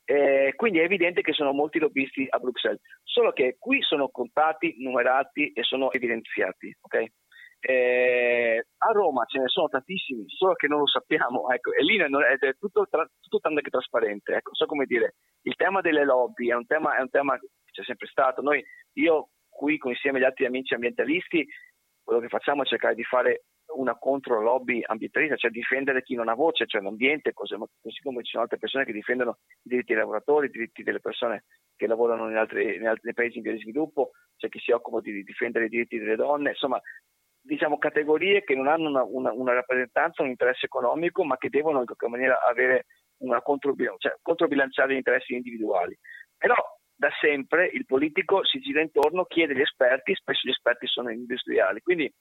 Eh, 0.04 0.54
quindi 0.58 0.80
è 0.80 0.84
evidente 0.84 1.22
che 1.22 1.32
sono 1.32 1.54
molti 1.54 1.80
lobbisti 1.80 2.28
a 2.30 2.40
Bruxelles, 2.40 2.82
solo 3.04 3.32
che 3.32 3.56
qui 3.58 3.82
sono 3.84 4.10
contati, 4.10 4.76
numerati 4.80 5.54
e 5.54 5.64
sono 5.64 5.94
evidenziati. 5.94 6.76
Okay? 6.82 7.10
Eh, 7.64 8.66
a 8.78 8.92
Roma 8.92 9.24
ce 9.26 9.38
ne 9.40 9.48
sono 9.48 9.68
tantissimi, 9.68 10.26
solo 10.28 10.56
che 10.56 10.68
non 10.68 10.80
lo 10.80 10.88
sappiamo, 10.88 11.48
ecco, 11.52 11.72
e 11.74 11.84
lì 11.84 11.96
è, 11.98 12.06
è 12.08 12.56
tutto, 12.58 12.88
tra, 12.90 13.08
tutto 13.20 13.40
tanto 13.40 13.62
che 13.62 13.70
trasparente. 13.70 14.34
Ecco, 14.34 14.56
so 14.56 14.66
come 14.66 14.86
dire, 14.86 15.14
il 15.44 15.56
tema 15.56 15.82
delle 15.82 16.04
lobby 16.04 16.50
è 16.50 16.56
un 16.56 16.66
tema, 16.66 16.98
è 16.98 17.02
un 17.02 17.10
tema 17.10 17.38
che 17.38 17.48
c'è 17.72 17.84
sempre 17.84 18.08
stato. 18.08 18.42
Noi, 18.42 18.64
io 18.94 19.30
qui, 19.48 19.80
insieme 19.84 20.18
agli 20.18 20.24
altri 20.26 20.46
amici 20.46 20.74
ambientalisti, 20.74 21.46
quello 22.04 22.20
che 22.20 22.30
facciamo 22.30 22.64
è 22.64 22.66
cercare 22.66 22.96
di 22.96 23.04
fare 23.04 23.44
una 23.76 23.96
contro 23.96 24.42
lobby 24.42 24.82
ambientalista, 24.84 25.36
cioè 25.36 25.52
difendere 25.52 26.02
chi 26.02 26.16
non 26.16 26.30
ha 26.30 26.34
voce, 26.34 26.66
cioè 26.66 26.82
l'ambiente, 26.82 27.32
così, 27.32 27.56
come 27.56 28.24
ci 28.24 28.32
sono 28.32 28.44
altre 28.44 28.58
persone 28.58 28.86
che 28.86 28.92
difendono 28.92 29.38
i 29.64 29.70
diritti 29.70 29.94
dei 29.94 30.02
lavoratori, 30.02 30.48
i 30.48 30.50
diritti 30.50 30.84
delle 30.84 31.00
persone 31.00 31.46
che 31.76 31.88
lavorano 31.88 32.30
in 32.30 32.36
altri, 32.36 32.76
in 32.76 32.88
altri 32.88 33.14
paesi 33.14 33.38
in 33.38 33.44
via 33.44 33.54
di 33.54 33.60
sviluppo, 33.60 34.12
c'è 34.36 34.50
chi 34.50 34.60
si 34.60 34.72
occupa 34.72 35.00
di 35.00 35.24
difendere 35.24 35.66
i 35.66 35.70
diritti 35.70 35.98
delle 35.98 36.16
donne, 36.16 36.50
insomma 36.50 36.82
diciamo, 37.42 37.78
categorie 37.78 38.44
che 38.44 38.56
non 38.56 38.68
hanno 38.68 38.90
una, 38.90 39.04
una, 39.04 39.32
una, 39.34 39.54
rappresentanza, 39.54 40.22
un 40.22 40.30
interesse 40.30 40.68
economico, 40.68 41.24
ma 41.24 41.38
che 41.38 41.50
devono 41.50 41.80
in 41.80 41.86
qualche 41.86 42.08
maniera 42.08 42.42
avere 42.44 42.86
una 43.18 43.42
controbil- 43.42 43.96
cioè, 43.98 44.16
controbilanciare 44.22 44.94
gli 44.94 44.98
interessi 44.98 45.34
individuali. 45.34 45.98
Però 46.38 46.56
da 46.96 47.10
sempre 47.20 47.68
il 47.74 47.86
politico 47.86 48.46
si 48.46 48.60
gira 48.60 48.82
intorno, 48.82 49.26
chiede 49.26 49.54
agli 49.54 49.62
esperti, 49.62 50.14
spesso 50.16 50.48
gli 50.48 50.52
esperti 50.52 50.86
sono 50.88 51.10
industriali, 51.10 51.82
quindi 51.82 52.12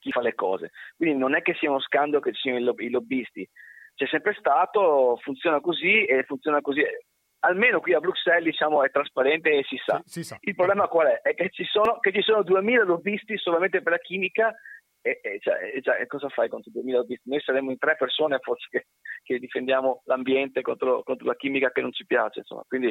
chi 0.00 0.10
fa 0.10 0.20
le 0.20 0.34
cose. 0.34 0.70
Quindi 0.96 1.18
non 1.18 1.34
è 1.34 1.42
che 1.42 1.54
sia 1.54 1.68
uno 1.68 1.80
scandalo 1.80 2.22
che 2.22 2.32
ci 2.32 2.40
siano 2.40 2.58
i, 2.58 2.62
lob- 2.62 2.80
i 2.80 2.90
lobbisti, 2.90 3.46
c'è 3.94 4.06
sempre 4.06 4.34
stato, 4.38 5.18
funziona 5.22 5.60
così 5.60 6.04
e 6.04 6.22
funziona 6.24 6.60
così 6.60 6.82
almeno 7.40 7.80
qui 7.80 7.94
a 7.94 8.00
Bruxelles 8.00 8.44
diciamo, 8.44 8.84
è 8.84 8.90
trasparente 8.90 9.50
e 9.50 9.64
si 9.64 9.76
sa. 9.84 10.00
Si, 10.04 10.22
si 10.22 10.24
sa. 10.24 10.38
Il 10.40 10.54
problema 10.54 10.88
qual 10.88 11.08
è? 11.08 11.20
È 11.20 11.34
che 11.34 11.50
ci 11.50 11.64
sono, 11.64 11.98
che 12.00 12.12
ci 12.12 12.22
sono 12.22 12.42
2000 12.42 12.84
lobbisti 12.84 13.36
solamente 13.36 13.82
per 13.82 13.92
la 13.92 13.98
chimica 13.98 14.54
e, 15.06 15.20
e, 15.22 15.38
cioè, 15.38 15.72
e 15.76 15.80
cioè, 15.82 16.04
cosa 16.08 16.28
fai 16.28 16.48
contro 16.48 16.72
2000 16.72 16.98
autisti? 16.98 17.30
Noi 17.30 17.40
saremmo 17.40 17.70
in 17.70 17.78
tre 17.78 17.94
persone 17.96 18.38
forse 18.40 18.66
che, 18.68 18.86
che 19.22 19.38
difendiamo 19.38 20.02
l'ambiente 20.06 20.62
contro, 20.62 21.04
contro, 21.04 21.28
la 21.28 21.36
chimica 21.36 21.70
che 21.70 21.80
non 21.80 21.92
ci 21.92 22.04
piace, 22.04 22.40
insomma. 22.40 22.64
quindi 22.66 22.88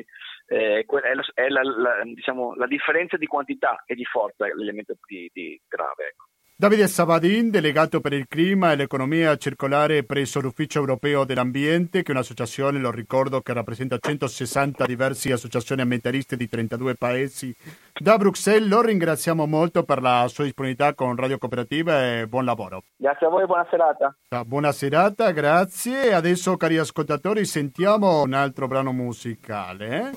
eh, 0.47 0.85
è, 0.85 1.13
la, 1.13 1.23
è 1.33 1.49
la, 1.49 1.61
la, 1.61 2.03
diciamo, 2.03 2.55
la, 2.55 2.67
differenza 2.67 3.17
di 3.17 3.25
quantità 3.25 3.83
e 3.85 3.95
di 3.95 4.05
forza 4.05 4.45
l'elemento 4.45 4.95
di, 5.05 5.29
di 5.33 5.59
grave. 5.67 6.07
Ecco. 6.07 6.25
Davide 6.57 6.87
Sabadin, 6.87 7.49
delegato 7.49 7.99
per 7.99 8.13
il 8.13 8.29
clima 8.29 8.71
e 8.71 8.77
l'economia 8.77 9.35
circolare 9.35 10.05
presso 10.05 10.39
l'Ufficio 10.39 10.79
Europeo 10.79 11.25
dell'Ambiente, 11.25 12.01
che 12.01 12.13
è 12.13 12.15
un'associazione, 12.15 12.79
lo 12.79 12.91
ricordo, 12.91 13.41
che 13.41 13.51
rappresenta 13.51 13.97
160 13.99 14.85
diverse 14.85 15.33
associazioni 15.33 15.81
ambientaliste 15.81 16.37
di 16.37 16.47
32 16.47 16.95
paesi. 16.95 17.53
Da 17.93 18.15
Bruxelles 18.15 18.69
lo 18.69 18.81
ringraziamo 18.81 19.45
molto 19.45 19.83
per 19.83 20.01
la 20.01 20.25
sua 20.29 20.45
disponibilità 20.45 20.93
con 20.93 21.17
Radio 21.17 21.37
Cooperativa 21.37 22.19
e 22.19 22.25
buon 22.25 22.45
lavoro. 22.45 22.83
Grazie 22.95 23.27
a 23.27 23.29
voi, 23.31 23.45
buona 23.45 23.67
serata. 23.69 24.15
Buona 24.45 24.71
serata, 24.71 25.31
grazie. 25.31 26.13
Adesso, 26.13 26.55
cari 26.55 26.77
ascoltatori, 26.77 27.43
sentiamo 27.43 28.21
un 28.21 28.31
altro 28.31 28.67
brano 28.67 28.93
musicale. 28.93 30.13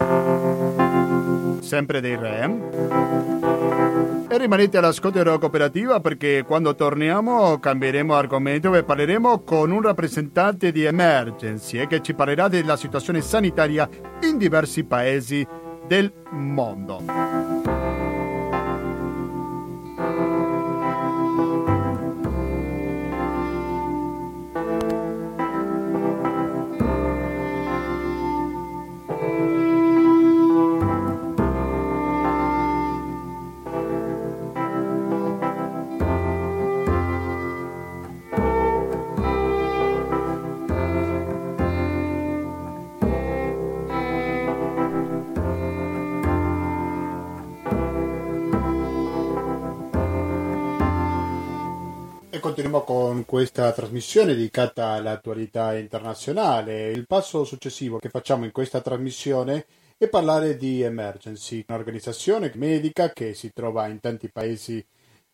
Sempre 1.62 2.01
dei 2.01 2.14
Re. 2.14 3.47
Rimanete 4.39 4.78
all'ascolto 4.78 5.18
della 5.18 5.36
cooperativa 5.36 5.99
perché 5.99 6.45
quando 6.47 6.76
torniamo 6.76 7.59
cambieremo 7.59 8.14
argomento 8.14 8.72
e 8.76 8.84
parleremo 8.84 9.41
con 9.41 9.72
un 9.72 9.82
rappresentante 9.82 10.70
di 10.70 10.84
Emergency 10.84 11.89
che 11.89 12.01
ci 12.01 12.14
parlerà 12.14 12.47
della 12.47 12.76
situazione 12.76 13.20
sanitaria 13.20 13.89
in 14.22 14.39
diversi 14.39 14.84
paesi 14.84 15.45
del 15.89 16.12
mondo. 16.30 17.68
Continuiamo 52.41 52.82
con 52.82 53.24
questa 53.24 53.72
trasmissione 53.72 54.34
dedicata 54.34 54.91
all'attualità 54.91 55.76
internazionale. 55.76 56.91
Il 56.91 57.07
passo 57.07 57.45
successivo 57.45 57.99
che 57.99 58.09
facciamo 58.09 58.45
in 58.45 58.53
questa 58.53 58.80
trasmissione 58.80 59.66
è 59.97 60.09
parlare 60.09 60.57
di 60.57 60.82
Emergency, 60.82 61.64
un'organizzazione 61.66 62.53
medica 62.55 63.12
che 63.12 63.34
si 63.34 63.53
trova 63.53 63.89
in 63.89 64.01
tanti 64.01 64.30
paesi 64.30 64.84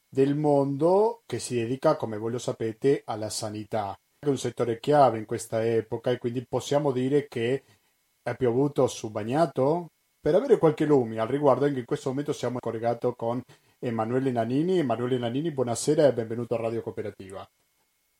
del 0.09 0.34
mondo 0.34 1.22
che 1.26 1.38
si 1.38 1.57
dedica, 1.57 1.96
come 1.96 2.16
voi 2.16 2.32
lo 2.32 2.38
sapete, 2.38 3.02
alla 3.05 3.30
sanità. 3.30 3.94
È 4.18 4.28
un 4.28 4.38
settore 4.38 4.78
chiave 4.78 5.18
in 5.18 5.26
questa 5.26 5.64
epoca 5.64 6.11
e 6.11 6.18
quindi 6.18 6.46
possiamo 6.46 6.92
dire 6.92 7.26
che 7.28 7.64
è 8.22 8.34
piovuto 8.36 8.86
su 8.86 9.11
bagnato? 9.11 9.88
Per 10.20 10.34
avere 10.34 10.59
qualche 10.59 10.86
lume 10.86 11.18
al 11.18 11.28
riguardo, 11.28 11.66
anche 11.66 11.80
in 11.80 11.84
questo 11.84 12.09
momento 12.09 12.32
siamo 12.32 12.59
collegati 12.59 13.12
con 13.16 13.42
Emanuele 13.87 14.32
Nanini. 14.32 14.78
Emanuele 14.78 15.18
Nanini, 15.18 15.51
buonasera 15.51 16.07
e 16.07 16.14
benvenuto 16.14 16.55
a 16.55 16.59
Radio 16.59 16.80
Cooperativa. 16.80 17.47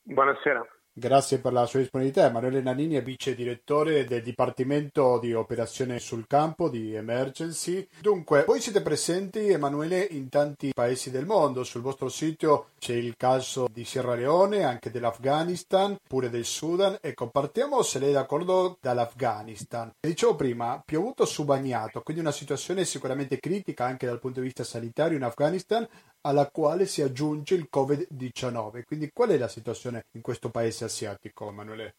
Buonasera. 0.03 0.63
Grazie 0.97 1.39
per 1.39 1.51
la 1.51 1.65
sua 1.65 1.79
disponibilità. 1.79 2.27
Emanuele 2.27 2.61
Nanini 2.61 2.95
è 2.95 3.03
vice 3.03 3.35
direttore 3.35 4.05
del 4.05 4.23
Dipartimento 4.23 5.19
di 5.19 5.33
Operazione 5.33 5.99
sul 5.99 6.25
Campo 6.25 6.69
di 6.69 6.95
Emergency. 6.95 7.85
Dunque, 7.99 8.45
voi 8.47 8.61
siete 8.61 8.81
presenti, 8.81 9.39
Emanuele, 9.49 10.07
in 10.11 10.29
tanti 10.29 10.71
paesi 10.73 11.11
del 11.11 11.25
mondo. 11.25 11.65
Sul 11.65 11.81
vostro 11.81 12.07
sito 12.07 12.67
c'è 12.79 12.93
il 12.93 13.17
caso 13.17 13.67
di 13.69 13.83
Sierra 13.83 14.15
Leone, 14.15 14.63
anche 14.63 14.89
dell'Afghanistan, 14.89 15.97
pure 16.07 16.29
del 16.29 16.45
Sudan. 16.45 16.95
Ecco, 17.01 17.27
partiamo, 17.27 17.81
se 17.81 17.99
lei 17.99 18.11
è 18.11 18.13
d'accordo, 18.13 18.77
dall'Afghanistan. 18.79 19.91
Dicevo 19.99 20.35
prima, 20.35 20.81
piovuto 20.85 21.25
su 21.25 21.43
bagnato, 21.43 22.03
quindi 22.03 22.21
una 22.21 22.31
situazione 22.31 22.85
sicuramente 22.85 23.37
critica 23.37 23.83
anche 23.83 24.05
dal 24.05 24.19
punto 24.19 24.39
di 24.39 24.45
vista 24.45 24.63
sanitario 24.63 25.17
in 25.17 25.23
Afghanistan, 25.23 25.85
alla 26.25 26.49
quale 26.49 26.85
si 26.85 27.01
aggiunge 27.01 27.55
il 27.55 27.69
Covid-19. 27.71 28.83
Quindi 28.83 29.11
qual 29.13 29.29
è 29.29 29.37
la 29.37 29.47
situazione 29.47 30.05
in 30.13 30.21
questo 30.21 30.49
paese 30.49 30.85
asiatico, 30.85 31.47
Emanuele? 31.47 31.95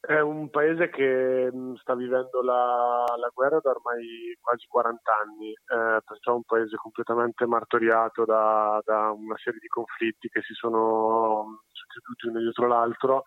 È 0.00 0.20
un 0.20 0.48
paese 0.48 0.88
che 0.90 1.50
mm, 1.52 1.74
sta 1.74 1.96
vivendo 1.96 2.40
la, 2.40 3.04
la 3.18 3.30
guerra 3.34 3.58
da 3.60 3.70
ormai 3.70 4.36
quasi 4.40 4.64
40 4.68 5.00
anni, 5.12 5.50
eh, 5.50 6.00
perciò 6.04 6.32
è 6.32 6.36
un 6.36 6.44
paese 6.44 6.76
completamente 6.76 7.46
martoriato 7.46 8.24
da, 8.24 8.80
da, 8.84 9.10
una 9.10 9.36
serie 9.36 9.58
di 9.58 9.66
conflitti 9.66 10.28
che 10.28 10.40
si 10.42 10.54
sono 10.54 11.44
mm, 11.48 11.54
succeduti 11.72 12.28
uno 12.28 12.38
dietro 12.38 12.68
l'altro, 12.68 13.24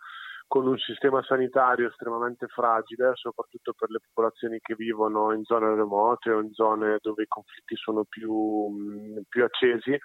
con 0.52 0.68
un 0.68 0.78
sistema 0.80 1.24
sanitario 1.24 1.88
estremamente 1.88 2.46
fragile, 2.48 3.12
soprattutto 3.14 3.72
per 3.72 3.90
le 3.90 4.00
popolazioni 4.06 4.60
che 4.60 4.76
vivono 4.76 5.32
in 5.32 5.46
zone 5.46 5.74
remote 5.74 6.30
o 6.30 6.42
in 6.42 6.52
zone 6.52 6.98
dove 7.00 7.24
i 7.24 7.28
conflitti 7.30 7.74
sono 7.78 8.04
più, 8.04 8.68
mm, 8.70 9.20
più 9.30 9.46
accesi, 9.46 9.98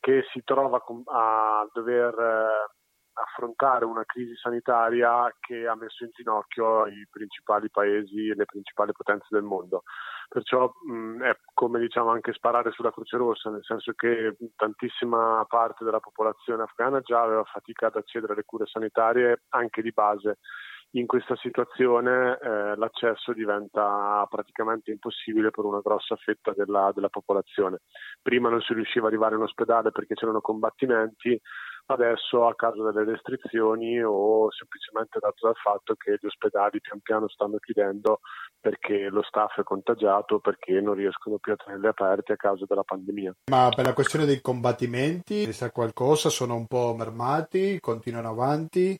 che 0.00 0.22
si 0.32 0.40
trova 0.42 0.82
a 1.12 1.68
dover 1.70 2.14
eh, 2.18 2.79
affrontare 3.12 3.84
una 3.84 4.04
crisi 4.04 4.34
sanitaria 4.36 5.32
che 5.40 5.66
ha 5.66 5.74
messo 5.74 6.04
in 6.04 6.10
ginocchio 6.12 6.86
i 6.86 7.06
principali 7.10 7.70
paesi 7.70 8.28
e 8.28 8.34
le 8.34 8.44
principali 8.44 8.92
potenze 8.92 9.26
del 9.30 9.42
mondo. 9.42 9.82
Perciò 10.28 10.72
mh, 10.86 11.22
è 11.22 11.36
come 11.52 11.80
diciamo 11.80 12.10
anche 12.10 12.32
sparare 12.32 12.70
sulla 12.70 12.92
Croce 12.92 13.16
Rossa, 13.16 13.50
nel 13.50 13.64
senso 13.64 13.92
che 13.92 14.36
tantissima 14.56 15.44
parte 15.48 15.84
della 15.84 16.00
popolazione 16.00 16.62
afghana 16.62 17.00
già 17.00 17.22
aveva 17.22 17.44
fatica 17.44 17.86
ad 17.86 17.96
accedere 17.96 18.32
alle 18.32 18.44
cure 18.44 18.66
sanitarie 18.66 19.42
anche 19.50 19.82
di 19.82 19.90
base. 19.90 20.38
In 20.94 21.06
questa 21.06 21.36
situazione 21.36 22.36
eh, 22.40 22.74
l'accesso 22.76 23.32
diventa 23.32 24.26
praticamente 24.28 24.90
impossibile 24.90 25.50
per 25.50 25.64
una 25.64 25.80
grossa 25.80 26.16
fetta 26.16 26.52
della, 26.52 26.90
della 26.92 27.08
popolazione. 27.08 27.78
Prima 28.20 28.48
non 28.48 28.60
si 28.60 28.74
riusciva 28.74 29.06
ad 29.06 29.12
arrivare 29.12 29.36
in 29.36 29.42
ospedale 29.42 29.92
perché 29.92 30.14
c'erano 30.14 30.40
combattimenti, 30.40 31.40
adesso 31.86 32.46
a 32.46 32.54
causa 32.54 32.90
delle 32.90 33.10
restrizioni 33.10 34.02
o 34.02 34.50
semplicemente 34.50 35.18
dato 35.18 35.46
dal 35.46 35.56
fatto 35.56 35.94
che 35.94 36.18
gli 36.20 36.26
ospedali 36.26 36.80
pian 36.80 37.00
piano 37.00 37.28
stanno 37.28 37.58
chiudendo 37.58 38.20
perché 38.60 39.08
lo 39.08 39.22
staff 39.22 39.58
è 39.58 39.62
contagiato, 39.62 40.38
perché 40.38 40.80
non 40.80 40.94
riescono 40.94 41.38
più 41.38 41.52
a 41.52 41.56
tenerli 41.56 41.86
aperti 41.86 42.32
a 42.32 42.36
causa 42.36 42.64
della 42.68 42.84
pandemia. 42.84 43.34
Ma 43.50 43.68
per 43.74 43.86
la 43.86 43.94
questione 43.94 44.26
dei 44.26 44.40
combattimenti, 44.40 45.52
sa 45.52 45.70
qualcosa? 45.70 46.28
Sono 46.28 46.54
un 46.54 46.66
po' 46.66 46.94
mermati? 46.96 47.78
Continuano 47.80 48.28
avanti? 48.28 48.98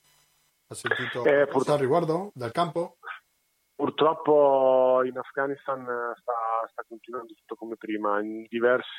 Ha 0.68 0.74
sentito 0.74 1.24
eh, 1.24 1.49
al 1.72 1.78
riguardo 1.78 2.31
dal 2.33 2.53
campo? 2.53 2.99
Purtroppo 3.81 5.01
in 5.05 5.16
Afghanistan 5.16 5.81
sta, 6.20 6.68
sta, 6.70 6.85
continuando 6.87 7.33
tutto 7.33 7.55
come 7.55 7.76
prima, 7.78 8.20
diverse, 8.20 8.93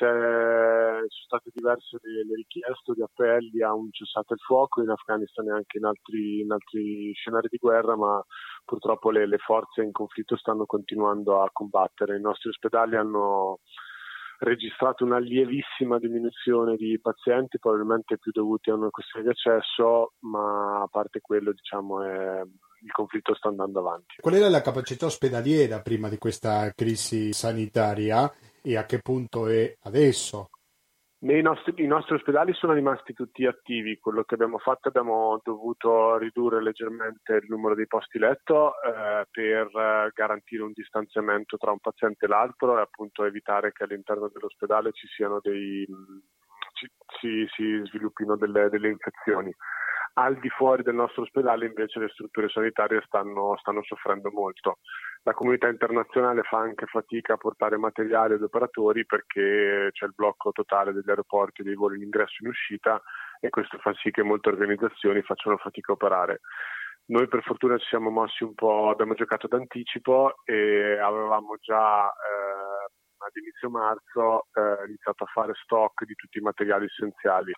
sono 1.06 1.06
state 1.06 1.50
diverse 1.54 1.98
le, 2.02 2.24
le, 2.26 2.34
richieste 2.34 2.92
di 2.92 3.00
appelli 3.00 3.62
a 3.62 3.72
un 3.72 3.92
cessate 3.92 4.34
il 4.34 4.40
fuoco 4.40 4.82
in 4.82 4.90
Afghanistan 4.90 5.46
e 5.46 5.52
anche 5.52 5.78
in 5.78 5.84
altri, 5.84 6.40
in 6.40 6.50
altri 6.50 7.12
scenari 7.12 7.46
di 7.48 7.58
guerra, 7.58 7.94
ma 7.94 8.20
purtroppo 8.64 9.12
le, 9.12 9.28
le 9.28 9.38
forze 9.38 9.82
in 9.82 9.92
conflitto 9.92 10.36
stanno 10.36 10.66
continuando 10.66 11.40
a 11.40 11.50
combattere. 11.52 12.16
I 12.16 12.20
nostri 12.20 12.48
ospedali 12.48 12.96
hanno 12.96 13.60
registrato 14.38 15.04
una 15.04 15.18
lievissima 15.18 16.00
diminuzione 16.00 16.74
di 16.74 16.98
pazienti, 17.00 17.60
probabilmente 17.60 18.18
più 18.18 18.32
dovuti 18.32 18.70
a 18.70 18.74
una 18.74 18.90
questione 18.90 19.26
di 19.26 19.30
accesso, 19.30 20.14
ma 20.22 20.82
a 20.82 20.88
parte 20.88 21.20
quello 21.20 21.52
diciamo 21.52 22.02
è 22.02 22.42
il 22.82 22.90
conflitto 22.92 23.34
sta 23.34 23.48
andando 23.48 23.80
avanti. 23.80 24.16
Qual 24.20 24.34
era 24.34 24.48
la 24.48 24.60
capacità 24.60 25.06
ospedaliera 25.06 25.80
prima 25.80 26.08
di 26.08 26.18
questa 26.18 26.70
crisi 26.74 27.32
sanitaria 27.32 28.30
e 28.60 28.76
a 28.76 28.84
che 28.84 29.00
punto 29.00 29.46
è 29.48 29.74
adesso? 29.82 30.48
Nostri, 31.24 31.84
I 31.84 31.86
nostri 31.86 32.16
ospedali 32.16 32.52
sono 32.52 32.72
rimasti 32.72 33.12
tutti 33.12 33.46
attivi, 33.46 34.00
quello 34.00 34.24
che 34.24 34.34
abbiamo 34.34 34.58
fatto 34.58 34.88
abbiamo 34.88 35.40
dovuto 35.44 36.16
ridurre 36.18 36.60
leggermente 36.60 37.34
il 37.34 37.44
numero 37.46 37.76
di 37.76 37.86
posti 37.86 38.18
letto 38.18 38.72
eh, 38.82 39.24
per 39.30 40.10
garantire 40.12 40.64
un 40.64 40.72
distanziamento 40.74 41.56
tra 41.58 41.70
un 41.70 41.78
paziente 41.78 42.24
e 42.24 42.28
l'altro 42.28 42.76
e 42.76 42.80
appunto 42.80 43.24
evitare 43.24 43.70
che 43.70 43.84
all'interno 43.84 44.28
dell'ospedale 44.34 44.90
ci 44.90 45.06
siano 45.06 45.38
dei, 45.40 45.86
ci, 46.82 46.90
si, 47.20 47.46
si 47.54 47.82
sviluppino 47.84 48.36
delle, 48.36 48.68
delle 48.68 48.88
infezioni. 48.88 49.54
Al 50.14 50.38
di 50.38 50.50
fuori 50.50 50.82
del 50.82 50.94
nostro 50.94 51.22
ospedale 51.22 51.64
invece 51.64 51.98
le 51.98 52.08
strutture 52.08 52.48
sanitarie 52.50 53.02
stanno, 53.06 53.56
stanno 53.56 53.82
soffrendo 53.82 54.30
molto. 54.30 54.78
La 55.22 55.32
comunità 55.32 55.68
internazionale 55.68 56.42
fa 56.42 56.58
anche 56.58 56.84
fatica 56.84 57.34
a 57.34 57.38
portare 57.38 57.78
materiali 57.78 58.34
ad 58.34 58.42
operatori 58.42 59.06
perché 59.06 59.88
c'è 59.90 60.04
il 60.04 60.12
blocco 60.14 60.52
totale 60.52 60.92
degli 60.92 61.08
aeroporti, 61.08 61.62
dei 61.62 61.74
voli 61.74 61.96
in 61.96 62.02
ingresso 62.02 62.34
e 62.34 62.44
in 62.44 62.48
uscita 62.48 63.00
e 63.40 63.48
questo 63.48 63.78
fa 63.78 63.94
sì 63.94 64.10
che 64.10 64.22
molte 64.22 64.50
organizzazioni 64.50 65.22
facciano 65.22 65.56
fatica 65.56 65.92
a 65.92 65.94
operare. 65.94 66.40
Noi 67.06 67.26
per 67.26 67.42
fortuna 67.42 67.78
ci 67.78 67.86
siamo 67.86 68.10
mossi 68.10 68.44
un 68.44 68.54
po', 68.54 68.88
abbiamo 68.90 69.14
giocato 69.14 69.48
d'anticipo 69.48 70.42
e 70.44 70.98
avevamo 70.98 71.56
già 71.60 72.06
eh, 72.06 72.61
ad 73.24 73.36
inizio 73.36 73.70
marzo 73.70 74.46
eh, 74.52 74.86
iniziato 74.86 75.24
a 75.24 75.30
fare 75.32 75.52
stock 75.62 76.04
di 76.04 76.14
tutti 76.14 76.38
i 76.38 76.42
materiali 76.42 76.86
essenziali, 76.86 77.52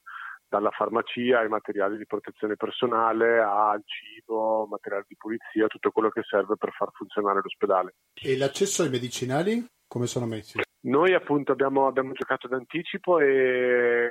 dalla 0.47 0.71
farmacia 0.71 1.41
ai 1.41 1.49
materiali 1.49 1.97
di 1.97 2.07
protezione 2.07 2.57
personale 2.57 3.41
al 3.41 3.83
cibo, 3.85 4.67
materiali 4.67 5.05
di 5.09 5.17
pulizia, 5.17 5.67
tutto 5.67 5.91
quello 5.91 6.11
che 6.11 6.23
serve 6.23 6.57
per 6.57 6.73
far 6.73 6.91
funzionare 6.93 7.41
l'ospedale. 7.43 7.95
E 8.15 8.37
l'accesso 8.37 8.83
ai 8.83 8.91
medicinali 8.91 9.67
come 9.87 10.07
sono 10.07 10.27
messi? 10.27 10.61
Noi 10.87 11.15
appunto 11.15 11.53
abbiamo, 11.53 11.87
abbiamo 11.87 12.13
giocato 12.13 12.49
d'anticipo 12.49 13.21
e 13.21 14.11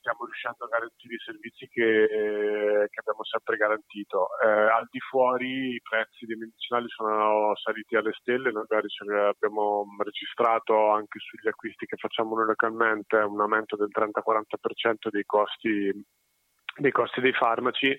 stiamo 0.00 0.24
riuscendo 0.24 0.64
a 0.64 0.68
garantire 0.68 1.14
i 1.14 1.22
servizi 1.24 1.68
che, 1.68 2.88
che 2.88 2.98
abbiamo 2.98 3.22
sempre 3.24 3.56
garantito. 3.56 4.28
Eh, 4.42 4.48
al 4.48 4.88
di 4.90 4.98
fuori 4.98 5.76
i 5.76 5.80
prezzi 5.80 6.26
dei 6.26 6.36
medicinali 6.36 6.88
sono 6.88 7.54
saliti 7.56 7.94
alle 7.96 8.12
stelle, 8.18 8.50
noi 8.50 8.66
abbiamo 8.66 9.86
registrato 10.02 10.90
anche 10.90 11.20
sugli 11.20 11.46
acquisti 11.46 11.86
che 11.86 11.96
facciamo 11.96 12.34
noi 12.34 12.46
localmente 12.46 13.16
un 13.16 13.40
aumento 13.40 13.76
del 13.76 13.90
30-40% 13.92 15.08
dei 15.10 15.24
costi, 15.24 15.92
dei 16.76 16.92
costi 16.92 17.20
dei 17.20 17.32
farmaci 17.32 17.96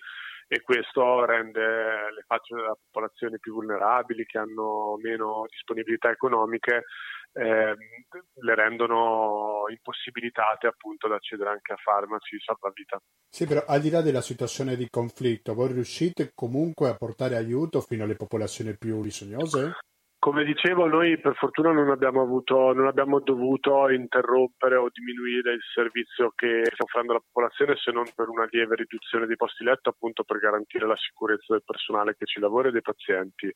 e 0.54 0.60
questo 0.64 1.24
rende 1.24 1.62
le 1.62 2.26
facce 2.28 2.56
della 2.56 2.76
popolazione 2.76 3.40
più 3.40 3.54
vulnerabili, 3.54 4.26
che 4.26 4.38
hanno 4.38 4.98
meno 5.02 5.46
disponibilità 5.48 6.10
economiche, 6.10 6.84
eh, 7.32 7.74
le 7.74 8.56
rendono 8.56 9.64
impossibilitate 9.70 10.68
appunto 10.68 11.08
ad 11.08 11.14
accedere 11.14 11.52
anche 11.52 11.72
a 11.72 11.78
farmaci 11.78 12.38
salvavita. 12.44 13.00
Sì, 13.30 13.48
però 13.48 13.64
al 13.66 13.80
di 13.80 13.90
là 13.90 14.02
della 14.02 14.20
situazione 14.20 14.76
di 14.76 14.90
conflitto, 14.90 15.54
voi 15.54 15.72
riuscite 15.72 16.32
comunque 16.36 16.90
a 16.90 16.96
portare 16.96 17.38
aiuto 17.38 17.80
fino 17.80 18.04
alle 18.04 18.18
popolazioni 18.18 18.76
più 18.78 19.00
bisognose? 19.00 19.72
Come 20.22 20.44
dicevo, 20.44 20.86
noi 20.86 21.18
per 21.18 21.34
fortuna 21.34 21.72
non 21.72 21.90
abbiamo, 21.90 22.22
avuto, 22.22 22.74
non 22.74 22.86
abbiamo 22.86 23.22
dovuto 23.22 23.90
interrompere 23.90 24.76
o 24.76 24.92
diminuire 24.94 25.54
il 25.54 25.62
servizio 25.74 26.32
che 26.36 26.62
stiamo 26.62 26.86
offrendo 26.86 27.14
alla 27.14 27.24
popolazione 27.26 27.76
se 27.76 27.92
non 27.92 28.06
per 28.16 28.30
una 28.30 28.48
lieve 28.52 28.76
riduzione 28.76 29.26
dei 29.26 29.36
posti 29.36 29.64
letto, 29.64 29.90
appunto 29.90 30.24
per 30.24 30.38
garantire 30.38 30.86
la 30.86 30.96
sicurezza 30.96 31.54
del 31.54 31.64
personale 31.66 32.16
che 32.16 32.28
ci 32.28 32.40
lavora 32.40 32.68
e 32.68 32.72
dei 32.72 32.84
pazienti. 32.84 33.52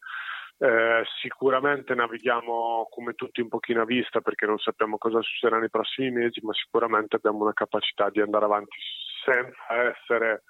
Eh, 0.58 1.04
sicuramente 1.22 1.94
navighiamo 1.94 2.88
come 2.90 3.14
tutti 3.14 3.42
un 3.42 3.48
pochino 3.48 3.84
a 3.84 3.86
vista 3.86 4.22
perché 4.22 4.48
non 4.48 4.58
sappiamo 4.58 4.98
cosa 4.98 5.22
succederà 5.22 5.60
nei 5.60 5.70
prossimi 5.70 6.10
mesi, 6.10 6.40
ma 6.42 6.54
sicuramente 6.54 7.18
abbiamo 7.18 7.44
una 7.44 7.54
capacità 7.54 8.10
di 8.10 8.22
andare 8.22 8.46
avanti 8.46 8.80
senza 9.24 9.84
essere 9.84 10.42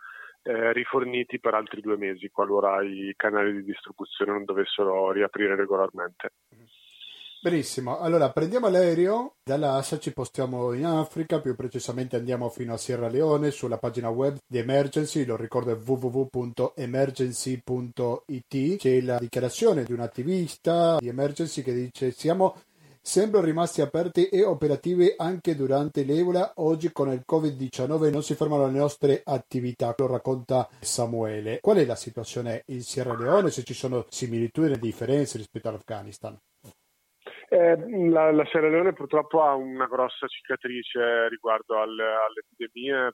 eh, 0.47 0.73
riforniti 0.73 1.39
per 1.39 1.55
altri 1.55 1.81
due 1.81 1.97
mesi 1.97 2.29
qualora 2.29 2.83
i 2.83 3.11
canali 3.17 3.51
di 3.51 3.63
distribuzione 3.63 4.31
non 4.31 4.45
dovessero 4.45 5.11
riaprire 5.11 5.55
regolarmente. 5.55 6.33
Benissimo, 7.41 7.97
allora 7.99 8.31
prendiamo 8.31 8.69
l'aereo, 8.69 9.37
dalla 9.43 9.73
Asa 9.73 9.97
ci 9.99 10.13
postiamo 10.13 10.73
in 10.73 10.85
Africa, 10.85 11.41
più 11.41 11.55
precisamente 11.55 12.15
andiamo 12.15 12.49
fino 12.49 12.73
a 12.73 12.77
Sierra 12.77 13.07
Leone 13.07 13.51
sulla 13.51 13.77
pagina 13.77 14.09
web 14.09 14.37
di 14.47 14.57
Emergency, 14.59 15.25
lo 15.25 15.35
ricordo 15.35 15.71
è 15.71 15.75
www.emergency.it, 15.75 18.75
c'è 18.77 19.01
la 19.01 19.19
dichiarazione 19.19 19.83
di 19.83 19.93
un 19.93 19.99
attivista 19.99 20.97
di 20.97 21.07
Emergency 21.07 21.61
che 21.61 21.73
dice 21.73 22.09
siamo 22.11 22.55
sempre 23.05 23.41
rimasti 23.41 23.81
aperti 23.81 24.29
e 24.29 24.43
operativi 24.43 25.13
anche 25.15 25.55
durante 25.55 26.03
l'Ebola. 26.03 26.53
Oggi 26.55 26.91
con 26.91 27.11
il 27.11 27.23
Covid-19 27.23 28.11
non 28.11 28.23
si 28.23 28.33
fermano 28.33 28.65
le 28.65 28.79
nostre 28.79 29.21
attività, 29.23 29.93
lo 29.95 30.07
racconta 30.07 30.67
Samuele. 30.79 31.59
Qual 31.61 31.77
è 31.77 31.85
la 31.85 31.95
situazione 31.95 32.63
in 32.67 32.81
Sierra 32.81 33.15
Leone? 33.15 33.51
Se 33.51 33.61
ci 33.63 33.75
sono 33.75 34.05
similitudini 34.09 34.73
e 34.73 34.79
differenze 34.79 35.37
rispetto 35.37 35.69
all'Afghanistan? 35.69 36.35
Eh, 37.47 38.09
la, 38.09 38.31
la, 38.31 38.45
Sierra 38.45 38.69
Leone 38.69 38.93
purtroppo 38.93 39.43
ha 39.43 39.53
una 39.53 39.85
grossa 39.85 40.25
cicatrice 40.25 41.29
riguardo 41.29 41.79
alle, 41.79 42.03
alle 42.03 42.43
epidemie 42.43 43.13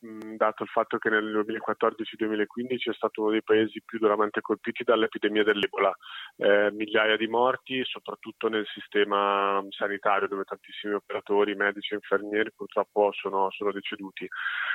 dato 0.00 0.62
il 0.62 0.68
fatto 0.68 0.98
che 0.98 1.10
nel 1.10 1.44
2014-2015 1.46 2.90
è 2.90 2.94
stato 2.94 3.22
uno 3.22 3.30
dei 3.30 3.42
paesi 3.42 3.82
più 3.84 3.98
duramente 3.98 4.40
colpiti 4.40 4.84
dall'epidemia 4.84 5.42
dell'Ebola, 5.42 5.94
eh, 6.36 6.70
migliaia 6.72 7.16
di 7.16 7.26
morti, 7.26 7.82
soprattutto 7.84 8.48
nel 8.48 8.66
sistema 8.66 9.60
sanitario 9.70 10.28
dove 10.28 10.44
tantissimi 10.44 10.94
operatori, 10.94 11.54
medici 11.54 11.92
e 11.92 11.96
infermieri 11.96 12.52
purtroppo 12.54 13.10
sono, 13.12 13.50
sono 13.50 13.72
deceduti. 13.72 14.28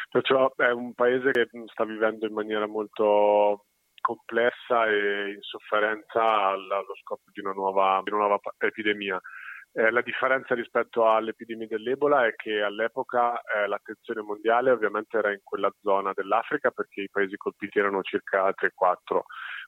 Perciò 0.10 0.54
è 0.56 0.72
un 0.72 0.94
paese 0.94 1.32
che 1.32 1.48
sta 1.68 1.86
vivendo 1.86 2.26
in 2.26 2.34
maniera 2.34 2.68
molto 2.68 3.66
complessa 4.02 4.86
e 4.88 5.32
in 5.32 5.42
sofferenza 5.42 6.48
allo 6.50 6.96
scopo 7.02 7.24
di 7.32 7.40
una 7.40 7.54
nuova, 7.54 8.02
di 8.04 8.12
una 8.12 8.28
nuova 8.28 8.40
epidemia. 8.58 9.20
Eh, 9.76 9.90
la 9.90 10.02
differenza 10.02 10.54
rispetto 10.54 11.10
all'epidemia 11.10 11.66
dell'Ebola 11.66 12.28
è 12.28 12.36
che 12.36 12.62
all'epoca 12.62 13.42
eh, 13.42 13.68
l'attenzione 13.68 14.22
mondiale 14.22 14.70
ovviamente 14.70 15.18
era 15.18 15.32
in 15.32 15.40
quella 15.42 15.74
zona 15.82 16.12
dell'Africa 16.14 16.70
perché 16.70 17.02
i 17.02 17.10
paesi 17.10 17.36
colpiti 17.38 17.80
erano 17.80 18.04
circa 18.04 18.50
3-4. 18.50 19.22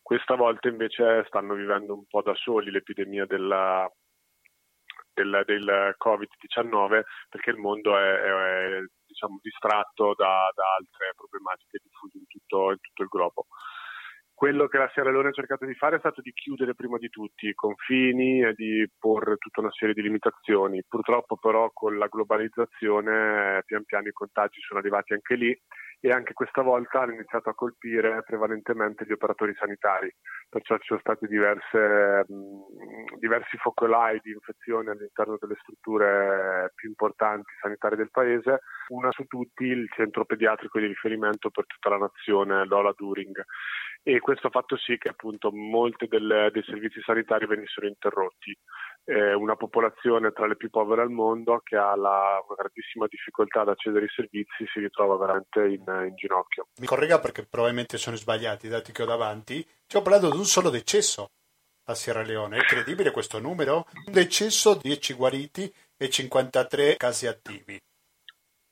Questa 0.04 0.36
volta 0.36 0.68
invece 0.68 1.26
stanno 1.26 1.56
vivendo 1.56 1.96
un 1.96 2.06
po' 2.06 2.22
da 2.22 2.36
soli 2.36 2.70
l'epidemia 2.70 3.26
della, 3.26 3.90
del, 5.12 5.42
del 5.44 5.96
Covid-19 5.98 7.02
perché 7.28 7.50
il 7.50 7.58
mondo 7.58 7.98
è, 7.98 8.14
è 8.14 8.84
diciamo, 9.08 9.40
distratto 9.42 10.14
da, 10.16 10.52
da, 10.54 10.64
altre 10.78 11.14
problematiche 11.16 11.80
diffuse 11.82 12.18
in 12.20 12.28
tutto, 12.28 12.70
in 12.72 12.80
tutto 12.80 13.02
il 13.02 13.10
globo. 13.10 13.48
Quello 14.36 14.68
che 14.68 14.78
la 14.78 14.90
Sierra 14.92 15.12
Leone 15.12 15.30
ha 15.30 15.32
cercato 15.32 15.66
di 15.66 15.74
fare 15.76 15.96
è 15.96 16.00
stato 16.00 16.20
di 16.20 16.34
chiudere 16.34 16.76
prima 16.76 16.98
di 16.98 17.08
tutti 17.08 17.48
i 17.48 17.54
confini 17.54 18.44
e 18.44 18.54
di 18.54 18.86
porre 19.00 19.38
tutta 19.38 19.62
una 19.62 19.72
serie 19.72 19.94
di 19.94 20.02
limitazioni. 20.02 20.84
Purtroppo 20.86 21.38
però 21.38 21.72
con 21.72 21.98
la 21.98 22.08
globalizzazione 22.08 23.64
pian 23.66 23.86
piano 23.86 24.10
i 24.10 24.12
contagi 24.12 24.60
sono 24.60 24.82
arrivati 24.82 25.14
anche 25.14 25.36
lì 25.36 25.58
e 26.06 26.12
anche 26.12 26.34
questa 26.34 26.62
volta 26.62 27.02
hanno 27.02 27.14
iniziato 27.14 27.50
a 27.50 27.56
colpire 27.56 28.22
prevalentemente 28.24 29.06
gli 29.08 29.12
operatori 29.12 29.56
sanitari, 29.56 30.14
perciò 30.48 30.78
ci 30.78 30.86
sono 30.86 31.00
stati 31.00 31.26
diverse, 31.26 32.24
mh, 32.28 33.18
diversi 33.18 33.58
focolai 33.58 34.20
di 34.22 34.30
infezione 34.30 34.92
all'interno 34.92 35.36
delle 35.40 35.58
strutture 35.62 36.72
più 36.76 36.90
importanti 36.90 37.52
sanitarie 37.60 37.98
del 37.98 38.12
paese, 38.12 38.60
una 38.90 39.10
su 39.14 39.24
tutti 39.24 39.64
il 39.64 39.90
centro 39.96 40.26
pediatrico 40.26 40.78
di 40.78 40.86
riferimento 40.86 41.50
per 41.50 41.66
tutta 41.66 41.90
la 41.90 41.98
nazione, 41.98 42.68
Lola 42.68 42.94
During. 42.96 43.44
E 44.04 44.20
questo 44.20 44.46
ha 44.46 44.52
fatto 44.52 44.78
sì 44.78 45.00
che 45.00 45.10
appunto 45.10 45.52
molti 45.52 46.06
dei 46.08 46.64
servizi 46.68 47.02
sanitari 47.02 47.48
venissero 47.48 47.88
interrotti. 47.88 48.56
Eh, 49.06 49.34
una 49.34 49.56
popolazione 49.56 50.32
tra 50.32 50.46
le 50.46 50.56
più 50.56 50.70
povere 50.70 51.02
al 51.02 51.10
mondo 51.10 51.62
che 51.64 51.76
ha 51.76 51.96
la, 51.96 52.44
una 52.46 52.56
grandissima 52.56 53.08
difficoltà 53.08 53.62
ad 53.62 53.70
accedere 53.70 54.06
ai 54.06 54.12
servizi 54.12 54.66
si 54.72 54.80
ritrova 54.80 55.18
veramente 55.18 55.68
in, 55.68 55.84
in 56.04 56.16
ginocchio. 56.16 56.68
Mi 56.80 56.86
corregga 56.86 57.20
perché 57.20 57.46
probabilmente 57.46 57.98
sono 57.98 58.16
sbagliati 58.16 58.66
i 58.66 58.70
dati 58.70 58.92
che 58.92 59.04
ho 59.04 59.06
davanti. 59.06 59.66
Ci 59.86 59.98
ho 59.98 60.02
parlato 60.02 60.30
di 60.30 60.38
un 60.38 60.46
solo 60.46 60.70
decesso 60.70 61.30
a 61.86 61.96
Sierra 61.96 62.24
Leone. 62.24 62.58
È 62.58 62.62
credibile 62.62 63.12
questo 63.12 63.40
numero? 63.40 63.86
Un 64.08 64.14
decesso, 64.14 64.76
10 64.76 65.14
guariti 65.14 65.72
e 65.98 66.10
53 66.10 66.96
casi 66.98 67.28
attivi. 67.28 67.80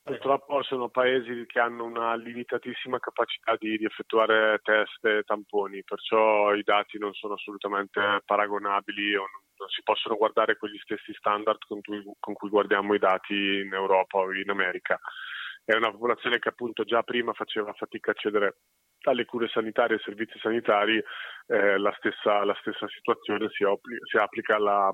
Purtroppo 0.03 0.61
sono 0.63 0.89
paesi 0.89 1.45
che 1.47 1.59
hanno 1.59 1.85
una 1.85 2.13
limitatissima 2.15 2.99
capacità 2.99 3.55
di, 3.57 3.77
di, 3.77 3.85
effettuare 3.85 4.59
test 4.61 5.05
e 5.05 5.23
tamponi, 5.25 5.81
perciò 5.85 6.53
i 6.53 6.63
dati 6.63 6.97
non 6.97 7.13
sono 7.13 7.35
assolutamente 7.35 8.21
paragonabili 8.25 9.15
o 9.15 9.21
non, 9.21 9.43
non 9.59 9.69
si 9.69 9.81
possono 9.81 10.17
guardare 10.17 10.57
con 10.57 10.67
gli 10.67 10.77
stessi 10.79 11.13
standard 11.13 11.59
con 11.65 11.79
cui, 11.79 12.03
con 12.19 12.33
cui, 12.33 12.49
guardiamo 12.49 12.93
i 12.93 12.99
dati 12.99 13.33
in 13.33 13.71
Europa 13.71 14.17
o 14.17 14.33
in 14.33 14.49
America. 14.49 14.99
È 15.65 15.73
una 15.75 15.91
popolazione 15.91 16.39
che 16.39 16.49
appunto 16.49 16.83
già 16.83 17.03
prima 17.03 17.33
faceva 17.33 17.71
fatica 17.73 18.11
a 18.11 18.13
accedere 18.13 18.57
alle 19.03 19.25
cure 19.25 19.47
sanitarie 19.47 19.95
e 19.95 19.97
ai 19.97 20.03
servizi 20.03 20.37
sanitari, 20.39 21.01
eh, 21.47 21.77
la, 21.77 21.93
stessa, 21.97 22.43
la, 22.43 22.55
stessa, 22.59 22.87
situazione 22.87 23.49
si, 23.49 23.63
applica, 23.63 24.05
si 24.05 24.17
applica 24.17 24.55
alla, 24.55 24.91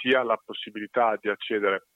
sia 0.00 0.20
alla 0.20 0.40
possibilità 0.42 1.16
di 1.20 1.28
accedere 1.28 1.86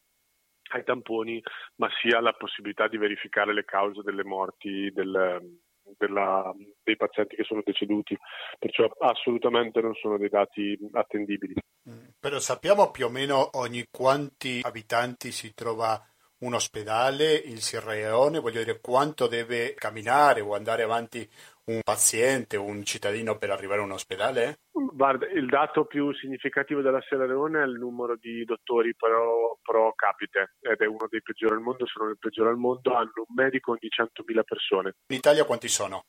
ai 0.73 0.85
tamponi, 0.85 1.43
ma 1.77 1.89
sia 2.01 2.21
la 2.21 2.33
possibilità 2.33 2.89
di 2.89 2.97
verificare 2.97 3.53
le 3.53 3.65
cause 3.65 4.03
delle 4.03 4.25
morti 4.25 4.91
del, 4.93 5.61
della, 5.97 6.53
dei 6.83 6.97
pazienti 6.97 7.37
che 7.37 7.45
sono 7.45 7.63
deceduti, 7.65 8.17
perciò 8.59 8.87
assolutamente 9.01 9.81
non 9.81 9.95
sono 9.95 10.17
dei 10.17 10.29
dati 10.29 10.79
attendibili. 10.93 11.55
Mm, 11.89 12.09
però 12.19 12.39
sappiamo 12.39 12.91
più 12.91 13.07
o 13.07 13.11
meno 13.11 13.51
ogni 13.59 13.85
quanti 13.91 14.61
abitanti 14.63 15.31
si 15.31 15.53
trova 15.53 16.03
un 16.39 16.55
ospedale 16.55 17.35
in 17.35 17.59
Sierra 17.59 17.93
Leone, 17.93 18.41
voglio 18.41 18.63
dire 18.63 18.81
quanto 18.81 19.27
deve 19.27 19.75
camminare 19.75 20.41
o 20.41 20.55
andare 20.55 20.83
avanti 20.83 21.29
un 21.67 21.81
paziente, 21.83 22.57
un 22.57 22.85
cittadino 22.85 23.39
per 23.39 23.51
arrivare 23.51 23.81
a 23.81 23.85
un 23.85 23.93
ospedale? 23.93 24.59
Guarda, 24.73 25.27
il 25.27 25.47
dato 25.47 25.87
più 25.87 26.13
significativo 26.13 26.81
della 26.81 27.01
Sierra 27.09 27.27
Leone 27.27 27.63
è 27.63 27.67
il 27.67 27.79
numero 27.79 28.17
di 28.17 28.45
dottori 28.45 28.95
pro, 28.95 29.59
pro 29.63 29.93
capite 29.95 30.57
ed 30.61 30.81
è 30.81 30.87
uno 30.87 31.07
dei 31.09 31.23
peggiori 31.23 31.55
al 31.55 31.61
mondo, 31.61 31.87
sono 31.87 32.11
il 32.11 32.19
peggiore 32.19 32.51
al 32.51 32.57
mondo, 32.57 32.95
hanno 32.95 33.13
un 33.27 33.35
medico 33.35 33.73
ogni 33.73 33.89
100.000 33.89 34.43
persone. 34.45 34.95
In 35.09 35.17
Italia 35.17 35.45
quanti 35.45 35.69
sono? 35.69 36.05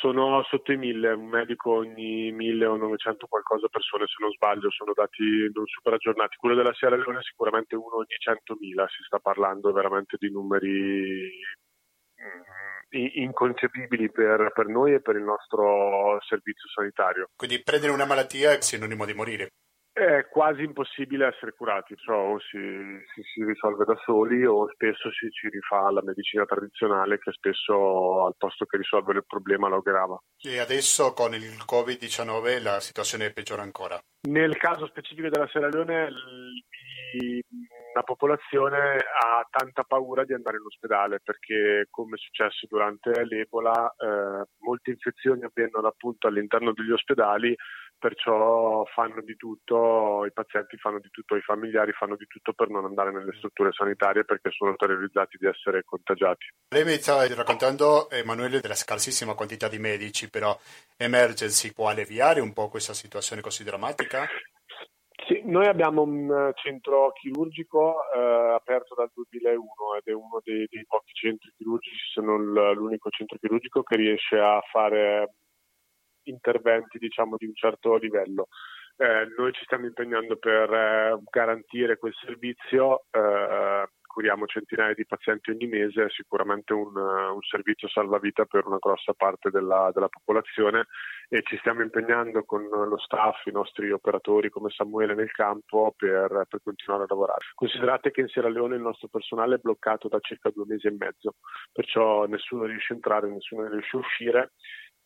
Sono 0.00 0.42
sotto 0.44 0.72
i 0.72 0.78
1000, 0.78 1.12
un 1.12 1.28
medico 1.28 1.72
ogni 1.72 2.32
1000 2.32 2.64
o 2.64 2.76
900 2.76 3.26
qualcosa 3.26 3.68
persone 3.68 4.06
se 4.06 4.16
non 4.18 4.30
sbaglio, 4.32 4.70
sono 4.70 4.94
dati 4.94 5.22
non 5.52 5.66
super 5.66 5.92
aggiornati. 5.92 6.36
Quello 6.36 6.54
della 6.54 6.72
Sierra 6.72 6.96
Leone 6.96 7.18
è 7.18 7.22
sicuramente 7.22 7.76
uno 7.76 7.96
ogni 7.96 8.16
100.000, 8.18 8.86
si 8.88 9.02
sta 9.04 9.18
parlando 9.18 9.72
veramente 9.72 10.16
di 10.18 10.30
numeri 10.30 11.28
inconcepibili 12.90 14.10
per, 14.10 14.52
per, 14.54 14.66
noi 14.66 14.94
e 14.94 15.02
per 15.02 15.16
il 15.16 15.22
nostro 15.22 16.18
servizio 16.26 16.68
sanitario. 16.74 17.28
Quindi 17.36 17.62
prendere 17.62 17.92
una 17.92 18.06
malattia 18.06 18.52
è 18.52 18.60
sinonimo 18.62 19.04
di 19.04 19.12
morire. 19.12 19.50
È 19.92 20.28
quasi 20.30 20.62
impossibile 20.62 21.26
essere 21.26 21.52
curati, 21.52 21.96
cioè 21.96 22.16
o 22.16 22.38
si, 22.38 22.58
si, 23.12 23.22
si 23.22 23.44
risolve 23.44 23.84
da 23.84 23.96
soli 24.04 24.44
o 24.46 24.70
spesso 24.72 25.10
si 25.10 25.28
ci 25.30 25.48
rifà 25.48 25.86
alla 25.86 26.02
medicina 26.02 26.44
tradizionale 26.44 27.18
che 27.18 27.32
spesso 27.32 28.26
al 28.26 28.34
posto 28.38 28.64
che 28.66 28.76
risolvere 28.76 29.18
il 29.18 29.26
problema 29.26 29.68
lo 29.68 29.78
aggrava. 29.78 30.18
E 30.40 30.58
adesso 30.58 31.12
con 31.12 31.34
il 31.34 31.64
Covid-19 31.66 32.62
la 32.62 32.78
situazione 32.80 33.32
peggiora 33.32 33.62
ancora? 33.62 34.00
Nel 34.28 34.56
caso 34.58 34.86
specifico 34.86 35.28
della 35.28 35.48
Sierra 35.48 35.68
Leone 35.68 36.08
la 37.92 38.02
popolazione 38.02 38.98
ha 38.98 39.46
tanta 39.50 39.82
paura 39.82 40.24
di 40.24 40.32
andare 40.32 40.58
in 40.58 40.64
ospedale 40.64 41.20
perché, 41.22 41.86
come 41.90 42.14
è 42.14 42.18
successo 42.18 42.66
durante 42.68 43.24
l'Ebola, 43.24 43.92
eh, 43.98 44.46
molte 44.60 44.90
infezioni 44.90 45.44
avvengono 45.44 45.88
appunto 45.88 46.28
all'interno 46.28 46.72
degli 46.72 46.92
ospedali, 46.92 47.54
perciò 48.00 48.82
fanno 48.86 49.20
di 49.20 49.36
tutto, 49.36 50.24
i 50.26 50.32
pazienti 50.32 50.76
fanno 50.78 50.98
di 50.98 51.10
tutto, 51.10 51.36
i 51.36 51.42
familiari 51.42 51.92
fanno 51.92 52.16
di 52.16 52.26
tutto 52.26 52.52
per 52.54 52.68
non 52.68 52.84
andare 52.84 53.12
nelle 53.12 53.32
strutture 53.36 53.70
sanitarie 53.70 54.24
perché 54.24 54.50
sono 54.50 54.74
terrorizzati 54.74 55.36
di 55.38 55.46
essere 55.46 55.84
contagiati. 55.84 56.46
Lei 56.70 56.84
mi 56.84 56.94
stava 56.94 57.26
raccontando, 57.32 58.10
Emanuele, 58.10 58.60
della 58.60 58.74
scarsissima 58.74 59.34
quantità 59.34 59.68
di 59.68 59.78
medici, 59.78 60.30
però 60.30 60.58
Emergency 60.96 61.72
può 61.72 61.88
alleviare 61.88 62.40
un 62.40 62.52
po' 62.52 62.68
questa 62.68 62.94
situazione 62.94 63.42
così 63.42 63.62
drammatica? 63.62 64.26
Sì, 65.26 65.42
noi 65.44 65.66
abbiamo 65.66 66.02
un 66.02 66.28
eh, 66.28 66.52
centro 66.54 67.12
chirurgico 67.12 67.96
eh, 68.12 68.54
aperto 68.54 68.94
dal 68.96 69.10
2001 69.14 69.62
ed 69.98 70.02
è 70.06 70.12
uno 70.12 70.40
dei, 70.42 70.66
dei, 70.68 70.84
pochi 70.88 71.12
centri 71.12 71.52
chirurgici, 71.56 72.10
se 72.14 72.20
non 72.20 72.52
l'unico 72.74 73.10
centro 73.10 73.36
chirurgico 73.38 73.82
che 73.82 73.96
riesce 73.96 74.38
a 74.38 74.60
fare 74.72 75.34
interventi 76.24 76.98
diciamo, 76.98 77.36
di 77.36 77.46
un 77.46 77.54
certo 77.54 77.96
livello. 77.96 78.48
Eh, 78.96 79.28
noi 79.36 79.52
ci 79.52 79.64
stiamo 79.64 79.86
impegnando 79.86 80.36
per 80.36 80.72
eh, 80.72 81.18
garantire 81.30 81.96
quel 81.96 82.12
servizio 82.14 83.04
eh, 83.10 83.88
curiamo 84.10 84.46
centinaia 84.46 84.92
di 84.92 85.06
pazienti 85.06 85.50
ogni 85.50 85.68
mese, 85.68 86.04
è 86.04 86.10
sicuramente 86.10 86.72
un, 86.72 86.96
un 86.96 87.40
servizio 87.42 87.88
salvavita 87.88 88.44
per 88.44 88.66
una 88.66 88.78
grossa 88.80 89.12
parte 89.12 89.50
della, 89.50 89.90
della, 89.94 90.08
popolazione 90.08 90.86
e 91.28 91.42
ci 91.44 91.56
stiamo 91.58 91.82
impegnando 91.82 92.42
con 92.42 92.64
lo 92.64 92.98
staff, 92.98 93.46
i 93.46 93.52
nostri 93.52 93.92
operatori 93.92 94.50
come 94.50 94.70
Samuele 94.70 95.14
nel 95.14 95.30
campo 95.30 95.94
per, 95.96 96.44
per 96.48 96.60
continuare 96.62 97.04
a 97.04 97.06
lavorare. 97.08 97.46
Considerate 97.54 98.10
che 98.10 98.22
in 98.22 98.28
Sierra 98.28 98.48
Leone 98.48 98.74
il 98.74 98.82
nostro 98.82 99.06
personale 99.06 99.54
è 99.54 99.58
bloccato 99.58 100.08
da 100.08 100.18
circa 100.18 100.50
due 100.50 100.64
mesi 100.66 100.88
e 100.88 100.96
mezzo, 100.98 101.36
perciò 101.72 102.26
nessuno 102.26 102.64
riesce 102.64 102.92
a 102.92 102.96
entrare, 102.96 103.30
nessuno 103.30 103.68
riesce 103.68 103.96
a 103.96 104.00
uscire 104.00 104.50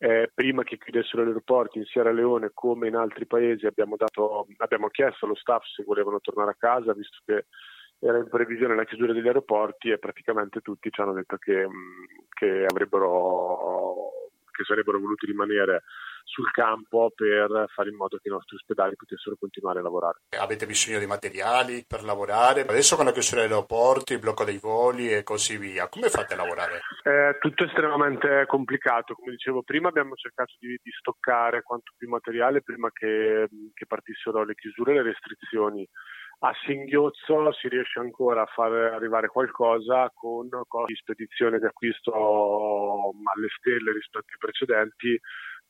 eh, 0.05 0.29
prima 0.31 0.61
che 0.61 0.77
chiudessero 0.77 1.23
gli 1.23 1.29
aeroporti 1.29 1.79
in 1.79 1.85
Sierra 1.85 2.11
Leone 2.11 2.51
come 2.53 2.87
in 2.87 2.95
altri 2.95 3.25
paesi 3.25 3.65
abbiamo, 3.65 3.95
dato, 3.97 4.45
abbiamo 4.57 4.89
chiesto 4.89 5.25
allo 5.25 5.33
staff 5.33 5.63
se 5.65 5.83
volevano 5.83 6.19
tornare 6.19 6.51
a 6.51 6.57
casa 6.59 6.93
visto 6.93 7.17
che 7.25 7.45
era 7.97 8.19
in 8.19 8.29
previsione 8.29 8.75
la 8.75 8.85
chiusura 8.85 9.13
degli 9.13 9.25
aeroporti 9.25 9.89
e 9.89 9.97
praticamente 9.97 10.61
tutti 10.61 10.91
ci 10.91 11.01
hanno 11.01 11.13
detto 11.13 11.37
che, 11.37 11.67
che, 12.29 12.67
che 12.67 12.67
sarebbero 14.63 14.99
voluti 14.99 15.25
rimanere 15.25 15.81
sul 16.25 16.51
campo 16.51 17.11
per 17.15 17.65
fare 17.73 17.89
in 17.89 17.95
modo 17.95 18.17
che 18.17 18.27
i 18.27 18.31
nostri 18.31 18.57
ospedali 18.57 18.95
potessero 18.95 19.37
continuare 19.39 19.79
a 19.79 19.83
lavorare. 19.83 20.21
Avete 20.37 20.65
bisogno 20.65 20.99
di 20.99 21.05
materiali 21.05 21.85
per 21.87 22.03
lavorare? 22.03 22.61
Adesso 22.61 22.95
con 22.95 23.05
la 23.05 23.11
chiusura 23.11 23.41
degli 23.41 23.51
aeroporti, 23.51 24.13
il 24.13 24.19
blocco 24.19 24.43
dei 24.43 24.57
voli 24.57 25.13
e 25.13 25.23
così 25.23 25.57
via, 25.57 25.87
come 25.87 26.09
fate 26.09 26.33
a 26.33 26.37
lavorare? 26.37 26.81
È 27.03 27.37
tutto 27.39 27.63
estremamente 27.63 28.45
complicato, 28.47 29.13
come 29.13 29.31
dicevo 29.31 29.61
prima 29.61 29.89
abbiamo 29.89 30.15
cercato 30.15 30.53
di, 30.59 30.77
di 30.81 30.91
stoccare 30.91 31.61
quanto 31.61 31.93
più 31.95 32.09
materiale 32.09 32.61
prima 32.61 32.89
che, 32.91 33.47
che 33.73 33.85
partissero 33.85 34.43
le 34.43 34.55
chiusure 34.55 34.91
e 34.91 34.95
le 34.95 35.03
restrizioni 35.03 35.87
a 36.39 36.53
singhiozzo 36.65 37.51
si 37.53 37.69
riesce 37.69 37.99
ancora 37.99 38.41
a 38.41 38.45
far 38.53 38.71
arrivare 38.71 39.27
qualcosa 39.27 40.11
con 40.13 40.49
costi 40.67 40.93
di 40.93 40.99
spedizione 40.99 41.59
di 41.59 41.65
acquisto 41.65 42.11
alle 42.11 43.47
stelle 43.57 43.93
rispetto 43.93 44.25
ai 44.27 44.37
precedenti, 44.37 45.19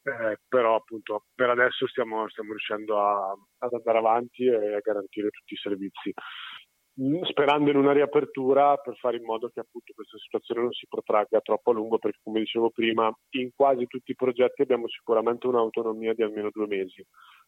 eh, 0.05 0.37
però 0.47 0.75
appunto 0.75 1.25
per 1.33 1.49
adesso 1.49 1.87
stiamo, 1.87 2.29
stiamo 2.29 2.51
riuscendo 2.51 2.99
a, 2.99 3.35
ad 3.59 3.73
andare 3.73 3.97
avanti 3.97 4.45
e 4.45 4.75
a 4.75 4.79
garantire 4.79 5.29
tutti 5.29 5.53
i 5.53 5.57
servizi 5.57 6.13
sperando 7.29 7.69
in 7.69 7.75
una 7.75 7.91
riapertura 7.91 8.77
per 8.77 8.95
fare 8.95 9.17
in 9.17 9.23
modo 9.23 9.49
che 9.49 9.59
appunto 9.59 9.91
questa 9.93 10.17
situazione 10.17 10.61
non 10.61 10.71
si 10.71 10.87
protragga 10.87 11.41
troppo 11.41 11.71
a 11.71 11.73
lungo 11.73 11.97
perché 11.97 12.19
come 12.23 12.39
dicevo 12.39 12.69
prima 12.69 13.13
in 13.31 13.49
quasi 13.53 13.85
tutti 13.87 14.11
i 14.11 14.15
progetti 14.15 14.61
abbiamo 14.61 14.87
sicuramente 14.87 15.45
un'autonomia 15.47 16.13
di 16.13 16.23
almeno 16.23 16.49
due 16.51 16.67
mesi 16.67 17.05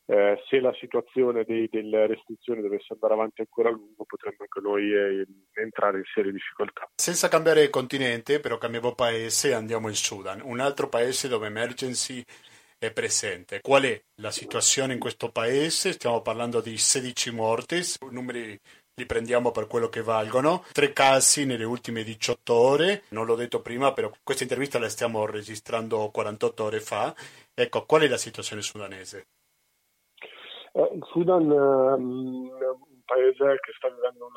eh, 0.08 0.42
se 0.50 0.60
la 0.60 0.74
situazione 0.80 1.46
dei, 1.46 1.70
delle 1.72 2.08
restrizioni 2.08 2.62
dovesse 2.62 2.94
andare 2.94 3.14
avanti 3.14 3.42
ancora 3.42 3.70
a 3.70 3.72
lungo 3.72 4.04
potremmo 4.06 4.38
anche 4.40 4.60
noi 4.62 4.92
eh, 4.94 5.28
entrare 5.54 6.00
in 6.00 6.04
serie 6.14 6.32
difficoltà. 6.34 6.90
Senza 6.96 7.30
cambiare 7.30 7.70
continente 7.70 8.42
però 8.42 8.58
cambiamo 8.58 8.94
paese 8.94 9.54
andiamo 9.54 9.88
in 9.88 9.96
Sudan, 9.96 10.42
un 10.44 10.60
altro 10.60 10.90
paese 10.90 11.30
dove 11.30 11.48
emergency 11.48 12.22
è 12.80 12.92
presente. 12.92 13.62
Qual 13.62 13.84
è 13.84 14.00
la 14.22 14.32
situazione 14.32 14.94
in 14.94 15.00
questo 15.00 15.32
paese? 15.32 15.94
Stiamo 15.94 16.22
parlando 16.22 16.62
di 16.62 16.78
16 16.78 17.34
morti, 17.34 17.82
numeri 18.12 18.58
li 18.98 19.06
prendiamo 19.06 19.52
per 19.52 19.68
quello 19.68 19.90
che 19.90 20.02
valgono. 20.02 20.64
Tre 20.74 20.92
casi 20.92 21.46
nelle 21.46 21.64
ultime 21.64 22.02
18 22.02 22.54
ore, 22.54 23.04
non 23.10 23.28
l'ho 23.28 23.36
detto 23.36 23.62
prima, 23.62 23.94
però 23.94 24.10
questa 24.24 24.42
intervista 24.42 24.80
la 24.80 24.90
stiamo 24.90 25.28
registrando 25.28 26.10
48 26.12 26.64
ore 26.64 26.80
fa. 26.80 27.14
Ecco, 27.54 27.86
qual 27.86 28.02
è 28.02 28.08
la 28.08 28.18
situazione 28.18 28.64
sudanese? 28.64 29.28
Eh, 30.74 30.90
il 30.96 31.04
Sudan 31.12 31.44
è 31.44 31.56
un 31.96 33.02
paese 33.06 33.60
che 33.62 33.72
sta 33.78 33.88
vivendo 33.90 34.26
un 34.26 34.34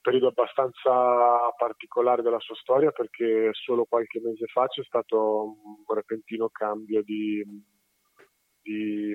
periodo 0.00 0.28
abbastanza 0.28 1.50
particolare 1.58 2.22
della 2.22 2.38
sua 2.38 2.54
storia 2.54 2.92
perché 2.92 3.50
solo 3.52 3.84
qualche 3.84 4.20
mese 4.20 4.46
fa 4.46 4.68
c'è 4.68 4.84
stato 4.84 5.56
un 5.64 5.94
repentino 5.94 6.48
cambio 6.50 7.02
di, 7.02 7.44
di, 8.62 9.12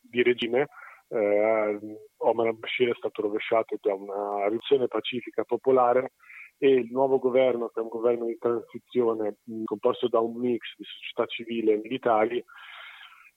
di 0.00 0.22
regime 0.24 0.66
eh, 1.08 1.78
Omar 2.18 2.46
al-Bashir 2.46 2.90
è 2.90 2.96
stato 2.96 3.22
rovesciato 3.22 3.76
da 3.80 3.94
una 3.94 4.44
rivoluzione 4.44 4.88
pacifica 4.88 5.44
popolare 5.44 6.12
e 6.58 6.68
il 6.68 6.88
nuovo 6.90 7.18
governo, 7.18 7.68
che 7.68 7.80
è 7.80 7.82
un 7.82 7.88
governo 7.88 8.26
di 8.26 8.38
transizione 8.38 9.36
composto 9.64 10.08
da 10.08 10.20
un 10.20 10.36
mix 10.36 10.74
di 10.76 10.84
società 10.84 11.26
civile 11.26 11.72
e 11.72 11.80
militari, 11.82 12.44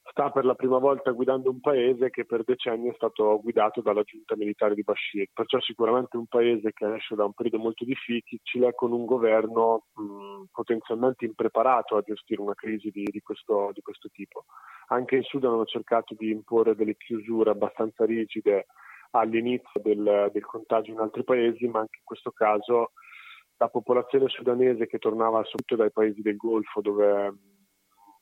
sta 0.10 0.30
per 0.30 0.46
la 0.46 0.56
prima 0.56 0.78
volta 0.78 1.12
guidando 1.12 1.50
un 1.50 1.60
paese 1.60 2.10
che 2.10 2.26
per 2.26 2.44
decenni 2.44 2.90
è 2.90 2.94
stato 2.96 3.40
guidato 3.42 3.82
dalla 3.82 4.04
giunta 4.04 4.36
militare 4.36 4.76
di 4.76 4.84
Bashir. 4.84 5.28
Perciò 5.34 5.60
sicuramente 5.60 6.18
un 6.18 6.28
paese 6.28 6.72
che 6.74 6.96
esce 6.96 7.16
da 7.16 7.26
un 7.26 7.34
periodo 7.34 7.60
molto 7.60 7.86
difficile 7.86 8.74
con 8.74 8.92
un 8.92 9.06
governo 9.06 9.86
mh, 9.94 10.44
potenzialmente 10.52 11.26
impreparato 11.26 11.98
a 11.98 12.02
gestire 12.02 12.42
una 12.42 12.56
crisi 12.56 12.90
di, 12.90 13.04
di, 13.04 13.22
questo, 13.22 13.72
di, 13.74 13.82
questo, 13.82 14.10
tipo. 14.10 14.46
Anche 14.88 15.18
in 15.18 15.24
Sudan 15.24 15.54
hanno 15.54 15.66
cercato 15.66 16.16
di 16.18 16.32
imporre 16.32 16.76
delle 16.76 16.96
chiusure 16.96 17.52
abbastanza 17.52 18.06
rigide 18.06 18.68
all'inizio 19.12 19.80
del, 19.82 20.30
del 20.32 20.46
contagio 20.46 20.92
in 20.92 21.00
altri 21.00 21.24
paesi, 21.24 21.68
ma 21.68 21.80
anche 21.80 21.98
in 22.00 22.06
questo 22.06 22.32
caso 22.32 22.92
la 23.58 23.70
popolazione 23.70 24.28
sudanese 24.30 24.86
che 24.86 25.00
tornava 25.00 25.44
soprattutto 25.44 25.76
dai 25.76 25.92
paesi 25.92 26.22
del 26.22 26.36
Golfo 26.36 26.82
dove 26.82 27.34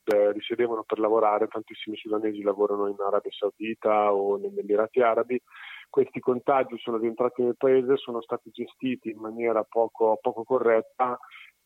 eh, 0.05 0.31
risiedevano 0.31 0.83
per 0.83 0.99
lavorare, 0.99 1.47
tantissimi 1.47 1.95
sudanesi 1.97 2.41
lavorano 2.41 2.87
in 2.87 2.95
Arabia 2.99 3.31
Saudita 3.31 4.13
o 4.13 4.37
negli 4.37 4.59
Emirati 4.59 5.01
Arabi, 5.01 5.41
questi 5.89 6.19
contagi 6.19 6.77
sono 6.77 6.97
rientrati 6.97 7.41
nel 7.41 7.55
paese, 7.57 7.97
sono 7.97 8.21
stati 8.21 8.49
gestiti 8.51 9.09
in 9.09 9.17
maniera 9.17 9.63
poco, 9.63 10.17
poco 10.21 10.43
corretta 10.43 11.17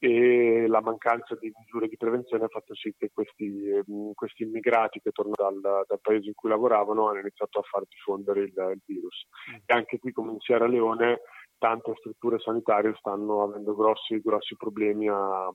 e 0.01 0.65
la 0.67 0.81
mancanza 0.81 1.35
di 1.35 1.51
misure 1.57 1.89
di 1.89 1.97
prevenzione 1.97 2.45
ha 2.45 2.47
fatto 2.47 2.73
sì 2.73 2.93
che 2.97 3.09
questi, 3.13 3.83
questi 4.13 4.43
immigrati 4.43 5.01
che 5.01 5.11
tornano 5.11 5.59
dal, 5.59 5.83
dal, 5.85 5.99
paese 5.99 6.27
in 6.27 6.35
cui 6.35 6.49
lavoravano 6.49 7.09
hanno 7.09 7.19
iniziato 7.19 7.59
a 7.59 7.63
far 7.63 7.83
diffondere 7.87 8.41
il, 8.41 8.53
il 8.55 8.81
virus. 8.85 9.25
Mm. 9.51 9.55
E 9.65 9.73
anche 9.73 9.99
qui, 9.99 10.13
come 10.13 10.31
in 10.31 10.39
Sierra 10.39 10.67
Leone, 10.67 11.19
tante 11.57 11.93
strutture 11.97 12.39
sanitarie 12.39 12.95
stanno 12.97 13.43
avendo 13.43 13.75
grossi, 13.75 14.21
grossi 14.21 14.55
problemi 14.55 15.09
a, 15.09 15.51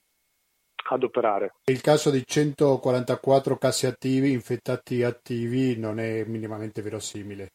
ad 0.90 1.02
operare. 1.02 1.54
Il 1.64 1.80
caso 1.80 2.10
di 2.10 2.22
144 2.24 3.56
casi 3.56 3.86
attivi, 3.86 4.32
infettati 4.32 5.02
attivi, 5.02 5.78
non 5.78 5.98
è 5.98 6.24
minimamente 6.24 6.82
verosimile. 6.82 7.52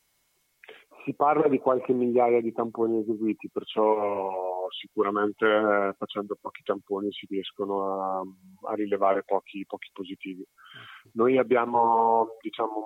Si 1.05 1.13
parla 1.15 1.47
di 1.47 1.59
qualche 1.59 1.93
migliaia 1.93 2.41
di 2.41 2.51
tamponi 2.51 2.99
eseguiti, 2.99 3.49
perciò 3.51 4.67
sicuramente 4.69 5.45
eh, 5.45 5.93
facendo 5.97 6.37
pochi 6.39 6.61
tamponi 6.63 7.11
si 7.11 7.25
riescono 7.27 7.83
a, 7.83 8.71
a 8.71 8.73
rilevare 8.75 9.23
pochi, 9.23 9.65
pochi, 9.65 9.89
positivi. 9.93 10.45
Noi 11.13 11.37
abbiamo, 11.37 12.37
diciamo, 12.41 12.85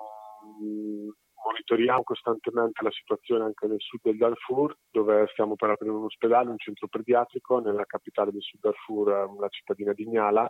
monitoriamo 1.43 2.03
costantemente 2.03 2.83
la 2.83 2.91
situazione 2.91 3.45
anche 3.45 3.67
nel 3.67 3.79
sud 3.79 3.99
del 4.01 4.17
Darfur, 4.17 4.75
dove 4.91 5.27
stiamo 5.31 5.55
per 5.55 5.71
aprire 5.71 5.93
un 5.93 6.05
ospedale, 6.05 6.49
un 6.49 6.57
centro 6.57 6.87
pediatrico, 6.87 7.59
nella 7.59 7.85
capitale 7.85 8.31
del 8.31 8.41
sud 8.41 8.59
Darfur, 8.61 9.37
la 9.39 9.49
cittadina 9.49 9.93
di 9.93 10.07
Gnala, 10.07 10.49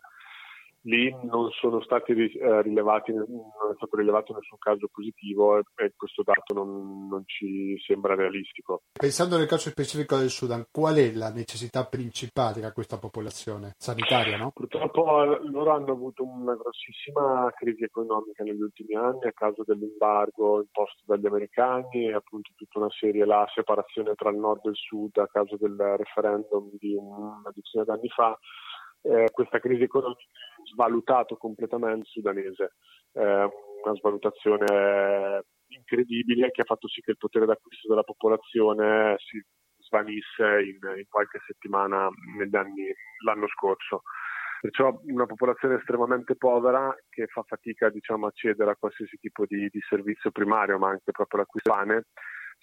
lì 0.84 1.14
non 1.24 1.50
sono 1.52 1.82
stati 1.82 2.12
eh, 2.12 2.62
rilevati, 2.62 3.14
non 3.14 3.26
è 3.26 3.76
stato 3.76 3.96
rilevato 3.98 4.34
nessun 4.34 4.58
caso 4.58 4.88
positivo 4.92 5.58
e, 5.58 5.94
questo 5.96 6.24
dato 6.24 6.54
non, 6.54 7.08
non, 7.08 7.24
ci 7.26 7.78
sembra 7.86 8.16
realistico. 8.16 8.84
Pensando 8.92 9.38
nel 9.38 9.48
caso 9.48 9.70
specifico 9.70 10.18
del 10.18 10.30
Sudan, 10.30 10.66
qual 10.72 10.96
è 10.96 11.12
la 11.12 11.32
necessità 11.32 11.86
principale 11.86 12.62
di 12.62 12.72
questa 12.74 12.98
popolazione 12.98 13.76
sanitaria? 13.78 14.38
No? 14.38 14.52
Purtroppo 14.54 15.24
eh, 15.24 15.40
loro 15.50 15.72
hanno 15.72 15.92
avuto 15.92 16.24
una 16.24 16.56
grossissima 16.56 17.52
crisi 17.56 17.84
economica 17.84 18.44
negli 18.44 18.62
ultimi 18.62 18.96
anni 18.96 19.26
a 19.28 19.34
causa 19.34 19.64
dell'embargo 19.66 20.62
imposto 20.62 21.04
dagli 21.06 21.26
americani 21.26 22.08
e 22.08 22.14
appunto 22.14 22.52
tutta 22.56 22.80
una 22.80 22.92
serie, 22.92 23.26
la 23.26 23.46
separazione 23.54 24.14
tra 24.16 24.30
il 24.30 24.38
nord 24.38 24.66
e 24.66 24.70
il 24.70 24.76
sud 24.76 25.18
a 25.18 25.28
causa 25.28 25.56
del 25.58 25.78
referendum 25.98 26.70
di 26.78 26.96
una 26.96 27.52
decina 27.54 27.84
d'anni 27.84 28.10
fa 28.10 28.38
eh, 29.04 29.30
questa 29.32 29.60
crisi 29.60 29.84
economica 29.84 30.24
svalutato 30.74 31.38
completamente 31.38 32.00
il 32.00 32.06
sudanese, 32.06 32.74
eh, 33.14 33.50
una 33.84 33.96
svalutazione 33.96 35.44
incredibile 35.68 36.52
che 36.52 36.62
ha 36.62 36.66
fatto 36.66 36.88
sì 36.88 37.02
che 37.02 37.12
il 37.12 37.18
potere 37.18 37.46
d'acquisto 37.46 37.88
della 37.88 38.04
popolazione 38.04 39.16
si 39.18 39.42
svanisse 39.78 40.62
in, 40.64 40.80
in 40.98 41.06
qualche 41.10 41.40
settimana 41.46 42.06
anni, 42.06 42.94
l'anno 43.24 43.48
scorso. 43.48 44.02
Perciò 44.62 44.98
una 45.08 45.26
popolazione 45.26 45.76
estremamente 45.76 46.36
povera 46.36 46.96
che 47.10 47.28
fa 47.28 47.44
fatica 47.44 47.90
diciamo, 47.90 48.26
a 48.26 48.30
accedere 48.30 48.72
a 48.72 48.76
qualsiasi 48.78 49.18
tipo 49.18 49.46
di, 49.46 49.68
di 49.70 49.80
servizio 49.90 50.32
primario, 50.32 50.78
ma 50.78 50.90
anche 50.90 51.12
proprio 51.12 51.42
l'acquisto 51.42 51.70
pane, 51.70 52.06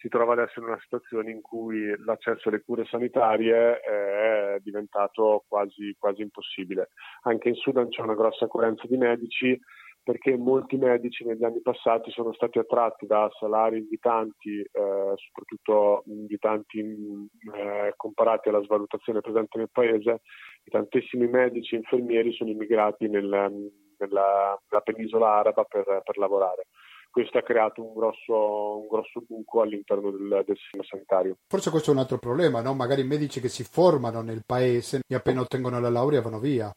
si 0.00 0.08
trova 0.08 0.32
adesso 0.32 0.60
in 0.60 0.66
una 0.66 0.80
situazione 0.80 1.30
in 1.30 1.42
cui 1.42 1.94
l'accesso 2.04 2.48
alle 2.48 2.62
cure 2.62 2.86
sanitarie 2.86 3.80
è 3.80 4.58
diventato 4.62 5.44
quasi, 5.46 5.94
quasi 5.98 6.22
impossibile. 6.22 6.88
Anche 7.24 7.50
in 7.50 7.54
Sudan 7.54 7.88
c'è 7.90 8.00
una 8.00 8.14
grossa 8.14 8.48
carenza 8.48 8.86
di 8.86 8.96
medici 8.96 9.60
perché 10.02 10.34
molti 10.38 10.78
medici 10.78 11.22
negli 11.26 11.44
anni 11.44 11.60
passati 11.60 12.10
sono 12.10 12.32
stati 12.32 12.58
attratti 12.58 13.04
da 13.06 13.28
salari 13.38 13.76
invitanti, 13.76 14.58
eh, 14.60 15.12
soprattutto 15.16 16.02
invitanti 16.06 16.80
eh, 16.80 17.92
comparati 17.94 18.48
alla 18.48 18.62
svalutazione 18.62 19.20
presente 19.20 19.58
nel 19.58 19.68
paese, 19.70 20.22
e 20.64 20.70
tantissimi 20.70 21.28
medici 21.28 21.74
e 21.74 21.78
infermieri 21.78 22.32
sono 22.32 22.48
immigrati 22.48 23.06
nel, 23.06 23.26
nella, 23.26 23.48
nella 23.98 24.82
penisola 24.82 25.34
araba 25.34 25.64
per, 25.64 25.84
per 26.02 26.16
lavorare 26.16 26.68
questo 27.10 27.38
ha 27.38 27.42
creato 27.42 27.84
un 27.84 27.92
grosso, 27.92 28.78
un 28.78 28.86
grosso 28.86 29.22
buco 29.26 29.62
all'interno 29.62 30.10
del, 30.10 30.42
del, 30.46 30.56
sistema 30.56 30.84
sanitario. 30.84 31.36
Forse 31.48 31.70
questo 31.70 31.90
è 31.90 31.94
un 31.94 32.00
altro 32.00 32.18
problema, 32.18 32.62
no? 32.62 32.74
magari 32.74 33.02
medici 33.04 33.40
che 33.40 33.48
si 33.48 33.64
formano 33.64 34.22
nel 34.22 34.42
paese 34.46 35.00
e 35.06 35.14
appena 35.14 35.40
ottengono 35.40 35.80
la 35.80 35.90
laurea 35.90 36.22
vanno 36.22 36.38
via. 36.38 36.72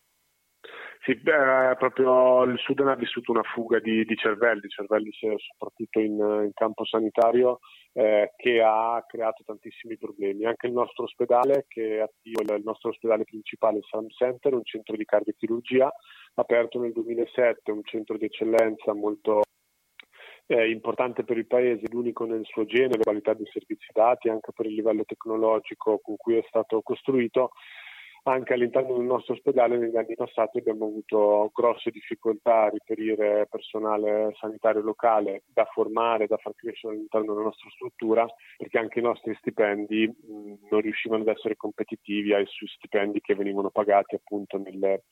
Sì, 1.06 1.16
beh, 1.16 1.76
proprio 1.78 2.44
il 2.44 2.58
Sudan 2.60 2.88
ha 2.88 2.96
vissuto 2.96 3.32
una 3.34 3.44
fuga 3.44 3.80
di, 3.80 4.06
di 4.06 4.16
cervelli, 4.16 4.70
cervelli 4.70 5.12
soprattutto 5.12 6.00
in, 6.00 6.14
in 6.14 6.52
campo 6.54 6.86
sanitario, 6.86 7.60
eh, 7.92 8.32
che 8.38 8.62
ha 8.62 9.04
creato 9.06 9.44
tantissimi 9.46 9.98
problemi. 9.98 10.46
Anche 10.46 10.68
il 10.68 10.72
nostro 10.72 11.04
ospedale, 11.04 11.66
che 11.68 11.98
è 11.98 12.00
attivo, 12.00 12.42
il 12.42 12.62
nostro 12.64 12.92
ospedale 12.92 13.26
principale, 13.26 13.80
il 13.80 13.86
Salam 13.90 14.08
Center, 14.12 14.54
un 14.54 14.64
centro 14.64 14.96
di 14.96 15.04
cardiochirurgia, 15.04 15.92
aperto 16.36 16.80
nel 16.80 16.94
2007, 16.94 17.70
un 17.72 17.84
centro 17.84 18.16
di 18.16 18.24
eccellenza 18.24 18.94
molto 18.94 19.42
eh, 20.48 20.70
importante 20.70 21.24
per 21.24 21.38
il 21.38 21.48
Paese, 21.48 21.88
l'unico 21.90 22.26
nel 22.26 22.46
suo 22.46 22.66
genere, 22.66 22.98
la 22.98 23.04
qualità 23.04 23.34
dei 23.34 23.48
servizi 23.52 23.88
dati, 23.94 24.30
anche 24.30 24.52
per 24.54 24.66
il 24.66 24.74
livello 24.74 25.04
tecnologico 25.06 26.00
con 26.00 26.16
cui 26.18 26.36
è 26.36 26.44
stato 26.48 26.82
costruito. 26.82 27.52
Anche 28.26 28.54
all'interno 28.54 28.96
del 28.96 29.06
nostro 29.06 29.34
ospedale 29.34 29.78
negli 29.78 29.98
anni 29.98 30.16
passati 30.16 30.60
abbiamo 30.60 30.86
avuto 30.86 31.52
grosse 31.54 31.92
difficoltà 31.92 32.64
a 32.64 32.70
riferire 32.70 33.48
personale 33.52 34.34
sanitario 34.40 34.82
locale 34.82 35.44
da 35.48 35.66
formare, 35.66 36.28
da 36.28 36.38
far 36.38 36.54
crescere 36.56 36.94
all'interno 36.94 37.34
della 37.34 37.48
nostra 37.48 37.70
struttura, 37.72 38.26
perché 38.56 38.78
anche 38.78 39.00
i 39.00 39.04
nostri 39.04 39.36
stipendi 39.36 40.08
mh, 40.08 40.68
non 40.70 40.80
riuscivano 40.80 41.24
ad 41.24 41.28
essere 41.28 41.58
competitivi 41.58 42.34
ai 42.34 42.46
stipendi 42.48 43.20
che 43.20 43.36
venivano 43.36 43.72
pagati 43.72 44.16
appunto 44.16 44.58
nelle, 44.58 45.04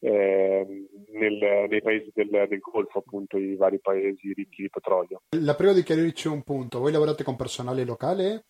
eh, 0.00 0.66
nel, 1.12 1.66
nei 1.68 1.82
paesi 1.82 2.10
del, 2.14 2.28
del, 2.48 2.58
Golfo, 2.58 2.98
appunto 2.98 3.36
i 3.36 3.54
vari 3.56 3.80
paesi 3.80 4.32
ricchi 4.32 4.62
di 4.62 4.70
petrolio. 4.70 5.22
La 5.38 5.54
prego 5.54 5.74
di 5.74 5.82
chiarirci 5.82 6.28
un 6.28 6.42
punto, 6.42 6.80
voi 6.80 6.92
lavorate 6.92 7.22
con 7.22 7.36
personale 7.36 7.84
locale? 7.84 8.44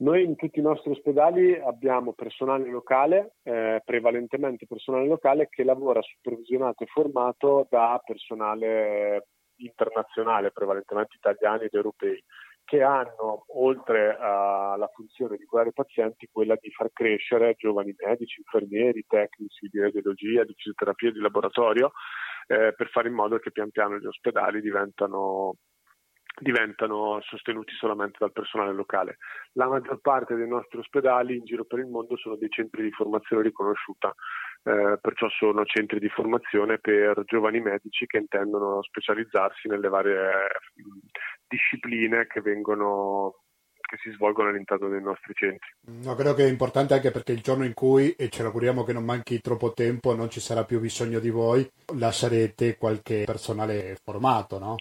Noi 0.00 0.24
in 0.24 0.34
tutti 0.34 0.60
i 0.60 0.62
nostri 0.62 0.92
ospedali 0.92 1.54
abbiamo 1.58 2.14
personale 2.14 2.70
locale, 2.70 3.34
eh, 3.42 3.82
prevalentemente 3.84 4.66
personale 4.66 5.06
locale 5.06 5.48
che 5.50 5.62
lavora 5.62 6.00
supervisionato 6.00 6.84
e 6.84 6.86
formato 6.86 7.66
da 7.68 8.00
personale 8.02 9.26
internazionale, 9.56 10.52
prevalentemente 10.52 11.16
italiani 11.16 11.64
ed 11.64 11.74
europei 11.74 12.18
che 12.64 12.82
hanno, 12.82 13.44
oltre 13.54 14.16
alla 14.16 14.88
funzione 14.94 15.36
di 15.36 15.44
curare 15.44 15.70
i 15.70 15.72
pazienti, 15.72 16.28
quella 16.30 16.56
di 16.60 16.70
far 16.70 16.90
crescere 16.92 17.54
giovani 17.56 17.94
medici, 17.98 18.40
infermieri, 18.40 19.04
tecnici 19.06 19.68
di 19.68 19.80
radiologia, 19.80 20.44
di 20.44 20.54
fisioterapia, 20.54 21.10
di 21.10 21.20
laboratorio, 21.20 21.92
eh, 22.46 22.72
per 22.76 22.88
fare 22.90 23.08
in 23.08 23.14
modo 23.14 23.38
che 23.38 23.50
pian 23.50 23.70
piano 23.70 23.98
gli 23.98 24.06
ospedali 24.06 24.60
diventano 24.60 25.54
diventano 26.38 27.20
sostenuti 27.22 27.72
solamente 27.74 28.16
dal 28.18 28.32
personale 28.32 28.72
locale. 28.72 29.18
La 29.52 29.68
maggior 29.68 30.00
parte 30.00 30.34
dei 30.34 30.48
nostri 30.48 30.78
ospedali 30.78 31.36
in 31.36 31.44
giro 31.44 31.64
per 31.64 31.80
il 31.80 31.86
mondo 31.86 32.16
sono 32.16 32.36
dei 32.36 32.48
centri 32.48 32.82
di 32.82 32.90
formazione 32.92 33.42
riconosciuta, 33.42 34.14
eh, 34.62 34.98
perciò 35.00 35.28
sono 35.28 35.64
centri 35.64 35.98
di 35.98 36.08
formazione 36.08 36.78
per 36.78 37.22
giovani 37.24 37.60
medici 37.60 38.06
che 38.06 38.18
intendono 38.18 38.82
specializzarsi 38.82 39.68
nelle 39.68 39.88
varie 39.88 40.30
discipline 41.46 42.26
che 42.26 42.40
vengono 42.40 43.36
che 43.90 43.96
si 44.00 44.10
svolgono 44.12 44.50
all'interno 44.50 44.88
dei 44.88 45.02
nostri 45.02 45.34
centri. 45.34 45.68
No, 46.04 46.14
credo 46.14 46.34
che 46.34 46.44
è 46.44 46.48
importante 46.48 46.94
anche 46.94 47.10
perché 47.10 47.32
il 47.32 47.40
giorno 47.40 47.64
in 47.64 47.74
cui, 47.74 48.12
e 48.12 48.28
ce 48.28 48.44
l'auguriamo 48.44 48.84
che 48.84 48.92
non 48.92 49.04
manchi 49.04 49.40
troppo 49.40 49.72
tempo, 49.72 50.14
non 50.14 50.30
ci 50.30 50.38
sarà 50.38 50.64
più 50.64 50.78
bisogno 50.78 51.18
di 51.18 51.30
voi, 51.30 51.68
lascerete 51.96 52.76
qualche 52.76 53.24
personale 53.24 53.96
formato, 54.00 54.60
no? 54.60 54.76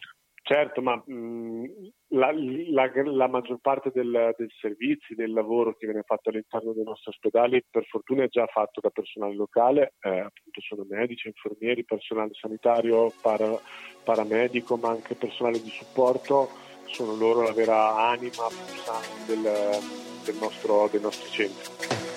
Certo, 0.49 0.81
ma 0.81 0.95
mh, 0.95 1.91
la, 2.07 2.31
la, 2.71 2.91
la, 3.05 3.27
maggior 3.27 3.59
parte 3.61 3.91
del, 3.93 4.33
del 4.35 4.49
servizio, 4.59 5.15
del 5.15 5.31
lavoro 5.31 5.75
che 5.75 5.85
viene 5.85 6.01
fatto 6.01 6.29
all'interno 6.29 6.73
dei 6.73 6.83
nostri 6.83 7.11
ospedali, 7.11 7.63
per 7.69 7.85
fortuna 7.85 8.23
è 8.23 8.29
già 8.29 8.47
fatto 8.47 8.79
da 8.81 8.89
personale 8.89 9.35
locale, 9.35 9.93
eh, 10.01 10.09
appunto 10.09 10.59
sono 10.61 10.87
medici, 10.89 11.27
infermieri, 11.27 11.85
personale 11.85 12.31
sanitario, 12.33 13.13
para, 13.21 13.59
paramedico, 14.03 14.75
ma 14.77 14.89
anche 14.89 15.13
personale 15.13 15.61
di 15.61 15.69
supporto, 15.69 16.49
sono 16.85 17.13
loro 17.13 17.43
la 17.43 17.53
vera 17.53 18.07
anima 18.07 18.47
pulsante 18.47 19.27
del, 19.27 19.51
del 20.25 20.35
nostro, 20.41 20.87
dei 20.91 20.99
nostri 20.99 21.29
centri. 21.29 22.08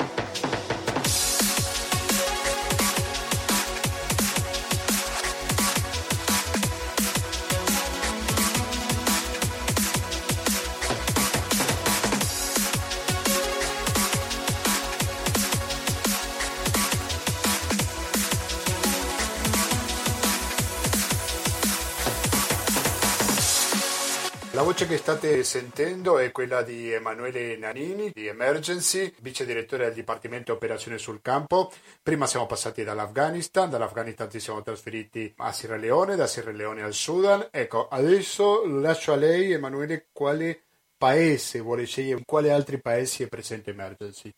Voce 24.72 24.86
che 24.86 24.96
state 24.96 25.44
sentendo 25.44 26.18
è 26.18 26.32
quella 26.32 26.62
di 26.62 26.90
Emanuele 26.90 27.58
Nanini 27.58 28.10
di 28.10 28.26
Emergency, 28.26 29.12
vice 29.20 29.44
direttore 29.44 29.84
del 29.84 29.92
Dipartimento 29.92 30.54
Operazioni 30.54 30.96
sul 30.96 31.20
Campo. 31.20 31.70
Prima 32.02 32.24
siamo 32.24 32.46
passati 32.46 32.82
dall'Afghanistan, 32.82 33.68
dall'Afghanistan 33.68 34.30
ci 34.30 34.40
siamo 34.40 34.62
trasferiti 34.62 35.30
a 35.36 35.52
Sierra 35.52 35.76
Leone, 35.76 36.16
da 36.16 36.26
Sierra 36.26 36.52
Leone 36.52 36.80
al 36.80 36.94
Sudan. 36.94 37.48
Ecco, 37.50 37.86
adesso 37.88 38.66
lascio 38.66 39.12
a 39.12 39.16
lei, 39.16 39.52
Emanuele, 39.52 40.06
quale 40.10 40.62
paese 40.96 41.60
vuole 41.60 41.84
scegliere, 41.84 42.20
in 42.20 42.24
quali 42.24 42.48
altri 42.48 42.80
paesi 42.80 43.24
è 43.24 43.28
presente 43.28 43.72
Emergency? 43.72 44.30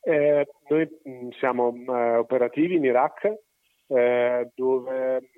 Eh, 0.00 0.46
noi 0.68 0.88
mh, 1.02 1.28
siamo 1.38 1.74
eh, 1.74 2.16
operativi 2.16 2.76
in 2.76 2.84
Iraq, 2.84 3.24
eh, 3.86 4.50
dove 4.54 5.30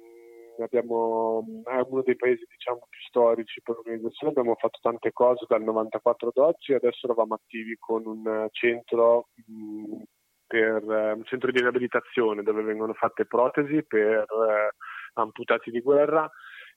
abbiamo, 0.62 1.44
è 1.64 1.80
uno 1.88 2.02
dei 2.02 2.16
paesi 2.16 2.44
diciamo, 2.48 2.86
più 2.88 3.00
storici 3.08 3.60
per 3.62 3.76
l'organizzazione, 3.76 4.32
abbiamo 4.32 4.54
fatto 4.56 4.78
tante 4.80 5.12
cose 5.12 5.44
dal 5.48 5.62
94 5.62 6.28
ad 6.28 6.36
oggi, 6.36 6.72
adesso 6.74 7.06
eravamo 7.06 7.34
attivi 7.34 7.76
con 7.78 8.06
un 8.06 8.48
centro 8.50 9.28
mh, 9.34 10.02
per 10.46 10.82
un 10.84 11.24
centro 11.24 11.50
di 11.50 11.60
riabilitazione 11.60 12.42
dove 12.42 12.62
vengono 12.62 12.92
fatte 12.94 13.26
protesi 13.26 13.84
per 13.84 14.20
eh, 14.20 14.74
amputati 15.14 15.70
di 15.70 15.80
guerra 15.80 16.30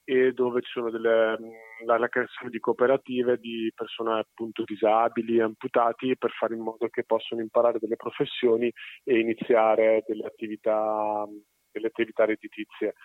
e 0.04 0.32
dove 0.32 0.62
ci 0.62 0.72
sono 0.72 0.90
delle, 0.90 1.38
la, 1.86 2.00
la 2.00 2.08
creazione 2.08 2.50
di 2.50 2.60
cooperative 2.60 3.38
di 3.38 3.72
persone 3.76 4.20
appunto 4.20 4.64
disabili, 4.66 5.40
amputati, 5.40 6.18
per 6.18 6.32
fare 6.32 6.56
in 6.56 6.62
modo 6.62 6.88
che 6.88 7.04
possano 7.04 7.42
imparare 7.42 7.78
delle 7.78 7.96
professioni 7.96 8.72
e 9.04 9.20
iniziare 9.20 10.04
delle 10.08 10.26
attività, 10.26 11.26
delle 11.72 11.88
attività 11.88 12.26
redditizie. 12.26 12.96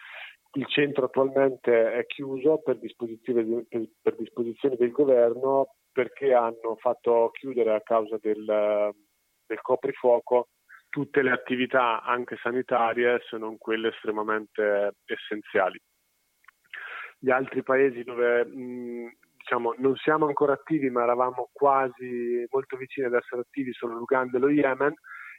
Il 0.56 0.66
centro 0.66 1.06
attualmente 1.06 1.92
è 1.92 2.06
chiuso 2.06 2.58
per 2.58 2.78
per, 2.78 4.16
disposizione 4.16 4.76
del 4.76 4.90
governo 4.90 5.74
perché 5.92 6.32
hanno 6.32 6.76
fatto 6.78 7.30
chiudere 7.32 7.74
a 7.74 7.82
causa 7.82 8.18
del, 8.20 8.92
del 9.46 9.60
coprifuoco 9.60 10.48
tutte 10.88 11.22
le 11.22 11.32
attività 11.32 12.02
anche 12.02 12.36
sanitarie 12.36 13.20
se 13.28 13.36
non 13.36 13.58
quelle 13.58 13.88
estremamente 13.88 14.94
essenziali 15.06 15.80
gli 17.24 17.30
altri 17.30 17.62
paesi 17.62 18.02
dove 18.04 18.44
diciamo, 19.44 19.74
non 19.78 19.96
siamo 19.96 20.26
ancora 20.26 20.52
attivi 20.52 20.90
ma 20.90 21.02
eravamo 21.04 21.48
quasi 21.52 22.46
molto 22.50 22.76
vicini 22.76 23.06
ad 23.06 23.14
essere 23.14 23.40
attivi 23.40 23.72
sono 23.72 23.96
l'Uganda 23.96 24.36
e 24.36 24.40
lo 24.40 24.50
Yemen. 24.50 24.94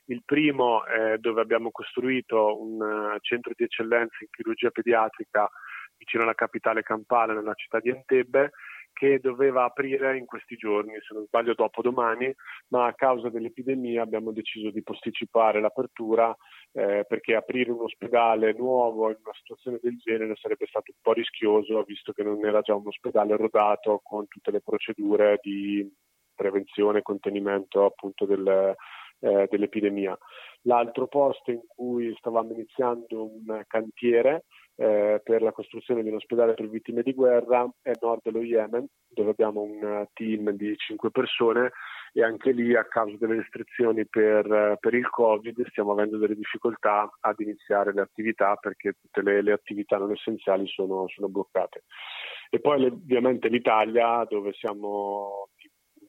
Il 0.05 0.21
primo 0.23 0.85
è 0.85 1.17
dove 1.17 1.41
abbiamo 1.41 1.71
costruito 1.71 2.61
un 2.61 2.79
uh, 2.79 3.17
centro 3.21 3.53
di 3.55 3.63
eccellenza 3.63 4.17
in 4.21 4.27
chirurgia 4.29 4.69
pediatrica 4.69 5.49
vicino 5.97 6.23
alla 6.23 6.35
capitale 6.35 6.83
campale, 6.83 7.33
nella 7.33 7.53
città 7.53 7.79
di 7.79 7.89
Entebbe, 7.89 8.51
che 8.95 9.19
doveva 9.19 9.65
aprire 9.65 10.17
in 10.17 10.25
questi 10.25 10.55
giorni, 10.55 10.93
se 11.01 11.13
non 11.13 11.25
sbaglio 11.25 11.53
dopo 11.53 11.81
domani, 11.81 12.33
ma 12.69 12.85
a 12.85 12.93
causa 12.93 13.29
dell'epidemia 13.29 14.01
abbiamo 14.01 14.31
deciso 14.31 14.69
di 14.71 14.81
posticipare 14.83 15.59
l'apertura 15.59 16.33
eh, 16.71 17.03
perché 17.05 17.35
aprire 17.35 17.71
un 17.71 17.81
ospedale 17.81 18.53
nuovo 18.53 19.09
in 19.09 19.17
una 19.21 19.33
situazione 19.33 19.79
del 19.81 19.97
genere 19.97 20.35
sarebbe 20.35 20.65
stato 20.67 20.91
un 20.91 20.97
po' 21.01 21.11
rischioso 21.11 21.83
visto 21.83 22.13
che 22.13 22.23
non 22.23 22.43
era 22.45 22.61
già 22.61 22.73
un 22.73 22.87
ospedale 22.87 23.35
rodato 23.35 23.99
con 24.01 24.27
tutte 24.27 24.51
le 24.51 24.61
procedure 24.61 25.39
di 25.41 25.85
prevenzione 26.33 26.99
e 26.99 27.01
contenimento 27.01 27.85
appunto 27.85 28.25
del, 28.25 28.75
eh, 29.25 29.47
dell'epidemia. 29.49 30.15
L'altro 30.63 31.07
posto 31.07 31.51
in 31.51 31.61
cui 31.67 32.13
stavamo 32.17 32.53
iniziando 32.53 33.23
un 33.23 33.63
cantiere 33.67 34.45
eh, 34.75 35.21
per 35.23 35.41
la 35.41 35.51
costruzione 35.51 36.03
di 36.03 36.09
un 36.09 36.15
ospedale 36.15 36.53
per 36.53 36.69
vittime 36.69 37.01
di 37.01 37.13
guerra 37.13 37.67
è 37.81 37.91
nord 38.01 38.21
dello 38.23 38.41
Yemen, 38.41 38.85
dove 39.07 39.31
abbiamo 39.31 39.61
un 39.61 40.05
team 40.13 40.51
di 40.51 40.75
cinque 40.77 41.11
persone 41.11 41.71
e 42.13 42.23
anche 42.23 42.51
lì 42.51 42.75
a 42.75 42.85
causa 42.85 43.15
delle 43.19 43.37
restrizioni 43.37 44.05
per, 44.07 44.77
per 44.79 44.93
il 44.93 45.09
Covid 45.09 45.65
stiamo 45.69 45.91
avendo 45.91 46.17
delle 46.17 46.35
difficoltà 46.35 47.09
ad 47.19 47.39
iniziare 47.39 47.93
le 47.93 48.01
attività 48.01 48.55
perché 48.55 48.93
tutte 48.99 49.21
le, 49.21 49.41
le 49.41 49.53
attività 49.53 49.97
non 49.97 50.11
essenziali 50.11 50.67
sono, 50.67 51.07
sono 51.07 51.29
bloccate. 51.29 51.83
E 52.49 52.59
poi 52.59 52.85
ovviamente 52.85 53.47
l'Italia 53.49 54.25
dove 54.29 54.53
siamo 54.53 55.49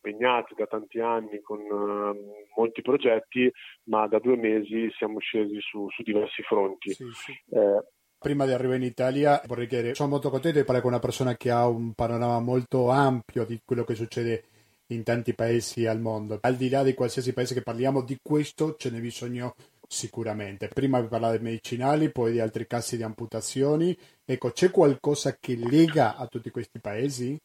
impegnati 0.06 0.54
da 0.54 0.66
tanti 0.66 1.00
anni 1.00 1.40
con 1.40 1.60
uh, 1.60 2.16
molti 2.56 2.82
progetti, 2.82 3.50
ma 3.84 4.06
da 4.06 4.18
due 4.18 4.36
mesi 4.36 4.90
siamo 4.96 5.18
scesi 5.18 5.58
su, 5.60 5.88
su 5.90 6.02
diversi 6.02 6.42
fronti. 6.42 6.92
Sì, 6.92 7.04
sì. 7.12 7.32
Eh, 7.50 7.84
Prima 8.18 8.46
di 8.46 8.52
arrivare 8.52 8.78
in 8.78 8.84
Italia 8.84 9.40
vorrei 9.46 9.66
dire, 9.66 9.94
sono 9.94 10.08
molto 10.08 10.30
contento 10.30 10.58
di 10.58 10.64
parlare 10.64 10.82
con 10.82 10.92
una 10.92 11.02
persona 11.02 11.36
che 11.36 11.50
ha 11.50 11.68
un 11.68 11.92
panorama 11.92 12.40
molto 12.40 12.88
ampio 12.88 13.44
di 13.44 13.60
quello 13.64 13.84
che 13.84 13.94
succede 13.94 14.44
in 14.88 15.02
tanti 15.02 15.34
paesi 15.34 15.86
al 15.86 16.00
mondo. 16.00 16.38
Al 16.40 16.56
di 16.56 16.68
là 16.70 16.82
di 16.82 16.94
qualsiasi 16.94 17.34
paese 17.34 17.54
che 17.54 17.62
parliamo, 17.62 18.02
di 18.02 18.18
questo 18.22 18.74
ce 18.76 18.90
n'è 18.90 19.00
bisogno 19.00 19.54
sicuramente. 19.86 20.68
Prima 20.68 21.00
vi 21.00 21.08
parlavo 21.08 21.34
dei 21.34 21.42
medicinali, 21.42 22.10
poi 22.10 22.32
di 22.32 22.40
altri 22.40 22.66
casi 22.66 22.96
di 22.96 23.02
amputazioni. 23.02 23.96
Ecco, 24.24 24.50
c'è 24.50 24.70
qualcosa 24.70 25.36
che 25.38 25.54
lega 25.54 26.16
a 26.16 26.26
tutti 26.26 26.50
questi 26.50 26.80
paesi? 26.80 27.38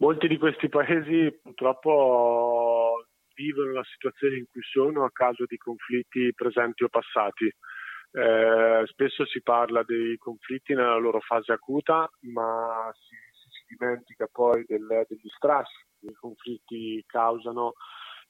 Molti 0.00 0.28
di 0.28 0.38
questi 0.38 0.70
paesi 0.70 1.30
purtroppo 1.42 3.04
vivono 3.34 3.72
la 3.72 3.84
situazione 3.84 4.38
in 4.38 4.46
cui 4.50 4.62
sono 4.62 5.04
a 5.04 5.10
causa 5.12 5.44
di 5.46 5.58
conflitti 5.58 6.32
presenti 6.34 6.84
o 6.84 6.88
passati. 6.88 7.44
Eh, 8.12 8.82
spesso 8.86 9.26
si 9.26 9.42
parla 9.42 9.82
dei 9.82 10.16
conflitti 10.16 10.72
nella 10.72 10.96
loro 10.96 11.20
fase 11.20 11.52
acuta, 11.52 12.08
ma 12.32 12.90
si, 12.94 13.14
si 13.50 13.76
dimentica 13.76 14.26
poi 14.32 14.64
del, 14.66 15.04
degli 15.06 15.28
strassi 15.36 15.84
che 16.00 16.06
i 16.06 16.14
conflitti 16.14 17.04
causano 17.06 17.74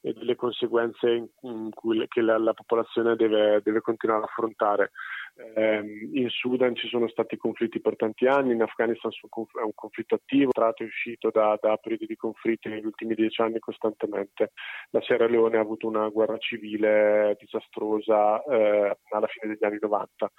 e 0.01 0.11
delle 0.13 0.35
conseguenze 0.35 1.29
in, 1.41 1.69
cui, 1.71 2.05
che 2.09 2.21
la, 2.21 2.37
la 2.37 2.53
popolazione 2.53 3.15
deve, 3.15 3.61
deve, 3.63 3.79
continuare 3.79 4.23
a 4.23 4.25
affrontare. 4.25 4.91
Eh, 5.35 6.09
in 6.13 6.29
Sudan 6.29 6.75
ci 6.75 6.87
sono 6.87 7.07
stati 7.07 7.37
conflitti 7.37 7.79
per 7.81 7.95
tanti 7.95 8.27
anni, 8.27 8.53
in 8.53 8.61
Afghanistan 8.61 9.11
è 9.11 9.63
un 9.63 9.73
conflitto 9.73 10.15
attivo, 10.15 10.51
tra 10.51 10.65
l'altro 10.65 10.85
è 10.85 10.87
uscito 10.87 11.29
da, 11.31 11.57
da, 11.59 11.77
periodi 11.77 12.05
di 12.05 12.15
conflitti 12.15 12.69
negli 12.69 12.85
ultimi 12.85 13.15
dieci 13.15 13.41
anni 13.41 13.59
costantemente. 13.59 14.51
La 14.91 15.01
Sierra 15.01 15.27
Leone 15.27 15.57
ha 15.57 15.61
avuto 15.61 15.87
una 15.87 16.07
guerra 16.09 16.37
civile 16.37 17.35
disastrosa 17.39 18.43
eh, 18.43 18.97
alla 19.09 19.27
fine 19.27 19.53
degli 19.53 19.65
anni 19.65 19.77
90 19.79 20.31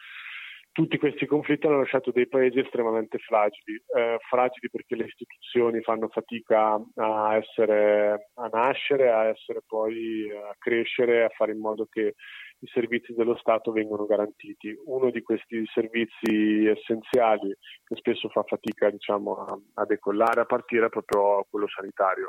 tutti 0.72 0.96
questi 0.96 1.26
conflitti 1.26 1.66
hanno 1.66 1.78
lasciato 1.78 2.10
dei 2.10 2.26
paesi 2.26 2.58
estremamente 2.58 3.18
fragili, 3.18 3.76
eh, 3.94 4.16
fragili 4.26 4.70
perché 4.70 4.96
le 4.96 5.04
istituzioni 5.04 5.82
fanno 5.82 6.08
fatica 6.08 6.80
a, 6.94 7.36
essere, 7.36 8.30
a 8.34 8.48
nascere, 8.50 9.10
a 9.10 9.24
essere 9.26 9.60
poi 9.66 10.30
a 10.30 10.54
crescere, 10.58 11.24
a 11.24 11.28
fare 11.28 11.52
in 11.52 11.58
modo 11.58 11.86
che 11.90 12.14
i 12.62 12.68
servizi 12.72 13.12
dello 13.12 13.36
Stato 13.36 13.72
vengano 13.72 14.06
garantiti. 14.06 14.74
Uno 14.86 15.10
di 15.10 15.22
questi 15.22 15.64
servizi 15.72 16.66
essenziali 16.66 17.54
che 17.84 17.96
spesso 17.96 18.28
fa 18.28 18.44
fatica 18.44 18.88
diciamo, 18.88 19.34
a, 19.34 19.58
a 19.74 19.84
decollare, 19.84 20.42
a 20.42 20.46
partire 20.46 20.86
è 20.86 20.88
proprio 20.88 21.44
quello 21.50 21.66
sanitario. 21.68 22.26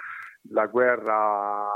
La 0.49 0.65
guerra 0.65 1.69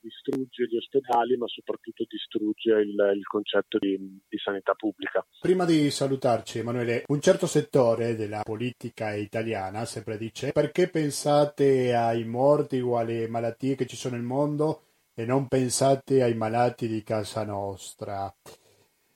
distrugge 0.00 0.66
gli 0.66 0.76
ospedali, 0.76 1.36
ma 1.36 1.46
soprattutto 1.46 2.04
distrugge 2.08 2.72
il, 2.72 2.96
il 3.16 3.26
concetto 3.26 3.76
di, 3.78 3.98
di, 4.26 4.38
sanità 4.38 4.72
pubblica. 4.72 5.24
Prima 5.38 5.66
di 5.66 5.90
salutarci, 5.90 6.60
Emanuele, 6.60 7.04
un 7.08 7.20
certo 7.20 7.46
settore 7.46 8.16
della 8.16 8.40
politica 8.42 9.14
italiana 9.14 9.84
sempre 9.84 10.16
dice 10.16 10.52
perché 10.52 10.88
pensate 10.88 11.94
ai 11.94 12.24
morti 12.24 12.80
o 12.80 12.96
alle 12.96 13.28
malattie 13.28 13.74
che 13.74 13.84
ci 13.84 13.96
sono 13.96 14.16
nel 14.16 14.24
mondo 14.24 14.84
e 15.20 15.26
non 15.26 15.48
pensate 15.48 16.22
ai 16.22 16.34
malati 16.34 16.88
di 16.88 17.02
casa 17.02 17.44
nostra. 17.44 18.32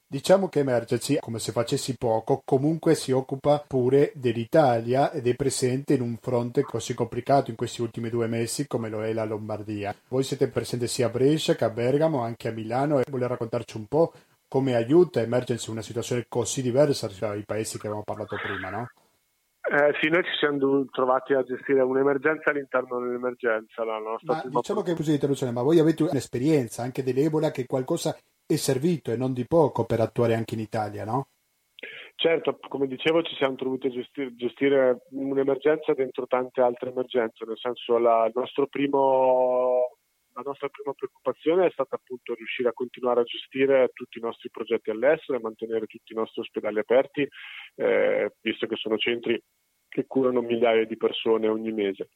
Diciamo 0.06 0.48
che 0.48 0.60
Emergency, 0.60 1.16
come 1.18 1.38
se 1.38 1.50
facessi 1.50 1.96
poco, 1.96 2.42
comunque 2.44 2.94
si 2.94 3.10
occupa 3.10 3.64
pure 3.66 4.12
dell'Italia 4.14 5.10
ed 5.10 5.26
è 5.26 5.34
presente 5.34 5.94
in 5.94 6.02
un 6.02 6.18
fronte 6.20 6.60
così 6.62 6.92
complicato 6.92 7.48
in 7.50 7.56
questi 7.56 7.80
ultimi 7.80 8.10
due 8.10 8.26
mesi 8.26 8.66
come 8.66 8.90
lo 8.90 9.02
è 9.02 9.14
la 9.14 9.24
Lombardia. 9.24 9.96
Voi 10.08 10.22
siete 10.22 10.48
presenti 10.48 10.86
sia 10.88 11.06
a 11.06 11.10
Brescia 11.10 11.56
che 11.56 11.64
a 11.64 11.70
Bergamo, 11.70 12.20
anche 12.20 12.48
a 12.48 12.52
Milano 12.52 13.00
e 13.00 13.04
vuole 13.08 13.26
raccontarci 13.26 13.78
un 13.78 13.86
po' 13.86 14.12
come 14.46 14.74
aiuta 14.74 15.22
Emergency 15.22 15.70
una 15.70 15.82
situazione 15.82 16.26
così 16.28 16.60
diversa 16.60 17.08
rispetto 17.08 17.32
ai 17.32 17.44
paesi 17.44 17.78
che 17.78 17.86
avevamo 17.86 18.04
parlato 18.04 18.36
prima, 18.36 18.68
no? 18.68 18.90
Eh, 19.66 19.94
sì, 20.00 20.10
noi 20.10 20.22
ci 20.24 20.36
siamo 20.38 20.84
trovati 20.90 21.32
a 21.32 21.42
gestire 21.42 21.80
un'emergenza 21.80 22.50
all'interno 22.50 23.00
dell'emergenza. 23.00 23.82
La 23.82 23.98
nostra 23.98 24.34
ma 24.34 24.60
diciamo 24.60 24.82
che, 24.82 24.94
scusi 24.94 25.10
l'interruzione, 25.10 25.52
ma 25.52 25.62
voi 25.62 25.78
avete 25.78 26.02
un'esperienza 26.02 26.82
anche 26.82 27.02
dell'Ebola 27.02 27.50
che 27.50 27.64
qualcosa 27.64 28.14
è 28.46 28.56
servito 28.56 29.10
e 29.10 29.16
non 29.16 29.32
di 29.32 29.46
poco 29.46 29.86
per 29.86 30.00
attuare 30.00 30.34
anche 30.34 30.54
in 30.54 30.60
Italia, 30.60 31.04
no? 31.04 31.28
Certo, 32.16 32.58
come 32.68 32.86
dicevo 32.86 33.22
ci 33.22 33.34
siamo 33.36 33.54
dovuti 33.56 33.90
gestire, 33.90 34.34
gestire 34.34 35.06
un'emergenza 35.10 35.94
dentro 35.94 36.26
tante 36.26 36.60
altre 36.60 36.90
emergenze, 36.90 37.44
nel 37.44 37.58
senso 37.58 37.98
la, 37.98 38.30
primo, 38.70 39.96
la 40.34 40.42
nostra 40.44 40.68
prima 40.68 40.92
preoccupazione 40.92 41.66
è 41.66 41.70
stata 41.70 41.96
appunto 41.96 42.34
riuscire 42.34 42.68
a 42.68 42.72
continuare 42.72 43.20
a 43.20 43.24
gestire 43.24 43.90
tutti 43.92 44.18
i 44.18 44.22
nostri 44.22 44.50
progetti 44.50 44.90
all'estero 44.90 45.38
e 45.38 45.42
mantenere 45.42 45.86
tutti 45.86 46.12
i 46.12 46.16
nostri 46.16 46.40
ospedali 46.40 46.78
aperti, 46.78 47.28
eh, 47.76 48.34
visto 48.40 48.66
che 48.66 48.76
sono 48.76 48.98
centri 48.98 49.40
che 49.88 50.06
curano 50.06 50.40
migliaia 50.40 50.84
di 50.86 50.96
persone 50.96 51.48
ogni 51.48 51.72
mese. 51.72 52.08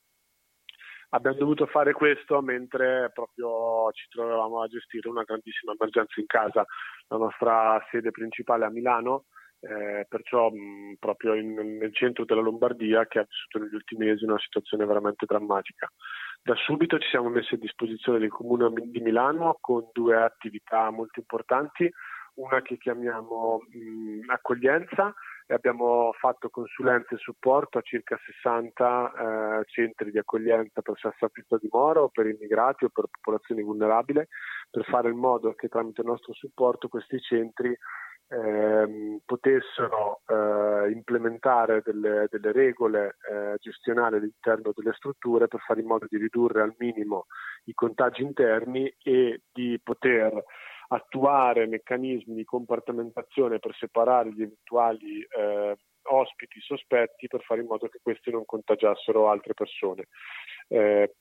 Abbiamo 1.10 1.38
dovuto 1.38 1.66
fare 1.66 1.92
questo 1.92 2.42
mentre 2.42 3.10
proprio 3.14 3.90
ci 3.92 4.08
trovavamo 4.10 4.60
a 4.62 4.66
gestire 4.66 5.08
una 5.08 5.22
grandissima 5.22 5.72
emergenza 5.72 6.20
in 6.20 6.26
casa. 6.26 6.66
La 7.06 7.16
nostra 7.16 7.82
sede 7.90 8.10
principale 8.10 8.66
a 8.66 8.70
Milano, 8.70 9.24
eh, 9.60 10.06
perciò 10.08 10.50
mh, 10.50 10.96
proprio 10.98 11.34
in, 11.34 11.54
nel 11.54 11.94
centro 11.94 12.24
della 12.24 12.42
Lombardia 12.42 13.06
che 13.06 13.20
ha 13.20 13.26
vissuto 13.26 13.58
negli 13.58 13.74
ultimi 13.74 14.06
mesi 14.06 14.24
una 14.24 14.38
situazione 14.38 14.84
veramente 14.84 15.24
drammatica. 15.24 15.90
Da 16.42 16.54
subito 16.54 16.98
ci 16.98 17.08
siamo 17.08 17.28
messi 17.28 17.54
a 17.54 17.58
disposizione 17.58 18.18
del 18.18 18.30
Comune 18.30 18.70
di 18.86 19.00
Milano 19.00 19.58
con 19.60 19.88
due 19.92 20.16
attività 20.16 20.90
molto 20.90 21.20
importanti, 21.20 21.90
una 22.34 22.62
che 22.62 22.78
chiamiamo 22.78 23.60
mh, 23.68 24.30
accoglienza 24.30 25.14
e 25.46 25.54
abbiamo 25.54 26.12
fatto 26.18 26.50
consulenza 26.50 27.14
e 27.14 27.18
supporto 27.18 27.78
a 27.78 27.82
circa 27.82 28.18
60 28.22 29.60
eh, 29.60 29.64
centri 29.66 30.10
di 30.10 30.18
accoglienza 30.18 30.82
per 30.82 30.98
Sassapizza 30.98 31.56
di 31.56 31.68
Moro 31.70 32.08
per 32.08 32.26
immigrati 32.26 32.84
o 32.84 32.90
per 32.90 33.06
popolazioni 33.10 33.62
vulnerabili 33.62 34.22
per 34.70 34.84
fare 34.84 35.08
in 35.08 35.16
modo 35.16 35.54
che 35.54 35.68
tramite 35.68 36.02
il 36.02 36.06
nostro 36.06 36.34
supporto 36.34 36.88
questi 36.88 37.18
centri 37.20 37.76
eh, 38.28 39.20
potessero 39.24 40.20
eh, 40.26 40.90
implementare 40.90 41.82
delle, 41.84 42.26
delle 42.30 42.52
regole 42.52 43.16
eh, 43.30 43.56
gestionali 43.58 44.16
all'interno 44.16 44.72
delle 44.74 44.92
strutture 44.94 45.48
per 45.48 45.60
fare 45.60 45.80
in 45.80 45.86
modo 45.86 46.06
di 46.08 46.18
ridurre 46.18 46.62
al 46.62 46.74
minimo 46.78 47.26
i 47.64 47.74
contagi 47.74 48.22
interni 48.22 48.92
e 49.02 49.42
di 49.50 49.80
poter 49.82 50.44
attuare 50.88 51.66
meccanismi 51.66 52.34
di 52.34 52.44
compartimentazione 52.44 53.58
per 53.58 53.74
separare 53.74 54.30
gli 54.30 54.42
eventuali 54.42 55.20
eh, 55.22 55.76
ospiti 56.10 56.60
sospetti 56.60 57.26
per 57.26 57.42
fare 57.42 57.60
in 57.60 57.66
modo 57.66 57.88
che 57.88 57.98
questi 58.02 58.30
non 58.30 58.44
contagiassero 58.44 59.28
altre 59.28 59.54
persone. 59.54 60.08
Eh, 60.68 61.14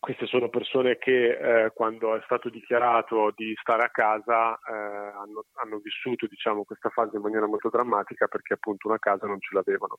queste 0.00 0.26
sono 0.26 0.48
persone 0.48 0.96
che 0.96 1.64
eh, 1.66 1.72
quando 1.72 2.14
è 2.14 2.20
stato 2.24 2.48
dichiarato 2.48 3.32
di 3.34 3.52
stare 3.60 3.82
a 3.82 3.90
casa 3.90 4.54
eh, 4.54 4.72
hanno, 4.72 5.44
hanno, 5.54 5.78
vissuto 5.78 6.26
diciamo, 6.26 6.64
questa 6.64 6.88
fase 6.88 7.16
in 7.16 7.22
maniera 7.22 7.46
molto 7.46 7.68
drammatica 7.68 8.26
perché 8.28 8.54
appunto 8.54 8.88
una 8.88 8.98
casa 8.98 9.26
non 9.26 9.40
ce 9.40 9.54
l'avevano. 9.54 9.98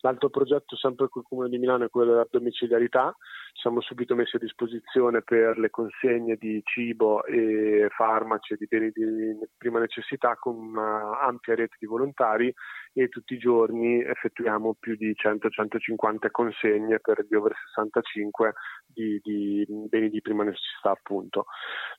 L'altro 0.00 0.30
progetto 0.30 0.76
sempre 0.76 1.08
col 1.08 1.22
Comune 1.22 1.48
di 1.48 1.58
Milano 1.58 1.84
è 1.84 1.88
quello 1.90 2.10
della 2.12 2.28
domiciliarità, 2.28 3.14
ci 3.14 3.45
siamo 3.58 3.80
subito 3.80 4.14
messi 4.14 4.36
a 4.36 4.38
disposizione 4.38 5.22
per 5.22 5.58
le 5.58 5.70
consegne 5.70 6.36
di 6.36 6.60
cibo 6.64 7.24
e 7.24 7.88
farmaci 7.90 8.52
e 8.52 8.56
di 8.56 8.66
beni 8.66 8.90
di 8.90 9.38
prima 9.56 9.80
necessità 9.80 10.36
con 10.36 10.56
un'ampia 10.56 11.54
rete 11.54 11.76
di 11.78 11.86
volontari 11.86 12.52
e 12.92 13.08
tutti 13.08 13.34
i 13.34 13.38
giorni 13.38 14.02
effettuiamo 14.02 14.76
più 14.78 14.94
di 14.96 15.14
100-150 15.14 16.30
consegne 16.30 17.00
per 17.00 17.26
gli 17.28 17.34
over 17.34 17.54
65 17.74 18.52
di, 18.86 19.20
di 19.22 19.66
beni 19.88 20.10
di 20.10 20.20
prima 20.20 20.44
necessità 20.44 20.90
appunto. 20.90 21.46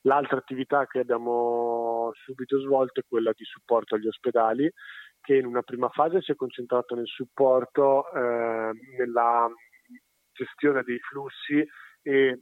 L'altra 0.02 0.38
attività 0.38 0.86
che 0.86 1.00
abbiamo 1.00 2.10
subito 2.24 2.60
svolto 2.60 3.00
è 3.00 3.04
quella 3.08 3.32
di 3.34 3.44
supporto 3.44 3.94
agli 3.94 4.06
ospedali 4.06 4.72
che 5.20 5.34
in 5.34 5.46
una 5.46 5.62
prima 5.62 5.88
fase 5.88 6.22
si 6.22 6.32
è 6.32 6.36
concentrato 6.36 6.94
nel 6.94 7.06
supporto, 7.06 8.10
eh, 8.12 8.70
nella 8.96 9.48
gestione 10.38 10.82
dei 10.84 10.98
flussi 11.00 11.66
e 12.02 12.38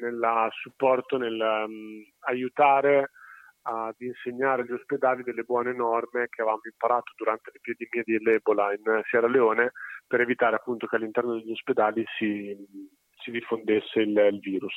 nel 0.00 0.48
supporto 0.50 1.18
nel 1.18 1.38
um, 1.38 2.02
aiutare 2.26 3.10
ad 3.66 3.94
insegnare 3.98 4.62
agli 4.62 4.72
ospedali 4.72 5.22
delle 5.22 5.44
buone 5.44 5.72
norme 5.72 6.28
che 6.28 6.42
avevamo 6.42 6.62
imparato 6.64 7.12
durante 7.16 7.50
le 7.52 7.60
epidemie 7.62 8.04
dell'Ebola 8.04 8.72
in 8.72 9.02
Sierra 9.08 9.28
Leone 9.28 9.72
per 10.06 10.20
evitare 10.20 10.56
appunto 10.56 10.86
che 10.86 10.96
all'interno 10.96 11.34
degli 11.34 11.52
ospedali 11.52 12.04
si, 12.18 12.54
si 13.22 13.30
diffondesse 13.30 14.00
il, 14.00 14.16
il 14.16 14.38
virus 14.40 14.74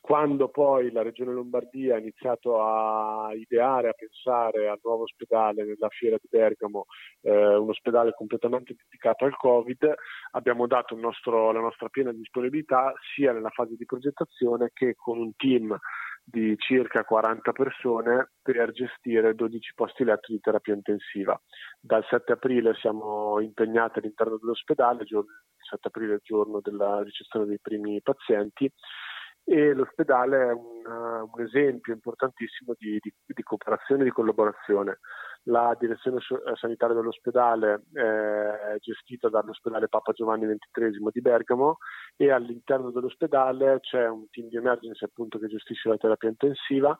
quando 0.00 0.48
poi 0.48 0.90
la 0.90 1.02
Regione 1.02 1.32
Lombardia 1.32 1.94
ha 1.94 1.98
iniziato 1.98 2.62
a 2.62 3.32
ideare, 3.34 3.88
a 3.88 3.92
pensare 3.92 4.68
al 4.68 4.78
nuovo 4.82 5.02
ospedale 5.02 5.64
nella 5.64 5.88
fiera 5.88 6.16
di 6.20 6.28
Bergamo, 6.30 6.86
eh, 7.22 7.56
un 7.56 7.68
ospedale 7.68 8.12
completamente 8.12 8.74
dedicato 8.74 9.24
al 9.24 9.36
Covid, 9.36 9.94
abbiamo 10.32 10.66
dato 10.66 10.96
nostro, 10.96 11.52
la 11.52 11.60
nostra 11.60 11.88
piena 11.88 12.12
disponibilità 12.12 12.92
sia 13.14 13.32
nella 13.32 13.50
fase 13.50 13.74
di 13.76 13.84
progettazione 13.84 14.70
che 14.72 14.94
con 14.96 15.18
un 15.18 15.34
team 15.36 15.76
di 16.24 16.56
circa 16.56 17.02
40 17.04 17.50
persone 17.52 18.30
per 18.40 18.70
gestire 18.70 19.34
12 19.34 19.72
posti 19.74 20.04
letto 20.04 20.32
di 20.32 20.38
terapia 20.38 20.74
intensiva. 20.74 21.40
Dal 21.80 22.04
7 22.08 22.32
aprile 22.32 22.74
siamo 22.74 23.40
impegnati 23.40 23.98
all'interno 23.98 24.38
dell'ospedale, 24.38 25.02
il 25.02 25.24
7 25.56 25.88
aprile 25.88 26.12
è 26.12 26.14
il 26.14 26.20
giorno 26.22 26.60
della 26.60 27.02
ricezione 27.02 27.46
dei 27.46 27.58
primi 27.60 28.00
pazienti 28.02 28.70
e 29.44 29.74
l'ospedale 29.74 30.48
è 30.48 30.52
un, 30.52 30.84
un 31.32 31.40
esempio 31.42 31.92
importantissimo 31.92 32.74
di, 32.78 32.98
di, 33.00 33.12
di, 33.26 33.42
cooperazione 33.42 34.02
e 34.02 34.04
di 34.04 34.10
collaborazione. 34.10 35.00
La 35.46 35.76
direzione 35.78 36.18
eh, 36.18 36.56
sanitaria 36.56 36.94
dell'ospedale 36.94 37.82
è 37.92 38.76
gestita 38.78 39.28
dall'ospedale 39.28 39.88
Papa 39.88 40.12
Giovanni 40.12 40.46
XXIII 40.46 41.10
di 41.10 41.20
Bergamo 41.20 41.78
e 42.16 42.30
all'interno 42.30 42.90
dell'ospedale 42.90 43.80
c'è 43.80 44.08
un 44.08 44.28
team 44.30 44.48
di 44.48 44.56
emergency 44.56 45.04
appunto 45.04 45.38
che 45.38 45.48
gestisce 45.48 45.88
la 45.88 45.96
terapia 45.96 46.28
intensiva, 46.28 46.96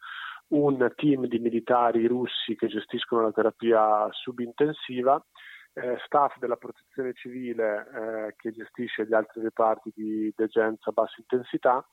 un 0.49 0.93
team 0.97 1.27
di 1.27 1.39
militari 1.39 2.07
russi 2.09 2.57
che 2.57 2.67
gestiscono 2.67 3.23
la 3.23 3.33
terapia 3.33 4.09
subintensiva 4.11 5.25
eh, 5.75 5.97
staff 6.05 6.37
della 6.39 6.57
protezione 6.57 7.13
civile 7.15 7.87
eh, 7.95 8.35
che 8.37 8.53
gestisce 8.53 9.07
gli 9.07 9.15
altri 9.15 9.41
reparti 9.41 9.93
di 9.95 10.33
degenza 10.37 10.91
a 10.91 10.93
bassa 10.93 11.15
intensità 11.19 11.87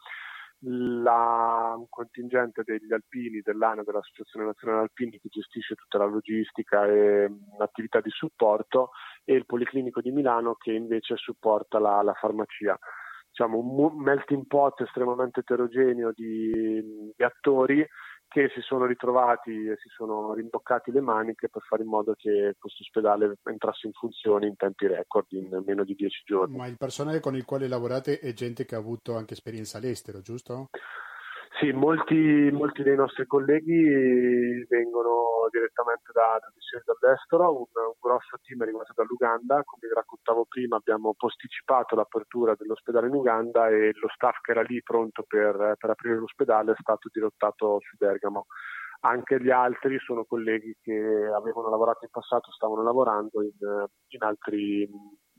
la, 0.61 1.77
contingente 1.89 2.63
degli 2.65 2.91
alpini 2.91 3.41
dell'ANA, 3.41 3.83
dell'Associazione 3.83 4.45
Nazionale 4.45 4.81
Alpini, 4.81 5.19
che 5.19 5.29
gestisce 5.29 5.75
tutta 5.75 5.97
la 5.97 6.05
logistica 6.05 6.85
e 6.85 7.29
l'attività 7.57 8.01
di 8.01 8.09
supporto, 8.09 8.91
e 9.23 9.35
il 9.35 9.45
Policlinico 9.45 10.01
di 10.01 10.11
Milano 10.11 10.55
che 10.55 10.73
invece 10.73 11.15
supporta 11.15 11.79
la, 11.79 12.01
la 12.01 12.13
farmacia. 12.13 12.77
Diciamo 13.29 13.59
un 13.59 14.01
melting 14.01 14.47
pot 14.47 14.81
estremamente 14.81 15.41
eterogeneo 15.41 16.11
di, 16.13 17.13
di 17.15 17.23
attori 17.23 17.87
che 18.29 18.49
si 18.53 18.61
sono 18.61 18.85
ritrovati 18.85 19.65
e 19.65 19.75
si 19.81 19.89
sono 19.89 20.33
rimboccati 20.33 20.91
le 20.91 21.01
maniche 21.01 21.49
per 21.49 21.63
fare 21.63 21.81
in 21.81 21.89
modo 21.89 22.13
che 22.15 22.55
questo 22.59 22.83
ospedale 22.83 23.39
entrasse 23.45 23.87
in 23.87 23.93
funzione 23.93 24.45
in 24.45 24.55
tempi 24.55 24.85
record, 24.85 25.25
in 25.31 25.63
meno 25.65 25.83
di 25.83 25.95
dieci 25.95 26.21
giorni. 26.25 26.55
Ma 26.55 26.67
il 26.67 26.77
personale 26.77 27.19
con 27.19 27.35
il 27.35 27.43
quale 27.43 27.67
lavorate 27.67 28.19
è 28.19 28.31
gente 28.33 28.65
che 28.65 28.75
ha 28.75 28.77
avuto 28.77 29.15
anche 29.15 29.33
esperienza 29.33 29.79
all'estero, 29.79 30.21
giusto? 30.21 30.69
Sì, 31.59 31.73
molti, 31.73 32.49
molti 32.53 32.83
dei 32.83 32.95
nostri 32.95 33.25
colleghi 33.27 34.65
vengono 34.69 35.49
direttamente 35.51 36.09
da, 36.13 36.39
da 36.39 36.49
missioni 36.55 36.83
dall'estero, 36.87 37.51
un, 37.51 37.67
un, 37.75 37.99
grosso 37.99 38.39
team 38.41 38.61
è 38.61 38.63
arrivato 38.63 38.93
dall'Uganda, 38.95 39.61
come 39.65 39.87
vi 39.89 39.93
raccontavo 39.93 40.45
prima 40.45 40.77
abbiamo 40.77 41.13
posticipato 41.17 41.95
l'apertura 41.95 42.55
dell'ospedale 42.55 43.07
in 43.07 43.13
Uganda 43.13 43.67
e 43.67 43.91
lo 43.99 44.07
staff 44.07 44.39
che 44.39 44.51
era 44.51 44.61
lì 44.61 44.81
pronto 44.81 45.25
per, 45.27 45.75
per 45.77 45.89
aprire 45.89 46.15
l'ospedale 46.15 46.71
è 46.71 46.75
stato 46.79 47.09
dirottato 47.11 47.79
su 47.81 47.97
Bergamo. 47.97 48.45
Anche 49.01 49.41
gli 49.41 49.51
altri 49.51 49.99
sono 49.99 50.23
colleghi 50.23 50.77
che 50.81 50.95
avevano 50.95 51.69
lavorato 51.69 52.05
in 52.05 52.11
passato, 52.11 52.51
stavano 52.51 52.83
lavorando 52.83 53.41
in, 53.43 53.85
in 54.15 54.23
altri 54.23 54.89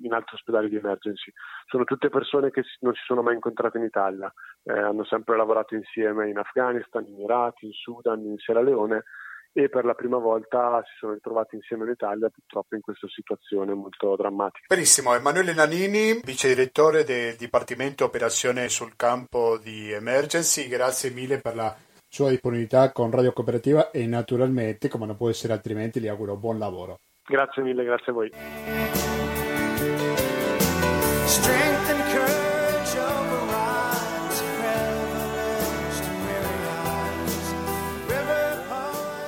in 0.02 0.12
altri 0.12 0.36
ospedali 0.36 0.68
di 0.68 0.76
emergency. 0.76 1.32
Sono 1.66 1.84
tutte 1.84 2.08
persone 2.08 2.50
che 2.50 2.62
non 2.80 2.94
si 2.94 3.02
sono 3.04 3.22
mai 3.22 3.34
incontrate 3.34 3.78
in 3.78 3.84
Italia, 3.84 4.32
eh, 4.64 4.72
hanno 4.72 5.04
sempre 5.04 5.36
lavorato 5.36 5.74
insieme 5.74 6.28
in 6.28 6.38
Afghanistan, 6.38 7.04
in 7.06 7.20
Iraq, 7.20 7.62
in 7.62 7.72
Sudan, 7.72 8.20
in 8.24 8.36
Sierra 8.38 8.62
Leone 8.62 9.04
e 9.52 9.68
per 9.68 9.84
la 9.84 9.94
prima 9.94 10.18
volta 10.18 10.80
si 10.84 10.92
sono 10.98 11.12
ritrovati 11.14 11.56
insieme 11.56 11.84
in 11.84 11.90
Italia 11.90 12.28
purtroppo 12.28 12.76
in 12.76 12.80
questa 12.80 13.08
situazione 13.08 13.74
molto 13.74 14.14
drammatica. 14.16 14.66
Benissimo, 14.68 15.14
Emanuele 15.14 15.54
Nanini, 15.54 16.20
vice 16.22 16.48
direttore 16.48 17.04
del 17.04 17.34
Dipartimento 17.36 18.04
Operazione 18.04 18.68
sul 18.68 18.94
campo 18.96 19.58
di 19.58 19.90
Emergency, 19.90 20.68
grazie 20.68 21.10
mille 21.10 21.40
per 21.40 21.56
la 21.56 21.74
sua 22.08 22.30
disponibilità 22.30 22.92
con 22.92 23.10
Radio 23.10 23.32
Cooperativa 23.32 23.90
e 23.90 24.06
naturalmente, 24.06 24.88
come 24.88 25.06
non 25.06 25.16
può 25.16 25.28
essere 25.28 25.52
altrimenti, 25.52 26.00
gli 26.00 26.08
auguro 26.08 26.36
buon 26.36 26.58
lavoro. 26.58 26.98
Grazie 27.24 27.62
mille, 27.62 27.84
grazie 27.84 28.10
a 28.10 28.14
voi. 28.14 29.09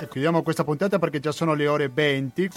E 0.00 0.08
chiudiamo 0.08 0.42
questa 0.42 0.64
puntata 0.64 0.98
perché 0.98 1.20
già 1.20 1.30
sono 1.30 1.54
le 1.54 1.68
ore 1.68 1.88
20. 1.88 2.48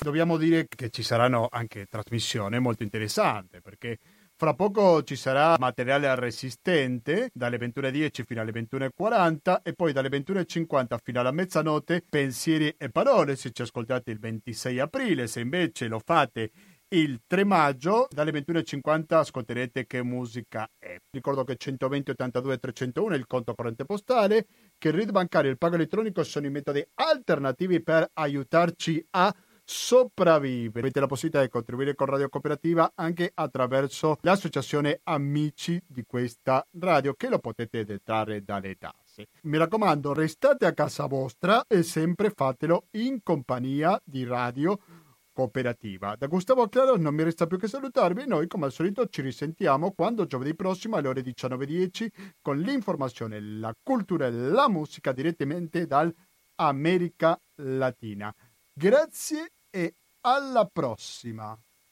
Dobbiamo 0.00 0.38
dire 0.38 0.66
che 0.66 0.88
ci 0.88 1.02
saranno 1.02 1.48
anche 1.50 1.84
trasmissioni 1.84 2.58
molto 2.58 2.82
interessanti 2.82 3.60
perché 3.60 3.98
fra 4.38 4.54
poco 4.54 5.02
ci 5.02 5.16
sarà 5.16 5.56
materiale 5.58 6.14
resistente 6.14 7.28
dalle 7.34 7.58
21.10 7.58 8.22
fino 8.24 8.40
alle 8.40 8.52
21.40 8.52 9.62
e 9.64 9.72
poi 9.72 9.92
dalle 9.92 10.08
21.50 10.08 10.96
fino 11.02 11.18
alla 11.18 11.32
mezzanotte 11.32 12.04
pensieri 12.08 12.72
e 12.78 12.88
parole 12.88 13.34
se 13.34 13.50
ci 13.50 13.62
ascoltate 13.62 14.12
il 14.12 14.20
26 14.20 14.78
aprile, 14.78 15.26
se 15.26 15.40
invece 15.40 15.88
lo 15.88 15.98
fate 15.98 16.52
il 16.90 17.20
3 17.26 17.44
maggio 17.44 18.06
dalle 18.12 18.30
21.50 18.30 19.14
ascolterete 19.14 19.86
che 19.88 20.04
musica 20.04 20.70
è. 20.78 20.96
Ricordo 21.10 21.42
che 21.42 21.56
120 21.56 22.12
82 22.12 22.58
301 22.58 23.14
è 23.14 23.16
il 23.16 23.26
conto 23.26 23.54
corrente 23.54 23.84
postale, 23.84 24.46
che 24.78 24.88
il 24.88 24.94
RID 24.94 25.10
bancario 25.10 25.48
e 25.48 25.52
il 25.52 25.58
pago 25.58 25.74
elettronico 25.74 26.22
sono 26.22 26.46
i 26.46 26.50
metodi 26.50 26.86
alternativi 26.94 27.82
per 27.82 28.08
aiutarci 28.14 29.04
a 29.10 29.34
sopravvivere. 29.70 30.80
Avete 30.80 31.00
la 31.00 31.06
possibilità 31.06 31.42
di 31.42 31.50
contribuire 31.50 31.94
con 31.94 32.06
Radio 32.06 32.30
Cooperativa 32.30 32.92
anche 32.94 33.30
attraverso 33.34 34.16
l'associazione 34.22 35.00
Amici 35.04 35.80
di 35.86 36.04
questa 36.06 36.66
radio 36.78 37.12
che 37.12 37.28
lo 37.28 37.38
potete 37.38 37.84
detrarre 37.84 38.42
dalle 38.42 38.76
tasse. 38.76 39.28
Mi 39.42 39.58
raccomando, 39.58 40.14
restate 40.14 40.64
a 40.64 40.72
casa 40.72 41.04
vostra 41.06 41.64
e 41.66 41.82
sempre 41.82 42.30
fatelo 42.30 42.86
in 42.92 43.22
compagnia 43.22 44.00
di 44.02 44.24
Radio 44.24 44.78
Cooperativa. 45.34 46.16
Da 46.16 46.28
Gustavo 46.28 46.66
Claro 46.68 46.96
non 46.96 47.14
mi 47.14 47.22
resta 47.22 47.46
più 47.46 47.58
che 47.58 47.68
salutarvi. 47.68 48.26
Noi, 48.26 48.46
come 48.46 48.64
al 48.64 48.72
solito, 48.72 49.06
ci 49.08 49.20
risentiamo 49.20 49.92
quando 49.92 50.24
giovedì 50.24 50.54
prossimo 50.54 50.96
alle 50.96 51.08
ore 51.08 51.20
19.10 51.20 52.08
con 52.40 52.58
l'informazione, 52.58 53.38
la 53.38 53.74
cultura 53.82 54.26
e 54.26 54.30
la 54.30 54.68
musica 54.70 55.12
direttamente 55.12 55.86
dall'America 55.86 57.38
Latina. 57.56 58.34
Grazie 58.72 59.50
e 59.70 59.96
alla 60.20 60.66
prossima! 60.66 61.58